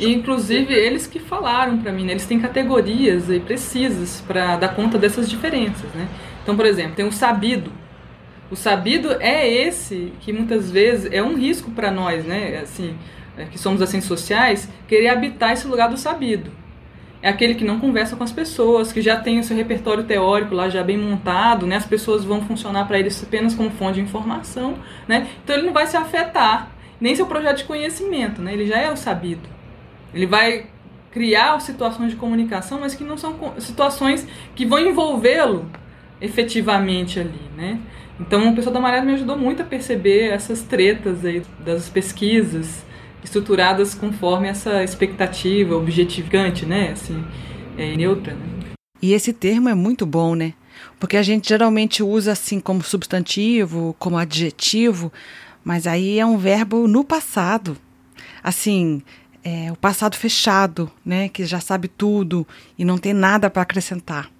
Inclusive, 0.00 0.72
eles 0.72 1.06
que 1.06 1.18
falaram 1.18 1.78
para 1.78 1.92
mim, 1.92 2.04
né? 2.04 2.12
eles 2.12 2.26
têm 2.26 2.40
categorias 2.40 3.30
aí 3.30 3.40
precisas 3.40 4.22
para 4.26 4.56
dar 4.56 4.68
conta 4.74 4.98
dessas 4.98 5.28
diferenças, 5.28 5.90
né? 5.94 6.08
Então, 6.42 6.56
por 6.56 6.66
exemplo, 6.66 6.94
tem 6.94 7.06
o 7.06 7.12
sabido. 7.12 7.72
O 8.50 8.56
sabido 8.56 9.16
é 9.20 9.48
esse 9.48 10.12
que 10.20 10.32
muitas 10.32 10.70
vezes 10.70 11.10
é 11.12 11.22
um 11.22 11.36
risco 11.36 11.70
para 11.70 11.90
nós, 11.90 12.24
né? 12.24 12.58
Assim, 12.62 12.96
é, 13.36 13.44
que 13.44 13.58
somos 13.58 13.80
assim 13.80 14.00
sociais, 14.00 14.68
querer 14.88 15.08
habitar 15.08 15.52
esse 15.52 15.66
lugar 15.66 15.88
do 15.88 15.96
sabido 15.96 16.50
é 17.22 17.28
aquele 17.28 17.54
que 17.54 17.64
não 17.64 17.78
conversa 17.78 18.16
com 18.16 18.24
as 18.24 18.32
pessoas, 18.32 18.92
que 18.92 19.00
já 19.00 19.16
tem 19.16 19.38
o 19.38 19.44
seu 19.44 19.56
repertório 19.56 20.02
teórico 20.02 20.54
lá 20.54 20.68
já 20.68 20.82
bem 20.82 20.98
montado, 20.98 21.66
né? 21.66 21.76
As 21.76 21.86
pessoas 21.86 22.24
vão 22.24 22.42
funcionar 22.42 22.86
para 22.86 22.98
ele 22.98 23.08
apenas 23.22 23.54
como 23.54 23.70
fonte 23.70 23.94
de 23.94 24.00
informação, 24.00 24.74
né? 25.06 25.28
Então 25.42 25.54
ele 25.54 25.64
não 25.64 25.72
vai 25.72 25.86
se 25.86 25.96
afetar, 25.96 26.72
nem 27.00 27.14
seu 27.14 27.26
projeto 27.26 27.58
de 27.58 27.64
conhecimento, 27.64 28.42
né? 28.42 28.52
Ele 28.52 28.66
já 28.66 28.78
é 28.78 28.90
o 28.90 28.96
sabido. 28.96 29.48
Ele 30.14 30.26
vai 30.26 30.66
criar 31.10 31.58
situações 31.60 32.10
de 32.10 32.16
comunicação, 32.16 32.80
mas 32.80 32.94
que 32.94 33.04
não 33.04 33.16
são 33.16 33.54
situações 33.58 34.26
que 34.54 34.64
vão 34.64 34.78
envolvê-lo 34.78 35.70
efetivamente 36.20 37.20
ali, 37.20 37.50
né? 37.56 37.80
Então, 38.20 38.52
o 38.52 38.54
pessoal 38.54 38.72
da 38.72 38.80
Maré 38.80 39.00
me 39.02 39.12
ajudou 39.14 39.36
muito 39.36 39.62
a 39.62 39.64
perceber 39.64 40.30
essas 40.30 40.62
tretas 40.62 41.24
aí 41.24 41.42
das 41.58 41.88
pesquisas, 41.88 42.84
estruturadas 43.24 43.94
conforme 43.94 44.48
essa 44.48 44.82
expectativa 44.82 45.76
objetificante, 45.76 46.64
né? 46.64 46.90
Assim, 46.92 47.24
é, 47.76 47.96
neutra. 47.96 48.34
Né? 48.34 48.46
E 49.00 49.12
esse 49.12 49.32
termo 49.32 49.68
é 49.68 49.74
muito 49.74 50.06
bom, 50.06 50.34
né? 50.34 50.54
Porque 50.98 51.16
a 51.16 51.22
gente 51.22 51.48
geralmente 51.48 52.02
usa 52.02 52.32
assim 52.32 52.60
como 52.60 52.82
substantivo, 52.82 53.96
como 53.98 54.16
adjetivo, 54.16 55.12
mas 55.64 55.86
aí 55.86 56.18
é 56.18 56.26
um 56.26 56.38
verbo 56.38 56.86
no 56.86 57.02
passado. 57.04 57.76
Assim, 58.42 59.02
é 59.44 59.70
o 59.72 59.76
passado 59.76 60.16
fechado, 60.16 60.90
né? 61.04 61.28
Que 61.28 61.44
já 61.44 61.60
sabe 61.60 61.88
tudo 61.88 62.46
e 62.78 62.84
não 62.84 62.98
tem 62.98 63.12
nada 63.12 63.50
para 63.50 63.62
acrescentar. 63.62 64.30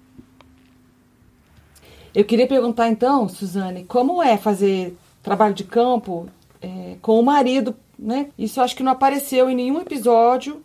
Eu 2.13 2.23
queria 2.23 2.47
perguntar 2.47 2.89
então, 2.89 3.27
Suzane, 3.27 3.85
como 3.85 4.21
é 4.21 4.37
fazer 4.37 4.95
trabalho 5.21 5.53
de 5.53 5.63
campo 5.63 6.27
é, 6.61 6.95
com 7.01 7.19
o 7.19 7.23
marido 7.23 7.75
né? 7.97 8.27
Isso 8.37 8.61
acho 8.61 8.75
que 8.75 8.83
não 8.83 8.91
apareceu 8.91 9.49
em 9.49 9.55
nenhum 9.55 9.79
episódio, 9.79 10.61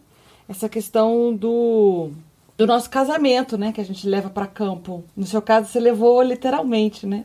essa 0.49 0.69
questão 0.69 1.35
do, 1.35 2.11
do 2.57 2.67
nosso 2.67 2.89
casamento, 2.91 3.57
né? 3.57 3.73
Que 3.73 3.81
a 3.81 3.85
gente 3.85 4.09
leva 4.09 4.29
para 4.29 4.47
campo. 4.47 5.05
No 5.17 5.27
seu 5.27 5.41
caso, 5.41 5.69
você 5.69 5.79
levou 5.79 6.21
literalmente, 6.23 7.07
né? 7.07 7.25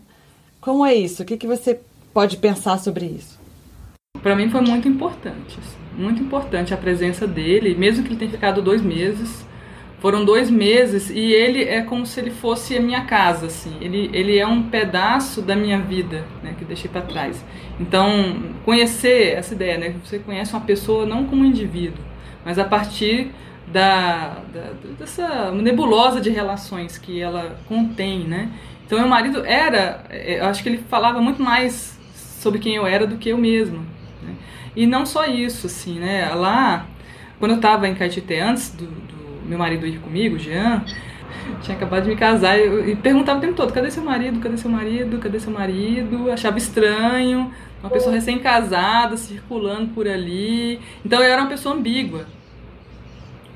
Como 0.62 0.86
é 0.86 0.94
isso? 0.94 1.24
O 1.24 1.26
que, 1.26 1.38
que 1.38 1.48
você 1.48 1.80
pode 2.14 2.38
pensar 2.38 2.78
sobre 2.78 3.06
isso? 3.06 3.40
Para 4.22 4.36
mim 4.36 4.50
foi 4.50 4.62
muito 4.62 4.88
importante, 4.88 5.58
assim, 5.60 5.78
muito 5.98 6.22
importante 6.22 6.74
a 6.74 6.78
presença 6.78 7.28
dele, 7.28 7.76
mesmo 7.76 8.04
que 8.04 8.10
ele 8.10 8.20
tenha 8.20 8.32
ficado 8.32 8.62
dois 8.62 8.82
meses. 8.82 9.46
Foram 10.00 10.26
dois 10.26 10.50
meses 10.50 11.10
e 11.10 11.32
ele 11.32 11.64
é 11.64 11.82
como 11.82 12.06
se 12.06 12.20
ele 12.20 12.30
fosse 12.30 12.76
a 12.76 12.82
minha 12.82 13.06
casa, 13.06 13.46
assim. 13.46 13.78
Ele, 13.80 14.10
ele 14.12 14.38
é 14.38 14.46
um 14.46 14.64
pedaço 14.64 15.42
da 15.42 15.56
minha 15.56 15.80
vida, 15.80 16.26
né, 16.44 16.54
que 16.58 16.66
deixei 16.66 16.92
para 16.92 17.02
trás. 17.02 17.44
Então, 17.80 18.54
conhecer 18.66 19.34
essa 19.38 19.54
ideia, 19.54 19.78
né, 19.78 19.96
você 20.04 20.20
conhece 20.20 20.52
uma 20.52 20.62
pessoa 20.62 21.06
não 21.06 21.26
como 21.26 21.44
um 21.44 21.46
indivíduo, 21.46 22.04
mas 22.44 22.60
a 22.60 22.66
partir 22.66 23.32
da, 23.66 24.42
da 24.54 24.74
dessa 25.00 25.52
nebulosa 25.52 26.20
de 26.20 26.30
relações 26.30 26.98
que 26.98 27.22
ela 27.22 27.58
contém, 27.68 28.26
né? 28.26 28.52
Então, 28.86 29.00
meu 29.00 29.08
marido 29.08 29.46
era, 29.46 30.04
eu 30.12 30.46
acho 30.46 30.62
que 30.62 30.70
ele 30.70 30.78
falava 30.90 31.22
muito 31.22 31.42
mais 31.42 31.98
sobre 32.40 32.60
quem 32.60 32.76
eu 32.76 32.86
era 32.86 33.08
do 33.08 33.18
que 33.18 33.30
eu 33.30 33.38
mesma. 33.38 33.80
Né? 34.22 34.36
E 34.76 34.88
não 34.88 35.06
só 35.06 35.26
isso, 35.26 35.68
assim, 35.68 36.00
né? 36.00 36.30
Lá, 36.34 36.88
quando 37.40 37.52
eu 37.52 37.58
estava 37.58 37.88
em 37.88 37.96
Caetité, 37.96 38.42
antes 38.42 38.72
do, 38.72 38.86
do, 38.86 39.46
meu 39.46 39.58
marido 39.58 39.86
ir 39.86 40.00
comigo, 40.00 40.40
Jean, 40.40 40.84
tinha 41.62 41.76
acabado 41.76 42.04
de 42.04 42.10
me 42.10 42.16
casar 42.16 42.58
eu, 42.58 42.90
e 42.90 42.96
perguntava 42.96 43.38
o 43.38 43.42
tempo 43.42 43.54
todo: 43.54 43.72
cadê 43.72 43.92
seu 43.92 44.04
marido? 44.04 44.40
Cadê 44.40 44.58
seu 44.58 44.72
marido? 44.72 45.20
Cadê 45.20 45.40
seu 45.40 45.52
marido? 45.52 46.32
Achava 46.32 46.58
estranho, 46.58 47.52
uma 47.82 47.90
pessoa 47.90 48.16
recém-casada 48.16 49.16
circulando 49.18 49.90
por 49.94 50.08
ali. 50.08 50.80
Então 51.06 51.22
eu 51.22 51.32
era 51.32 51.42
uma 51.42 51.50
pessoa 51.50 51.76
ambígua 51.76 52.26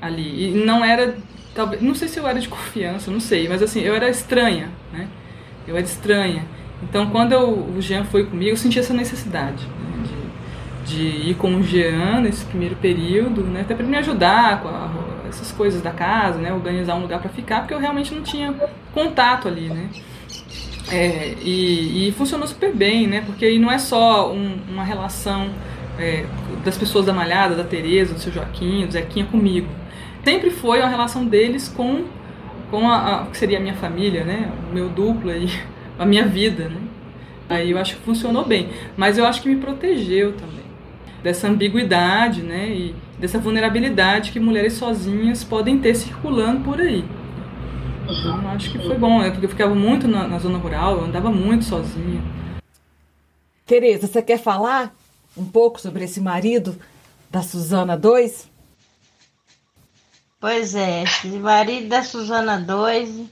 ali. 0.00 0.48
E 0.48 0.64
não 0.64 0.84
era. 0.84 1.16
Talvez, 1.54 1.82
não 1.82 1.94
sei 1.94 2.06
se 2.06 2.20
eu 2.20 2.28
era 2.28 2.38
de 2.38 2.48
confiança, 2.48 3.10
não 3.10 3.18
sei, 3.18 3.48
mas 3.48 3.62
assim, 3.62 3.80
eu 3.80 3.94
era 3.94 4.08
estranha, 4.08 4.68
né? 4.92 5.08
Eu 5.66 5.76
era 5.76 5.84
estranha. 5.84 6.44
Então, 6.80 7.10
quando 7.10 7.32
eu, 7.32 7.74
o 7.76 7.82
Jean 7.82 8.04
foi 8.04 8.24
comigo, 8.24 8.52
eu 8.52 8.56
senti 8.56 8.78
essa 8.78 8.94
necessidade 8.94 9.66
de, 10.88 11.30
ir 11.30 11.34
com 11.34 11.54
o 11.56 11.62
Jean 11.62 12.22
nesse 12.22 12.44
primeiro 12.46 12.74
período, 12.76 13.42
né, 13.42 13.60
até 13.60 13.74
para 13.74 13.86
me 13.86 13.96
ajudar 13.96 14.62
com 14.62 14.68
a, 14.68 14.90
essas 15.28 15.52
coisas 15.52 15.82
da 15.82 15.90
casa, 15.90 16.38
né, 16.38 16.52
organizar 16.52 16.94
um 16.94 17.02
lugar 17.02 17.20
para 17.20 17.28
ficar, 17.28 17.60
porque 17.60 17.74
eu 17.74 17.78
realmente 17.78 18.14
não 18.14 18.22
tinha 18.22 18.54
contato 18.92 19.46
ali, 19.46 19.68
né. 19.68 19.88
É, 20.90 21.34
e, 21.42 22.08
e, 22.08 22.12
funcionou 22.12 22.48
super 22.48 22.74
bem, 22.74 23.06
né, 23.06 23.20
porque 23.20 23.44
aí 23.44 23.58
não 23.58 23.70
é 23.70 23.78
só 23.78 24.32
um, 24.32 24.56
uma 24.70 24.82
relação 24.82 25.50
é, 25.98 26.24
das 26.64 26.78
pessoas 26.78 27.04
da 27.04 27.12
Malhada, 27.12 27.54
da 27.54 27.64
Tereza, 27.64 28.14
do 28.14 28.20
seu 28.20 28.32
Joaquim, 28.32 28.86
do 28.86 28.92
Zequinha 28.92 29.26
comigo. 29.26 29.68
Sempre 30.24 30.50
foi 30.50 30.80
uma 30.80 30.88
relação 30.88 31.26
deles 31.26 31.68
com, 31.68 32.04
com 32.70 32.88
a, 32.88 33.22
a 33.22 33.26
que 33.26 33.36
seria 33.36 33.58
a 33.58 33.60
minha 33.60 33.74
família, 33.74 34.24
né, 34.24 34.50
o 34.70 34.74
meu 34.74 34.88
duplo 34.88 35.30
aí 35.30 35.50
a 35.98 36.06
minha 36.06 36.24
vida, 36.26 36.68
né? 36.68 36.80
Aí 37.50 37.70
eu 37.70 37.78
acho 37.78 37.96
que 37.96 38.02
funcionou 38.02 38.44
bem, 38.44 38.68
mas 38.96 39.16
eu 39.16 39.26
acho 39.26 39.40
que 39.42 39.48
me 39.48 39.56
protegeu 39.56 40.32
também 40.32 40.57
dessa 41.22 41.48
ambiguidade, 41.48 42.42
né? 42.42 42.68
E 42.68 42.94
dessa 43.18 43.38
vulnerabilidade 43.38 44.32
que 44.32 44.40
mulheres 44.40 44.74
sozinhas 44.74 45.42
podem 45.44 45.78
ter 45.78 45.94
circulando 45.94 46.64
por 46.64 46.80
aí. 46.80 47.04
Então 48.04 48.42
eu 48.42 48.48
acho 48.48 48.70
que 48.72 48.78
foi 48.78 48.96
bom, 48.96 49.20
né? 49.20 49.30
porque 49.30 49.44
eu 49.44 49.50
ficava 49.50 49.74
muito 49.74 50.08
na, 50.08 50.26
na 50.26 50.38
zona 50.38 50.58
rural, 50.58 50.98
eu 50.98 51.04
andava 51.04 51.30
muito 51.30 51.64
sozinha. 51.64 52.22
Tereza, 53.66 54.06
você 54.06 54.22
quer 54.22 54.38
falar 54.38 54.94
um 55.36 55.44
pouco 55.44 55.78
sobre 55.78 56.04
esse 56.04 56.20
marido 56.20 56.78
da 57.30 57.42
Suzana 57.42 57.96
2? 57.98 58.48
Pois 60.40 60.74
é, 60.74 61.02
esse 61.02 61.28
marido 61.28 61.88
da 61.88 62.02
Suzana 62.02 62.58
2 62.58 63.26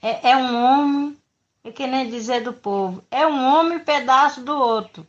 é, 0.00 0.30
é 0.30 0.36
um 0.36 0.54
homem 0.54 1.16
é 1.64 1.72
que 1.72 1.86
nem 1.86 2.10
dizer 2.10 2.42
do 2.42 2.52
povo, 2.52 3.02
é 3.10 3.26
um 3.26 3.42
homem 3.42 3.78
pedaço 3.78 4.42
do 4.42 4.52
outro. 4.52 5.06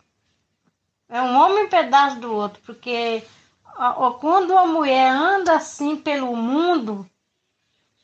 É 1.08 1.22
um 1.22 1.36
homem 1.40 1.68
pedaço 1.68 2.20
do 2.20 2.34
outro, 2.34 2.62
porque 2.66 3.24
quando 4.20 4.52
uma 4.52 4.66
mulher 4.66 5.12
anda 5.12 5.56
assim 5.56 5.96
pelo 5.96 6.36
mundo, 6.36 7.10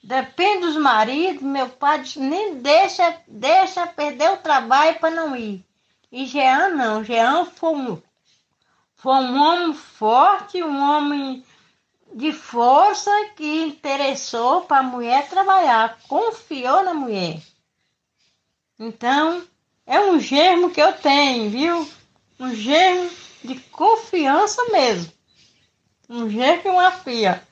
depende 0.04 0.68
dos 0.68 0.78
maridos, 0.78 1.42
meu 1.42 1.68
pai 1.70 2.04
nem 2.18 2.60
deixa, 2.60 3.22
deixa 3.28 3.88
perder 3.88 4.32
o 4.32 4.38
trabalho 4.38 5.00
para 5.00 5.10
não 5.10 5.36
ir. 5.36 5.66
E 6.12 6.26
Jean 6.26 6.70
não, 6.70 7.04
Jean 7.04 7.46
foi 7.46 7.74
um, 7.74 8.02
foi 8.96 9.14
um 9.14 9.42
homem 9.42 9.74
forte, 9.74 10.62
um 10.62 10.80
homem 10.80 11.44
de 12.14 12.34
força 12.34 13.10
que 13.36 13.64
interessou 13.64 14.62
para 14.62 14.80
a 14.80 14.84
mulher 14.84 15.30
trabalhar, 15.30 15.98
confiou 16.08 16.84
na 16.84 16.94
mulher. 16.94 17.42
Então, 18.78 19.42
é 19.88 20.00
um 20.02 20.20
germo 20.20 20.70
que 20.70 20.82
eu 20.82 20.92
tenho, 20.94 21.50
viu? 21.50 22.01
Um 22.42 22.56
germo 22.56 23.08
de 23.44 23.60
confiança 23.70 24.64
mesmo. 24.72 25.14
Um 26.10 26.28
germo 26.28 26.64
e 26.66 26.70
uma 26.72 26.90
fia. 26.90 27.48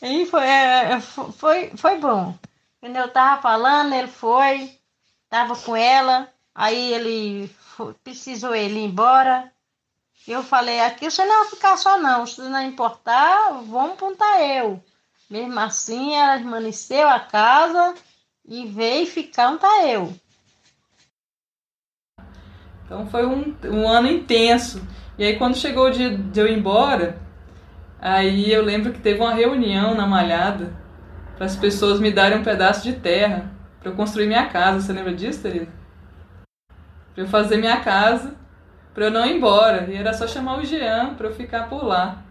E 0.00 0.24
foi, 0.24 0.42
é, 0.42 0.92
é 0.92 1.00
foi, 1.02 1.70
foi 1.76 1.98
bom. 1.98 2.34
Quando 2.80 2.96
eu 2.96 3.12
tava 3.12 3.42
falando, 3.42 3.92
ele 3.92 4.08
foi, 4.08 4.80
tava 5.28 5.54
com 5.54 5.76
ela, 5.76 6.32
aí 6.54 6.94
ele 6.94 7.48
foi, 7.76 7.92
precisou 8.02 8.54
ele 8.54 8.80
ir 8.80 8.84
embora. 8.84 9.52
Eu 10.26 10.42
falei, 10.42 10.80
aqui 10.80 11.10
você 11.10 11.26
não 11.26 11.42
vai 11.42 11.50
ficar 11.50 11.76
só 11.76 11.98
não, 11.98 12.26
se 12.26 12.40
não 12.40 12.62
importar, 12.62 13.52
vamos 13.64 13.92
apontar 13.92 14.40
eu. 14.40 14.82
Mesmo 15.28 15.60
assim, 15.60 16.14
ela 16.14 16.38
permaneceu 16.38 17.06
a 17.06 17.20
casa 17.20 17.94
e 18.46 18.66
veio 18.66 19.06
ficar 19.06 19.50
um 19.50 19.58
tá 19.58 19.86
eu. 19.86 20.21
Então 22.92 23.06
foi 23.06 23.24
um, 23.24 23.54
um 23.70 23.88
ano 23.88 24.06
intenso. 24.06 24.86
E 25.16 25.24
aí 25.24 25.36
quando 25.36 25.56
chegou 25.56 25.86
o 25.86 25.90
dia 25.90 26.10
de 26.14 26.38
eu 26.38 26.46
ir 26.46 26.58
embora, 26.58 27.16
aí 27.98 28.52
eu 28.52 28.62
lembro 28.62 28.92
que 28.92 29.00
teve 29.00 29.18
uma 29.18 29.32
reunião 29.32 29.94
na 29.94 30.06
Malhada 30.06 30.74
para 31.34 31.46
as 31.46 31.56
pessoas 31.56 31.98
me 31.98 32.10
darem 32.10 32.38
um 32.38 32.44
pedaço 32.44 32.82
de 32.82 32.92
terra 32.92 33.50
para 33.80 33.90
eu 33.90 33.96
construir 33.96 34.26
minha 34.26 34.46
casa. 34.46 34.80
Você 34.80 34.92
lembra 34.92 35.14
disso, 35.14 35.40
Teresa? 35.40 35.70
Para 37.14 37.24
eu 37.24 37.28
fazer 37.28 37.56
minha 37.56 37.80
casa, 37.80 38.34
para 38.92 39.06
eu 39.06 39.10
não 39.10 39.24
ir 39.24 39.36
embora. 39.36 39.86
E 39.90 39.96
era 39.96 40.12
só 40.12 40.26
chamar 40.26 40.58
o 40.58 40.64
Jean 40.64 41.14
para 41.14 41.28
eu 41.28 41.34
ficar 41.34 41.70
por 41.70 41.82
lá. 41.82 42.22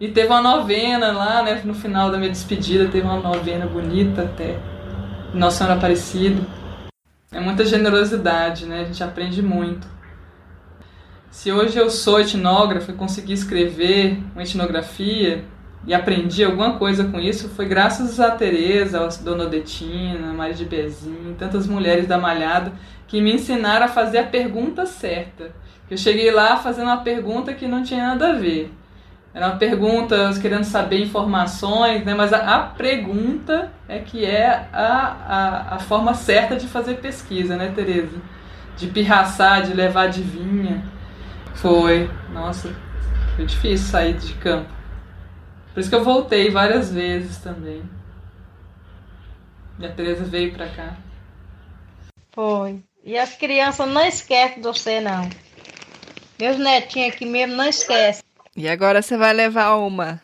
E 0.00 0.06
teve 0.06 0.28
uma 0.28 0.40
novena 0.40 1.10
lá, 1.10 1.42
né? 1.42 1.60
No 1.64 1.74
final 1.74 2.12
da 2.12 2.16
minha 2.16 2.30
despedida, 2.30 2.88
teve 2.88 3.04
uma 3.04 3.18
novena 3.18 3.66
bonita 3.66 4.22
até. 4.22 4.56
Nossa 5.34 5.58
Senhora 5.58 5.76
Aparecida. 5.76 6.40
É 7.32 7.38
muita 7.38 7.64
generosidade, 7.64 8.66
né? 8.66 8.80
A 8.80 8.84
gente 8.84 9.04
aprende 9.04 9.40
muito. 9.40 9.86
Se 11.30 11.52
hoje 11.52 11.78
eu 11.78 11.88
sou 11.88 12.18
etnógrafa 12.18 12.90
e 12.90 12.94
consegui 12.96 13.32
escrever 13.32 14.20
uma 14.32 14.42
etnografia 14.42 15.44
e 15.86 15.94
aprendi 15.94 16.42
alguma 16.42 16.76
coisa 16.76 17.04
com 17.04 17.20
isso, 17.20 17.48
foi 17.50 17.66
graças 17.66 18.18
a 18.18 18.32
Tereza, 18.32 19.00
a 19.00 19.06
Dona 19.22 19.44
Odetina, 19.44 20.30
a 20.30 20.32
Maria 20.32 20.54
de 20.54 20.64
Bezin, 20.64 21.36
tantas 21.38 21.68
mulheres 21.68 22.08
da 22.08 22.18
Malhada 22.18 22.72
que 23.06 23.20
me 23.20 23.32
ensinaram 23.32 23.86
a 23.86 23.88
fazer 23.88 24.18
a 24.18 24.26
pergunta 24.26 24.84
certa. 24.84 25.54
Eu 25.88 25.96
cheguei 25.96 26.32
lá 26.32 26.56
fazendo 26.56 26.86
uma 26.86 27.04
pergunta 27.04 27.54
que 27.54 27.68
não 27.68 27.84
tinha 27.84 28.08
nada 28.08 28.30
a 28.30 28.32
ver. 28.32 28.72
Era 29.32 29.46
uma 29.46 29.56
pergunta 29.56 30.32
querendo 30.40 30.64
saber 30.64 31.00
informações, 31.00 32.04
né? 32.04 32.14
mas 32.14 32.32
a, 32.32 32.56
a 32.56 32.62
pergunta 32.66 33.72
é 33.88 34.00
que 34.00 34.24
é 34.24 34.68
a, 34.72 34.82
a, 34.82 35.74
a, 35.76 35.78
forma 35.78 36.14
certa 36.14 36.56
de 36.56 36.66
fazer 36.66 36.94
pesquisa, 36.96 37.56
né, 37.56 37.72
Tereza? 37.74 38.20
De 38.76 38.88
pirraçar, 38.88 39.62
de 39.62 39.72
levar 39.72 40.04
adivinha. 40.04 40.84
Foi, 41.54 42.10
nossa, 42.32 42.74
foi 43.36 43.46
difícil 43.46 43.86
sair 43.86 44.14
de 44.14 44.34
campo. 44.34 44.68
Por 45.72 45.78
isso 45.78 45.88
que 45.88 45.94
eu 45.94 46.02
voltei 46.02 46.50
várias 46.50 46.92
vezes 46.92 47.38
também. 47.38 47.82
E 49.78 49.86
a 49.86 49.92
Tereza 49.92 50.24
veio 50.24 50.52
pra 50.52 50.68
cá. 50.68 50.96
Foi. 52.32 52.82
E 53.04 53.16
as 53.16 53.36
crianças 53.36 53.88
não 53.88 54.04
esquecem 54.04 54.56
de 54.56 54.62
você, 54.62 55.00
não. 55.00 55.28
Meus 56.38 56.58
netinhos 56.58 57.14
aqui 57.14 57.24
mesmo 57.24 57.54
não 57.54 57.66
esquecem. 57.66 58.24
E 58.60 58.68
agora 58.68 59.00
você 59.00 59.16
vai 59.16 59.32
levar 59.32 59.74
uma 59.76 60.20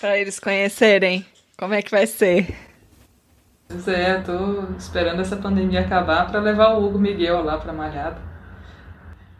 para 0.00 0.16
eles 0.16 0.38
conhecerem 0.38 1.26
como 1.58 1.74
é 1.74 1.82
que 1.82 1.90
vai 1.90 2.06
ser. 2.06 2.56
Pois 3.66 3.88
é, 3.88 4.20
tô 4.20 4.62
esperando 4.78 5.20
essa 5.20 5.34
pandemia 5.34 5.80
acabar 5.80 6.30
para 6.30 6.38
levar 6.38 6.68
o 6.74 6.86
Hugo 6.86 7.00
Miguel 7.00 7.42
lá 7.42 7.58
para 7.58 7.72
Malhada. 7.72 8.18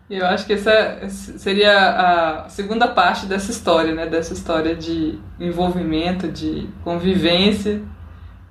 E 0.08 0.16
eu 0.16 0.26
acho 0.26 0.46
que 0.46 0.54
essa 0.54 1.08
seria 1.08 2.42
a 2.44 2.48
segunda 2.48 2.88
parte 2.88 3.26
dessa 3.26 3.52
história, 3.52 3.94
né? 3.94 4.04
Dessa 4.04 4.32
história 4.32 4.74
de 4.74 5.20
envolvimento, 5.38 6.26
de 6.26 6.68
convivência. 6.82 7.82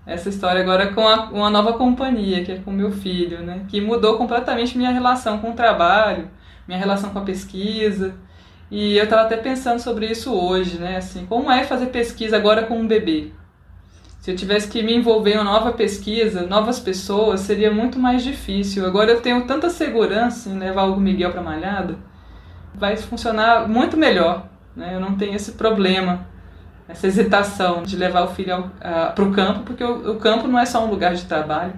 Essa 0.06 0.30
história 0.30 0.62
agora 0.62 0.94
com 0.94 1.06
a, 1.06 1.26
uma 1.26 1.50
nova 1.50 1.74
companhia, 1.74 2.46
que 2.46 2.54
é 2.54 2.60
com 2.60 2.72
meu 2.72 2.94
filho, 2.94 3.44
né? 3.44 3.66
Que 3.68 3.82
mudou 3.82 4.18
completamente 4.18 4.78
minha 4.78 4.92
relação 4.92 5.40
com 5.40 5.52
o 5.52 5.56
trabalho, 5.56 6.30
minha 6.66 6.80
relação 6.80 7.10
com 7.10 7.20
a 7.20 7.24
pesquisa. 7.24 8.16
E 8.72 8.98
eu 8.98 9.04
estava 9.04 9.24
até 9.24 9.36
pensando 9.36 9.80
sobre 9.80 10.06
isso 10.06 10.32
hoje, 10.32 10.78
né? 10.78 10.98
Assim, 10.98 11.26
como 11.26 11.52
é 11.52 11.64
fazer 11.64 11.88
pesquisa 11.88 12.38
agora 12.38 12.64
com 12.64 12.78
um 12.78 12.88
bebê? 12.88 13.32
Se 14.20 14.30
eu 14.30 14.36
tivesse 14.36 14.68
que 14.68 14.84
me 14.84 14.94
envolver 14.94 15.32
em 15.32 15.38
uma 15.38 15.44
nova 15.44 15.72
pesquisa, 15.72 16.46
novas 16.46 16.80
pessoas, 16.80 17.40
seria 17.40 17.72
muito 17.72 17.98
mais 17.98 18.24
difícil. 18.24 18.86
Agora 18.86 19.12
eu 19.12 19.22
tenho 19.22 19.46
tanta 19.46 19.70
segurança 19.70 20.50
em 20.50 20.60
levar 20.60 20.84
o 20.84 21.00
Miguel 21.00 21.32
para 21.32 21.42
malhada, 21.42 21.98
vai 22.76 22.96
funcionar 22.96 23.68
muito 23.68 23.98
melhor. 23.98 24.48
Né? 24.76 24.94
Eu 24.94 25.00
não 25.00 25.16
tenho 25.16 25.36
esse 25.36 25.54
problema, 25.54 26.28
essa 26.88 27.08
hesitação 27.08 27.82
de 27.82 27.96
levar 27.96 28.24
o 28.24 28.28
filho 28.28 28.70
para 28.80 29.24
o 29.24 29.32
campo, 29.32 29.62
porque 29.62 29.84
o, 29.84 30.12
o 30.12 30.16
campo 30.18 30.48
não 30.48 30.60
é 30.60 30.66
só 30.66 30.86
um 30.86 30.92
lugar 30.92 31.16
de 31.16 31.26
trabalho, 31.26 31.74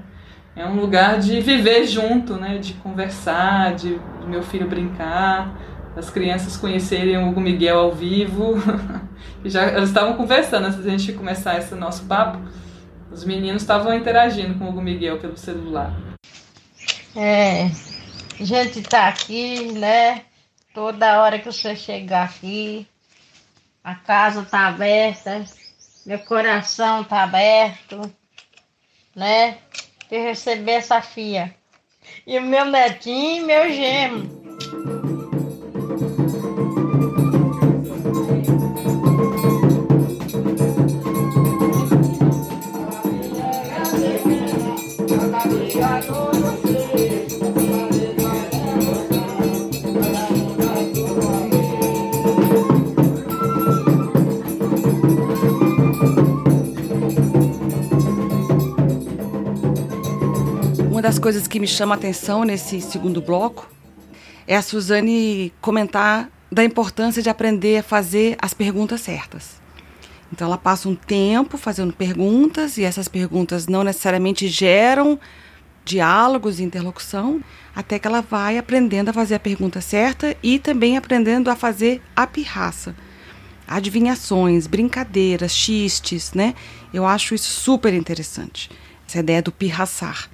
é 0.56 0.66
um 0.66 0.76
lugar 0.76 1.20
de 1.20 1.40
viver 1.40 1.86
junto, 1.86 2.36
né? 2.36 2.58
de 2.58 2.74
conversar, 2.74 3.76
de, 3.76 3.98
de 3.98 4.28
meu 4.28 4.44
filho 4.44 4.68
brincar 4.68 5.56
as 6.02 6.10
crianças 6.10 6.58
conhecerem 6.58 7.16
o 7.16 7.30
Hugo 7.30 7.40
Miguel 7.40 7.78
ao 7.78 7.92
vivo. 7.92 8.56
já 9.46 9.62
elas 9.62 9.90
estavam 9.90 10.16
conversando 10.16 10.66
antes 10.66 10.84
da 10.84 10.90
gente 10.90 11.14
começar 11.14 11.60
esse 11.60 11.76
nosso 11.76 12.06
papo. 12.06 12.40
Os 13.12 13.24
meninos 13.24 13.62
estavam 13.62 13.94
interagindo 13.94 14.58
com 14.58 14.66
o 14.66 14.70
Hugo 14.70 14.82
Miguel 14.82 15.20
pelo 15.20 15.38
celular. 15.38 15.94
É, 17.16 17.66
a 18.40 18.44
gente 18.44 18.82
tá 18.82 19.10
aqui, 19.10 19.74
né? 19.74 20.24
Toda 20.74 21.22
hora 21.22 21.38
que 21.38 21.46
você 21.46 21.76
chegar 21.76 22.24
aqui, 22.24 22.88
a 23.84 23.94
casa 23.94 24.44
tá 24.44 24.68
aberta, 24.68 25.46
meu 26.06 26.20
coração 26.20 27.04
tá 27.04 27.24
aberto, 27.24 28.12
né? 29.16 29.58
De 30.10 30.18
receber 30.18 30.72
essa 30.72 31.00
filha. 31.00 31.54
E 32.26 32.40
o 32.40 32.42
meu 32.42 32.66
netinho 32.66 33.46
meu 33.46 33.72
gemo. 33.72 35.01
Das 61.12 61.20
coisas 61.20 61.46
que 61.46 61.60
me 61.60 61.68
chama 61.68 61.94
a 61.94 61.98
atenção 61.98 62.46
nesse 62.46 62.80
segundo 62.80 63.22
bloco 63.22 63.70
é 64.48 64.56
a 64.56 64.62
Suzane 64.62 65.52
comentar 65.60 66.30
da 66.50 66.64
importância 66.64 67.22
de 67.22 67.30
aprender 67.30 67.80
a 67.80 67.84
fazer 67.84 68.38
as 68.42 68.54
perguntas 68.54 69.02
certas. 69.02 69.60
Então 70.32 70.48
ela 70.48 70.58
passa 70.58 70.88
um 70.88 70.96
tempo 70.96 71.58
fazendo 71.58 71.92
perguntas 71.92 72.78
e 72.78 72.86
essas 72.86 73.10
perguntas 73.10 73.68
não 73.68 73.84
necessariamente 73.84 74.48
geram 74.48 75.20
diálogos 75.84 76.62
e 76.62 76.64
interlocução, 76.64 77.44
até 77.76 78.00
que 78.00 78.08
ela 78.08 78.22
vai 78.22 78.58
aprendendo 78.58 79.10
a 79.10 79.14
fazer 79.14 79.36
a 79.36 79.40
pergunta 79.40 79.82
certa 79.82 80.34
e 80.42 80.60
também 80.60 80.96
aprendendo 80.96 81.52
a 81.52 81.58
fazer 81.58 82.02
a 82.16 82.26
pirraça. 82.26 82.96
Adivinhações, 83.68 84.66
brincadeiras, 84.66 85.54
xistes, 85.54 86.32
né? 86.32 86.56
Eu 86.94 87.06
acho 87.06 87.36
isso 87.36 87.50
super 87.50 87.94
interessante. 87.94 88.72
Essa 89.06 89.20
ideia 89.20 89.42
do 89.42 89.52
pirraçar. 89.52 90.30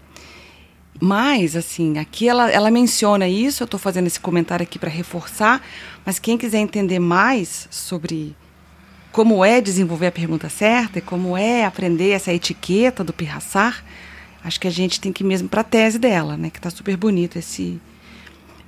Mas, 1.00 1.56
assim, 1.56 1.98
aqui 2.00 2.28
ela, 2.28 2.50
ela 2.50 2.72
menciona 2.72 3.28
isso, 3.28 3.62
eu 3.62 3.66
estou 3.66 3.80
fazendo 3.80 4.08
esse 4.08 4.20
comentário 4.20 4.64
aqui 4.64 4.80
para 4.80 4.89
reforçar, 4.89 5.62
mas 6.06 6.18
quem 6.18 6.38
quiser 6.38 6.60
entender 6.60 7.00
mais 7.00 7.68
sobre 7.70 8.36
como 9.12 9.43
é 9.43 9.62
desenvolver 9.62 10.08
a 10.08 10.12
pergunta 10.12 10.50
certa 10.50 11.00
e 11.00 11.02
como 11.02 11.38
é 11.38 11.66
aprender 11.66 12.12
essa 12.12 12.34
etiqueta 12.34 13.04
do 13.04 13.14
pirraçar, 13.14 13.84
acho 14.43 14.60
que 14.60 14.68
a 14.68 14.72
gente 14.72 15.00
tem 15.00 15.14
que 15.14 15.24
ir 15.24 15.28
mesmo 15.28 15.48
para 15.48 15.62
a 15.62 15.64
tese 15.64 16.00
dela, 16.00 16.38
né? 16.38 16.50
Que 16.50 16.60
está 16.60 16.70
super 16.70 16.95
bonito 16.98 17.38
esse, 17.38 17.80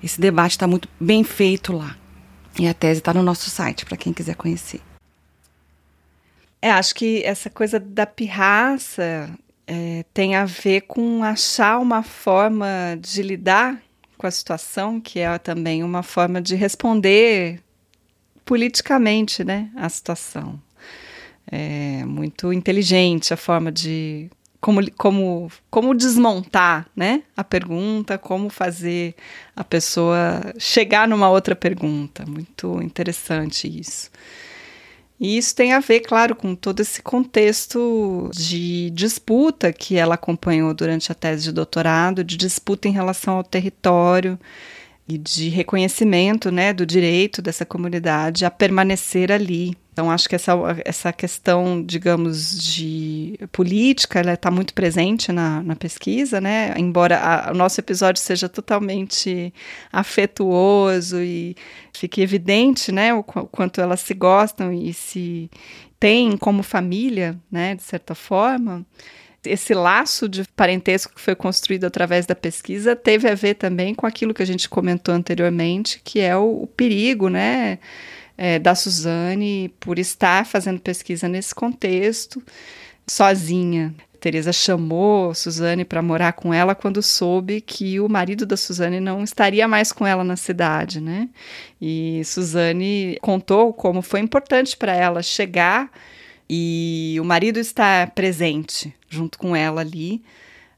esse 0.03 0.19
debate, 0.19 0.51
está 0.51 0.67
muito 0.67 0.87
bem 0.99 1.23
feito 1.23 1.73
lá. 1.73 1.95
E 2.59 2.67
a 2.67 2.73
tese 2.73 2.99
está 2.99 3.13
no 3.13 3.23
nosso 3.23 3.49
site, 3.49 3.85
para 3.85 3.97
quem 3.97 4.11
quiser 4.11 4.35
conhecer. 4.35 4.81
É, 6.61 6.71
acho 6.71 6.93
que 6.93 7.23
essa 7.23 7.49
coisa 7.49 7.79
da 7.79 8.05
pirraça 8.05 9.29
é, 9.71 10.03
tem 10.11 10.35
a 10.35 10.45
ver 10.45 10.81
com 10.81 11.23
achar 11.23 11.77
uma 11.77 12.01
forma 12.01 12.97
de 12.99 13.21
lidar 13.21 13.79
com 14.17 14.25
a 14.25 14.31
situação, 14.31 14.99
que 14.99 15.19
é 15.19 15.37
também 15.37 15.83
uma 15.83 16.01
forma 16.01 16.41
de 16.41 16.55
responder 16.55 17.61
politicamente 18.43 19.43
né, 19.43 19.69
à 19.75 19.87
situação. 19.87 20.59
É 21.51 22.03
muito 22.03 22.51
inteligente 22.51 23.31
a 23.31 23.37
forma 23.37 23.71
de 23.71 24.27
como, 24.59 24.81
como, 24.93 25.51
como 25.69 25.93
desmontar 25.93 26.87
né, 26.95 27.21
a 27.37 27.43
pergunta, 27.43 28.17
como 28.17 28.49
fazer 28.49 29.13
a 29.55 29.63
pessoa 29.63 30.41
chegar 30.57 31.07
numa 31.07 31.29
outra 31.29 31.55
pergunta. 31.55 32.25
Muito 32.25 32.81
interessante 32.81 33.67
isso. 33.67 34.09
E 35.19 35.37
isso 35.37 35.53
tem 35.53 35.73
a 35.73 35.79
ver, 35.79 35.99
claro, 35.99 36.33
com 36.33 36.55
todo 36.55 36.79
esse 36.79 37.01
contexto 37.01 38.29
de 38.33 38.89
disputa 38.91 39.73
que 39.73 39.97
ela 39.97 40.15
acompanhou 40.15 40.73
durante 40.73 41.11
a 41.11 41.15
tese 41.15 41.43
de 41.43 41.51
doutorado, 41.51 42.23
de 42.23 42.37
disputa 42.37 42.87
em 42.87 42.91
relação 42.91 43.35
ao 43.35 43.43
território 43.43 44.39
e 45.05 45.17
de 45.17 45.49
reconhecimento 45.49 46.51
né, 46.51 46.71
do 46.71 46.85
direito 46.85 47.41
dessa 47.41 47.65
comunidade 47.65 48.45
a 48.45 48.51
permanecer 48.51 49.29
ali. 49.31 49.75
Então, 49.99 50.09
acho 50.09 50.29
que 50.29 50.35
essa, 50.35 50.53
essa 50.85 51.11
questão, 51.11 51.83
digamos, 51.83 52.57
de 52.57 53.37
política, 53.51 54.19
ela 54.21 54.31
está 54.31 54.49
muito 54.49 54.73
presente 54.73 55.29
na, 55.29 55.61
na 55.61 55.75
pesquisa, 55.75 56.39
né? 56.39 56.73
Embora 56.77 57.19
a, 57.19 57.51
o 57.51 57.53
nosso 57.53 57.81
episódio 57.81 58.21
seja 58.21 58.47
totalmente 58.47 59.53
afetuoso 59.91 61.21
e 61.21 61.53
fique 61.91 62.21
evidente, 62.21 62.93
né, 62.93 63.13
o, 63.13 63.19
o 63.19 63.23
quanto 63.23 63.81
elas 63.81 63.99
se 63.99 64.13
gostam 64.13 64.71
e 64.71 64.93
se 64.93 65.51
têm 65.99 66.37
como 66.37 66.63
família, 66.63 67.37
né, 67.51 67.75
de 67.75 67.83
certa 67.83 68.15
forma 68.15 68.85
esse 69.45 69.73
laço 69.73 70.27
de 70.27 70.43
parentesco 70.53 71.15
que 71.15 71.21
foi 71.21 71.33
construído 71.33 71.85
através 71.85 72.25
da 72.25 72.35
pesquisa 72.35 72.93
teve 72.93 73.29
a 73.29 73.35
ver 73.35 73.53
também 73.53 73.95
com 73.95 74.05
aquilo 74.05 74.33
que 74.33 74.43
a 74.43 74.45
gente 74.45 74.67
comentou 74.67 75.13
anteriormente, 75.15 76.01
que 76.03 76.19
é 76.19 76.35
o, 76.35 76.63
o 76.63 76.67
perigo, 76.67 77.29
né, 77.29 77.79
é, 78.41 78.57
da 78.57 78.73
Suzane 78.73 79.67
por 79.81 79.99
estar 79.99 80.45
fazendo 80.45 80.79
pesquisa 80.79 81.27
nesse 81.27 81.53
contexto, 81.53 82.41
sozinha. 83.05 83.93
Teresa 84.21 84.53
chamou 84.53 85.33
Suzane 85.35 85.83
para 85.83 86.01
morar 86.01 86.31
com 86.31 86.53
ela 86.53 86.73
quando 86.73 87.01
soube 87.01 87.59
que 87.59 87.99
o 87.99 88.07
marido 88.07 88.45
da 88.45 88.55
Suzane 88.55 89.01
não 89.01 89.25
estaria 89.25 89.67
mais 89.67 89.91
com 89.91 90.07
ela 90.07 90.23
na 90.23 90.37
cidade, 90.37 91.01
né? 91.01 91.27
E 91.81 92.21
Suzane 92.23 93.17
contou 93.21 93.73
como 93.73 94.01
foi 94.01 94.21
importante 94.21 94.77
para 94.77 94.95
ela 94.95 95.21
chegar 95.21 95.91
e 96.49 97.17
o 97.19 97.25
marido 97.25 97.59
está 97.59 98.07
presente 98.07 98.93
junto 99.09 99.37
com 99.37 99.53
ela 99.53 99.81
ali, 99.81 100.23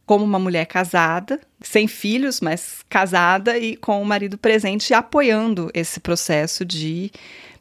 como 0.04 0.26
uma 0.26 0.40
mulher 0.40 0.66
casada, 0.66 1.40
sem 1.62 1.88
filhos, 1.88 2.42
mas 2.42 2.84
casada 2.90 3.58
e 3.58 3.76
com 3.76 4.02
o 4.02 4.06
marido 4.06 4.38
presente 4.38 4.96
apoiando 4.96 5.70
esse 5.74 6.00
processo 6.00 6.66
de 6.66 7.12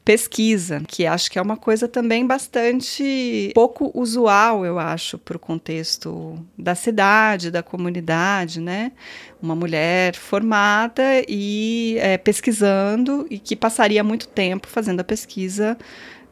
pesquisa, 0.05 0.83
que 0.87 1.07
acho 1.07 1.31
que 1.31 1.39
é 1.39 1.43
uma 1.43 1.57
coisa 1.57 1.87
também 1.87 2.27
bastante 2.27 3.53
pouco 3.55 3.91
usual, 3.95 4.65
eu 4.65 4.79
acho, 4.79 5.19
para 5.19 5.37
o 5.37 5.41
contexto 5.41 6.39
da 6.57 6.75
cidade, 6.75 7.51
da 7.51 7.63
comunidade, 7.63 8.61
né? 8.61 8.93
Uma 9.43 9.55
mulher 9.55 10.15
formada 10.17 11.03
e 11.29 11.97
é, 12.01 12.17
pesquisando 12.19 13.27
e 13.31 13.39
que 13.39 13.55
passaria 13.55 14.03
muito 14.03 14.29
tempo 14.29 14.67
fazendo 14.67 15.01
a 15.01 15.05
pesquisa 15.05 15.77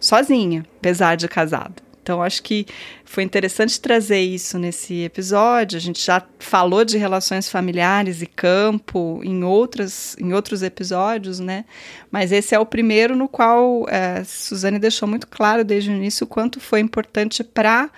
sozinha, 0.00 0.64
apesar 0.78 1.16
de 1.16 1.28
casada. 1.28 1.88
Então, 2.09 2.22
acho 2.22 2.42
que 2.42 2.64
foi 3.04 3.22
interessante 3.22 3.78
trazer 3.78 4.20
isso 4.20 4.59
nesse 4.59 5.02
episódio. 5.02 5.76
A 5.76 5.80
gente 5.80 6.02
já 6.02 6.22
falou 6.38 6.82
de 6.82 6.96
relações 6.96 7.50
familiares 7.50 8.22
e 8.22 8.26
campo 8.26 9.20
em, 9.22 9.44
outras, 9.44 10.16
em 10.18 10.32
outros 10.32 10.62
episódios, 10.62 11.38
né? 11.38 11.66
Mas 12.11 12.32
esse 12.32 12.54
é 12.54 12.59
o 12.59 12.64
primeiro 12.64 13.14
no 13.14 13.28
qual 13.28 13.86
é, 13.90 14.24
Suzane 14.24 14.78
deixou 14.78 15.06
muito 15.06 15.26
claro 15.26 15.62
desde 15.62 15.90
o 15.90 15.92
início 15.92 16.24
o 16.24 16.26
quanto 16.26 16.61
foi 16.61 16.80
importante 16.80 17.44
para 17.44 17.90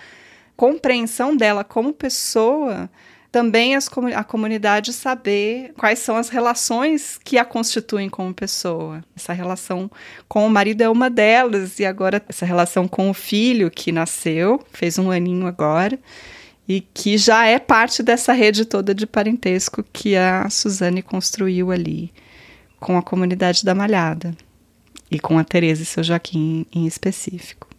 compreensão 0.56 1.36
dela 1.36 1.62
como 1.62 1.92
pessoa 1.92 2.90
também 3.30 3.76
as, 3.76 3.88
a 4.16 4.24
comunidade 4.24 4.92
saber 4.92 5.72
quais 5.76 6.00
são 6.00 6.16
as 6.16 6.28
relações 6.28 7.18
que 7.22 7.38
a 7.38 7.44
constituem 7.44 8.08
como 8.08 8.34
pessoa. 8.34 9.04
Essa 9.16 9.32
relação 9.32 9.90
com 10.28 10.46
o 10.46 10.50
marido 10.50 10.82
é 10.82 10.88
uma 10.88 11.08
delas, 11.08 11.78
e 11.78 11.84
agora 11.84 12.22
essa 12.28 12.44
relação 12.44 12.88
com 12.88 13.08
o 13.08 13.14
filho 13.14 13.70
que 13.70 13.92
nasceu, 13.92 14.60
fez 14.72 14.98
um 14.98 15.10
aninho 15.10 15.46
agora, 15.46 15.98
e 16.68 16.80
que 16.80 17.16
já 17.16 17.46
é 17.46 17.58
parte 17.58 18.02
dessa 18.02 18.32
rede 18.32 18.64
toda 18.64 18.94
de 18.94 19.06
parentesco 19.06 19.84
que 19.92 20.16
a 20.16 20.48
Suzane 20.50 21.02
construiu 21.02 21.70
ali 21.70 22.12
com 22.78 22.96
a 22.96 23.02
comunidade 23.02 23.64
da 23.64 23.74
Malhada 23.74 24.34
e 25.10 25.18
com 25.18 25.38
a 25.38 25.44
Tereza 25.44 25.82
e 25.82 25.86
seu 25.86 26.02
Joaquim 26.02 26.66
em 26.72 26.86
específico. 26.86 27.69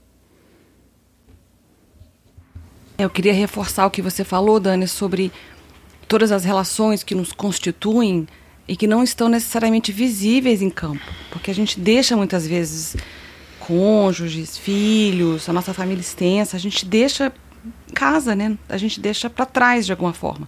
Eu 3.03 3.09
queria 3.09 3.33
reforçar 3.33 3.85
o 3.85 3.91
que 3.91 4.01
você 4.01 4.23
falou, 4.23 4.59
Dani, 4.59 4.87
sobre 4.87 5.31
todas 6.07 6.31
as 6.31 6.43
relações 6.43 7.03
que 7.03 7.15
nos 7.15 7.31
constituem 7.31 8.27
e 8.67 8.75
que 8.75 8.85
não 8.85 9.03
estão 9.03 9.27
necessariamente 9.27 9.91
visíveis 9.91 10.61
em 10.61 10.69
campo, 10.69 11.03
porque 11.31 11.49
a 11.49 11.53
gente 11.53 11.79
deixa 11.79 12.15
muitas 12.15 12.45
vezes 12.45 12.95
cônjuges, 13.59 14.57
filhos, 14.57 15.49
a 15.49 15.53
nossa 15.53 15.73
família 15.73 16.01
extensa, 16.01 16.55
a 16.55 16.59
gente 16.59 16.85
deixa 16.85 17.33
casa, 17.93 18.35
né? 18.35 18.57
A 18.69 18.77
gente 18.77 18.99
deixa 18.99 19.29
para 19.29 19.45
trás 19.45 19.85
de 19.85 19.91
alguma 19.91 20.13
forma 20.13 20.47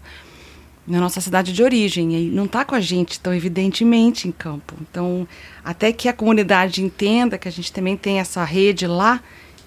na 0.86 1.00
nossa 1.00 1.22
cidade 1.22 1.54
de 1.54 1.64
origem 1.64 2.14
e 2.14 2.30
não 2.30 2.46
está 2.46 2.66
com 2.66 2.76
a 2.76 2.82
gente 2.82 3.20
tão 3.20 3.34
evidentemente 3.34 4.28
em 4.28 4.32
campo. 4.32 4.76
Então, 4.82 5.28
até 5.64 5.92
que 5.92 6.10
a 6.10 6.14
comunidade 6.14 6.84
entenda 6.84 7.38
que 7.38 7.48
a 7.48 7.52
gente 7.52 7.72
também 7.72 7.96
tem 7.96 8.20
essa 8.20 8.44
rede 8.44 8.86
lá, 8.86 9.22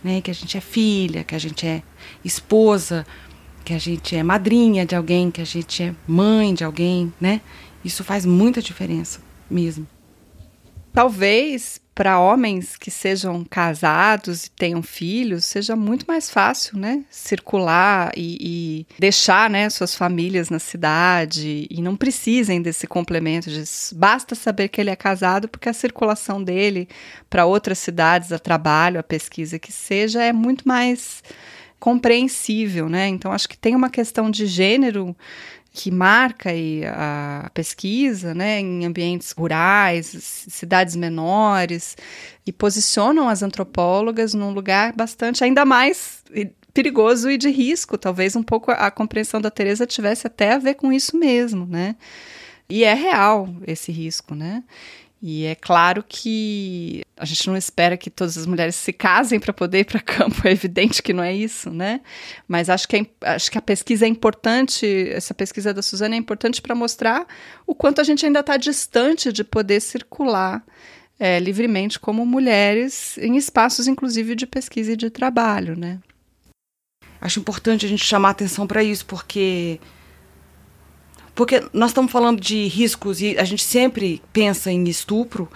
né, 0.07 0.21
que 0.21 0.31
a 0.31 0.35
gente 0.35 0.57
é 0.57 0.61
filha, 0.61 1.25
que 1.25 1.35
a 1.35 1.39
gente 1.39 1.67
é 1.67 1.83
esposa, 2.25 3.05
que 3.65 3.75
a 3.75 3.79
gente 3.79 4.15
é 4.15 4.23
madrinha 4.23 4.87
de 4.87 4.95
alguém, 4.95 5.33
que 5.33 5.41
a 5.41 5.45
gente 5.45 5.83
é 5.83 5.93
mãe 6.07 6.55
de 6.55 6.63
alguém, 6.63 7.13
né? 7.21 7.41
Isso 7.85 8.05
faz 8.05 8.25
muita 8.25 8.63
diferença 8.63 9.21
mesmo. 9.51 9.85
Talvez 10.93 11.81
para 11.97 12.21
homens 12.21 12.77
que 12.77 12.91
sejam 12.91 13.43
casados 13.43 14.45
e 14.45 14.51
tenham 14.51 14.83
filhos, 14.83 15.47
seja 15.47 15.75
muito 15.75 16.05
mais 16.07 16.29
fácil, 16.29 16.79
né? 16.79 17.03
Circular 17.09 18.13
e, 18.15 18.37
e, 18.39 18.87
deixar 18.99 19.49
né, 19.49 19.71
suas 19.71 19.95
famílias 19.95 20.51
na 20.51 20.59
cidade 20.59 21.67
e 21.71 21.81
não 21.81 21.97
precisem 21.97 22.61
desse 22.61 22.87
complemento. 22.87 23.49
De, 23.49 23.65
basta 23.95 24.35
saber 24.35 24.69
que 24.69 24.79
ele 24.79 24.91
é 24.91 24.97
casado, 24.97 25.49
porque 25.49 25.71
a 25.71 25.73
circulação 25.73 26.45
dele 26.45 26.87
para 27.31 27.47
outras 27.47 27.79
cidades, 27.79 28.31
a 28.31 28.39
trabalho, 28.39 29.01
a 29.01 29.03
pesquisa 29.03 29.59
que 29.59 29.73
seja, 29.73 30.23
é 30.23 30.35
muito 30.35 30.69
mais 30.69 31.25
compreensível, 31.81 32.91
né? 32.91 33.09
Então 33.09 33.33
acho 33.33 33.49
que 33.49 33.57
tem 33.57 33.75
uma 33.75 33.89
questão 33.89 34.31
de 34.31 34.45
gênero 34.47 35.17
que 35.77 35.91
marca 35.91 36.49
a 36.89 37.51
pesquisa 37.53 38.33
né, 38.33 38.61
em 38.61 38.87
ambientes 38.87 39.33
rurais, 39.33 40.07
cidades 40.49 40.97
menores, 40.97 41.99
e 42.47 42.51
posicionam 42.51 43.29
as 43.29 43.43
antropólogas 43.43 44.33
num 44.33 44.53
lugar 44.53 44.95
bastante 44.95 45.45
ainda 45.45 45.66
mais 45.66 46.24
perigoso 46.72 47.29
e 47.29 47.37
de 47.37 47.51
risco. 47.51 47.99
Talvez 47.99 48.35
um 48.35 48.43
pouco 48.43 48.70
a, 48.70 48.91
compreensão 48.91 49.39
da 49.39 49.51
Teresa 49.51 49.87
tivesse 49.87 50.27
até 50.27 50.55
a 50.55 50.59
ver 50.59 50.77
com 50.77 50.91
isso 50.91 51.14
mesmo, 51.18 51.66
né? 51.66 51.95
E 52.70 52.83
é 52.83 52.95
real 52.95 53.47
esse 53.66 53.93
risco, 53.93 54.35
né? 54.35 54.64
E 55.21 55.45
é 55.47 55.55
claro 55.55 56.05
que 56.07 57.03
a 57.17 57.25
gente 57.25 57.47
não 57.49 57.57
espera 57.57 57.97
que 57.97 58.11
todas 58.11 58.37
as 58.37 58.45
mulheres 58.45 58.75
se 58.77 58.93
casem 58.93 59.41
para 59.41 59.53
poder 59.53 59.81
ir 59.81 59.85
para 59.85 60.01
campo, 60.01 60.37
é 60.47 60.53
evidente 60.53 61.03
que 61.03 61.12
não 61.12 61.23
é 61.23 61.35
isso, 61.35 61.71
né? 61.71 62.01
Mas 62.47 62.69
acho 62.69 62.87
que, 62.87 62.97
é, 62.97 63.07
acho 63.23 63.51
que 63.51 63.57
a 63.57 63.62
pesquisa 63.62 64.05
é 64.05 64.09
importante, 64.09 64.87
essa 65.09 65.33
pesquisa 65.33 65.73
da 65.73 65.81
Suzana 65.81 66.14
é 66.14 66.19
importante 66.19 66.61
para 66.61 66.75
mostrar 66.75 67.27
o 67.67 67.75
quanto 67.75 68.01
a 68.01 68.05
gente 68.05 68.27
ainda 68.27 68.41
está 68.41 68.57
distante 68.57 69.33
de 69.33 69.43
poder 69.43 69.81
circular 69.81 70.62
é, 71.19 71.39
livremente 71.41 71.99
como 71.99 72.27
mulheres 72.27 73.17
em 73.19 73.37
espaços, 73.37 73.89
inclusive, 73.89 74.35
de 74.35 74.47
pesquisa 74.47 74.93
e 74.93 74.97
de 74.97 75.09
trabalho, 75.09 75.75
né? 75.79 75.99
Acho 77.19 77.41
importante 77.41 77.87
a 77.87 77.89
gente 77.89 78.05
chamar 78.05 78.31
atenção 78.31 78.67
para 78.67 78.85
isso, 78.85 79.07
porque 79.07 79.81
porque 81.37 81.62
nós 81.70 81.91
estamos 81.91 82.11
falando 82.11 82.41
de 82.41 82.66
riscos 82.66 83.20
e 83.20 83.39
a 83.39 83.45
gente 83.45 83.62
sempre 83.62 84.22
pensa 84.32 84.72
em 84.72 84.82
estupro, 84.84 85.49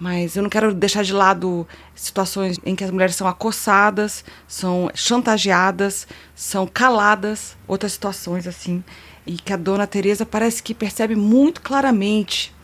mas 0.00 0.34
eu 0.34 0.42
não 0.42 0.48
quero 0.48 0.72
deixar 0.72 1.04
de 1.04 1.12
lado 1.12 1.68
situações 1.94 2.58
em 2.64 2.74
que 2.74 2.82
as 2.82 2.90
mulheres 2.90 3.14
são 3.14 3.28
acossadas, 3.28 4.24
são 4.48 4.90
chantageadas, 4.94 6.08
são 6.34 6.66
caladas, 6.66 7.54
outras 7.68 7.92
situações 7.92 8.46
assim, 8.46 8.82
e 9.26 9.36
que 9.36 9.52
a 9.52 9.56
dona 9.58 9.86
Teresa 9.86 10.24
parece 10.24 10.62
que 10.62 10.74
percebe 10.74 11.14
muito 11.14 11.60
claramente 11.60 12.54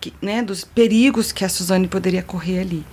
que, 0.00 0.12
né, 0.20 0.42
dos 0.42 0.64
perigos 0.64 1.30
que 1.30 1.44
a 1.44 1.48
Suzane 1.48 1.86
poderia 1.86 2.24
correr 2.24 2.58
ali. 2.58 2.84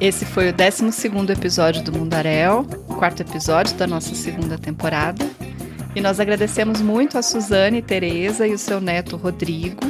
Esse 0.00 0.24
foi 0.24 0.50
o 0.50 0.52
12 0.52 1.32
episódio 1.32 1.82
do 1.82 1.92
Mundaréu, 1.92 2.64
quarto 2.98 3.20
episódio 3.22 3.74
da 3.74 3.86
nossa 3.86 4.14
segunda 4.14 4.56
temporada. 4.56 5.24
E 5.94 6.00
nós 6.00 6.18
agradecemos 6.18 6.80
muito 6.80 7.16
a 7.16 7.22
Suzane 7.22 7.80
Tereza 7.80 8.46
e 8.46 8.52
o 8.52 8.58
seu 8.58 8.80
neto 8.80 9.16
Rodrigo 9.16 9.80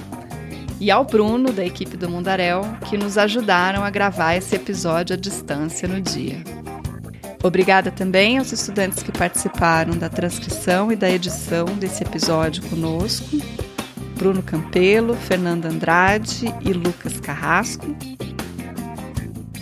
e 0.81 0.91
ao 0.91 1.05
Bruno, 1.05 1.51
da 1.51 1.65
equipe 1.65 1.97
do 1.97 2.11
Mundaréu, 2.11 2.61
que 2.89 2.99
nos 2.99 3.17
ajudaram 3.17 3.83
a 3.83 3.89
gravar 3.89 4.35
esse 4.35 4.55
episódio 4.55 5.15
à 5.15 5.17
distância 5.19 5.89
no 5.89 6.01
dia. 6.01 6.43
Obrigada 7.43 7.91
também 7.91 8.39
aos 8.39 8.53
estudantes 8.53 9.03
que 9.03 9.13
participaram 9.13 9.97
da 9.97 10.09
transcrição 10.09 10.93
e 10.93 10.97
da 10.97 11.11
edição 11.11 11.65
desse 11.67 12.03
episódio 12.03 12.63
conosco: 12.65 13.39
Bruno 14.17 14.43
Campelo, 14.43 15.15
Fernanda 15.15 15.69
Andrade 15.69 16.53
e 16.61 16.73
Lucas 16.73 17.19
Carrasco. 17.21 17.97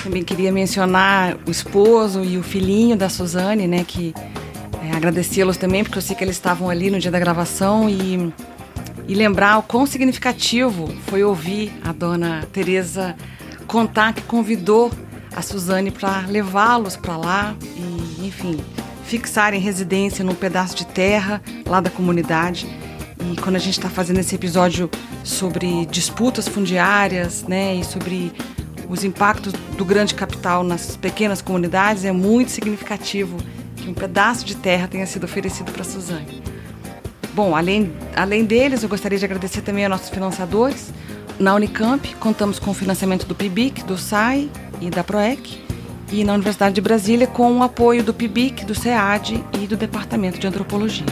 Também 0.02 0.24
queria 0.24 0.50
mencionar 0.50 1.38
o 1.46 1.50
esposo 1.50 2.24
e 2.24 2.36
o 2.36 2.42
filhinho 2.42 2.96
da 2.96 3.08
Suzane, 3.08 3.68
né, 3.68 3.84
que 3.86 4.12
é, 4.82 4.96
agradecê-los 4.96 5.56
também, 5.56 5.84
porque 5.84 5.96
eu 5.96 6.02
sei 6.02 6.16
que 6.16 6.24
eles 6.24 6.34
estavam 6.34 6.68
ali 6.68 6.90
no 6.90 6.98
dia 6.98 7.10
da 7.10 7.18
gravação 7.18 7.88
e, 7.88 8.32
e 9.06 9.14
lembrar 9.14 9.58
o 9.58 9.62
quão 9.62 9.86
significativo 9.86 10.92
foi 11.06 11.22
ouvir 11.22 11.72
a 11.84 11.92
dona 11.92 12.46
Teresa 12.52 13.14
contar 13.66 14.12
que 14.12 14.22
convidou 14.22 14.90
a 15.34 15.40
Suzane 15.40 15.90
para 15.90 16.26
levá-los 16.26 16.96
para 16.96 17.16
lá 17.16 17.54
e, 17.76 18.26
enfim, 18.26 18.58
fixarem 19.04 19.60
residência 19.60 20.24
num 20.24 20.34
pedaço 20.34 20.74
de 20.74 20.86
terra 20.86 21.40
lá 21.64 21.80
da 21.80 21.88
comunidade. 21.88 22.66
E 23.30 23.40
quando 23.40 23.56
a 23.56 23.60
gente 23.60 23.78
está 23.78 23.88
fazendo 23.88 24.18
esse 24.18 24.34
episódio 24.34 24.90
sobre 25.22 25.86
disputas 25.86 26.48
fundiárias, 26.48 27.44
né, 27.44 27.76
e 27.76 27.84
sobre 27.84 28.32
os 28.88 29.04
impactos 29.04 29.52
do 29.76 29.84
grande 29.84 30.14
capital 30.14 30.64
nas 30.64 30.96
pequenas 30.96 31.40
comunidades, 31.40 32.04
é 32.04 32.12
muito 32.12 32.50
significativo 32.50 33.38
que 33.82 33.90
um 33.90 33.94
pedaço 33.94 34.44
de 34.44 34.54
terra 34.54 34.86
tenha 34.86 35.06
sido 35.06 35.24
oferecido 35.24 35.72
para 35.72 35.82
Suzane. 35.82 36.42
Bom, 37.34 37.56
além, 37.56 37.92
além 38.14 38.44
deles, 38.44 38.82
eu 38.82 38.88
gostaria 38.88 39.18
de 39.18 39.24
agradecer 39.24 39.62
também 39.62 39.84
a 39.84 39.88
nossos 39.88 40.08
financiadores. 40.08 40.92
Na 41.38 41.54
Unicamp, 41.54 42.14
contamos 42.16 42.58
com 42.58 42.70
o 42.70 42.74
financiamento 42.74 43.26
do 43.26 43.34
PIBIC, 43.34 43.82
do 43.84 43.98
SAI 43.98 44.48
e 44.80 44.88
da 44.90 45.02
PROEC. 45.02 45.60
E 46.12 46.24
na 46.24 46.34
Universidade 46.34 46.74
de 46.74 46.80
Brasília, 46.80 47.26
com 47.26 47.58
o 47.58 47.62
apoio 47.62 48.04
do 48.04 48.12
PIBIC, 48.12 48.66
do 48.66 48.74
SEAD 48.74 49.42
e 49.58 49.66
do 49.66 49.76
Departamento 49.76 50.38
de 50.38 50.46
Antropologia. 50.46 51.06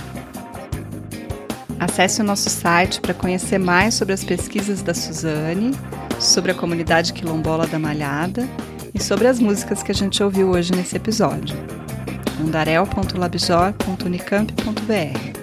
Acesse 1.78 2.20
o 2.20 2.24
nosso 2.24 2.50
site 2.50 3.00
para 3.00 3.14
conhecer 3.14 3.58
mais 3.58 3.94
sobre 3.94 4.12
as 4.12 4.22
pesquisas 4.22 4.82
da 4.82 4.92
Suzane, 4.92 5.74
sobre 6.20 6.52
a 6.52 6.54
comunidade 6.54 7.14
quilombola 7.14 7.66
da 7.66 7.78
Malhada 7.78 8.46
e 8.92 9.02
sobre 9.02 9.26
as 9.26 9.40
músicas 9.40 9.82
que 9.82 9.90
a 9.90 9.94
gente 9.94 10.22
ouviu 10.22 10.50
hoje 10.50 10.72
nesse 10.72 10.94
episódio 10.96 11.79
mundarel.labjor.unicamp.br. 12.40 15.40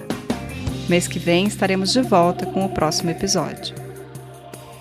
Mês 0.90 1.08
que 1.08 1.20
vem 1.20 1.46
estaremos 1.46 1.94
de 1.94 2.02
volta 2.02 2.46
com 2.46 2.66
o 2.66 2.70
próximo 2.70 3.12
episódio. 3.12 3.76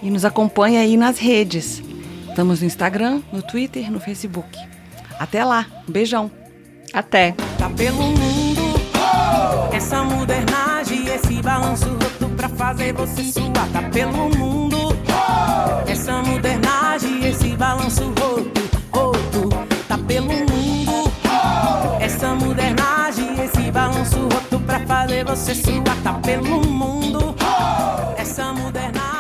E 0.02 0.10
nos 0.10 0.24
acompanhe 0.24 0.78
aí 0.78 0.96
nas 0.96 1.18
redes. 1.18 1.82
Estamos 2.28 2.60
no 2.60 2.66
Instagram, 2.66 3.22
no 3.32 3.42
Twitter, 3.42 3.90
no 3.90 4.00
Facebook. 4.00 4.58
Até 5.18 5.44
lá, 5.44 5.66
um 5.88 5.92
beijão. 5.92 6.30
Até. 6.92 7.32
Tá 7.58 7.68
pelo 7.70 8.02
mundo, 8.02 8.62
essa 9.72 10.04
modernagem, 10.04 11.08
esse 11.08 11.42
balanço 11.42 11.88
roto 11.88 12.28
pra 12.36 12.48
fazer 12.48 12.92
você 12.92 13.24
suar. 13.24 13.68
Tá 13.72 13.82
pelo 13.90 14.28
mundo, 14.36 14.96
essa 15.88 16.22
modernagem, 16.22 17.26
esse 17.26 17.56
balanço 17.56 18.04
roto. 18.04 18.65
Esse 23.47 23.70
balanço 23.70 24.18
roto 24.22 24.59
pra 24.61 24.80
fazer 24.80 25.24
você 25.24 25.55
suar, 25.55 25.97
tá 26.03 26.14
pelo 26.14 26.66
mundo. 26.66 27.34
Essa 28.16 28.53
modernagem. 28.53 29.15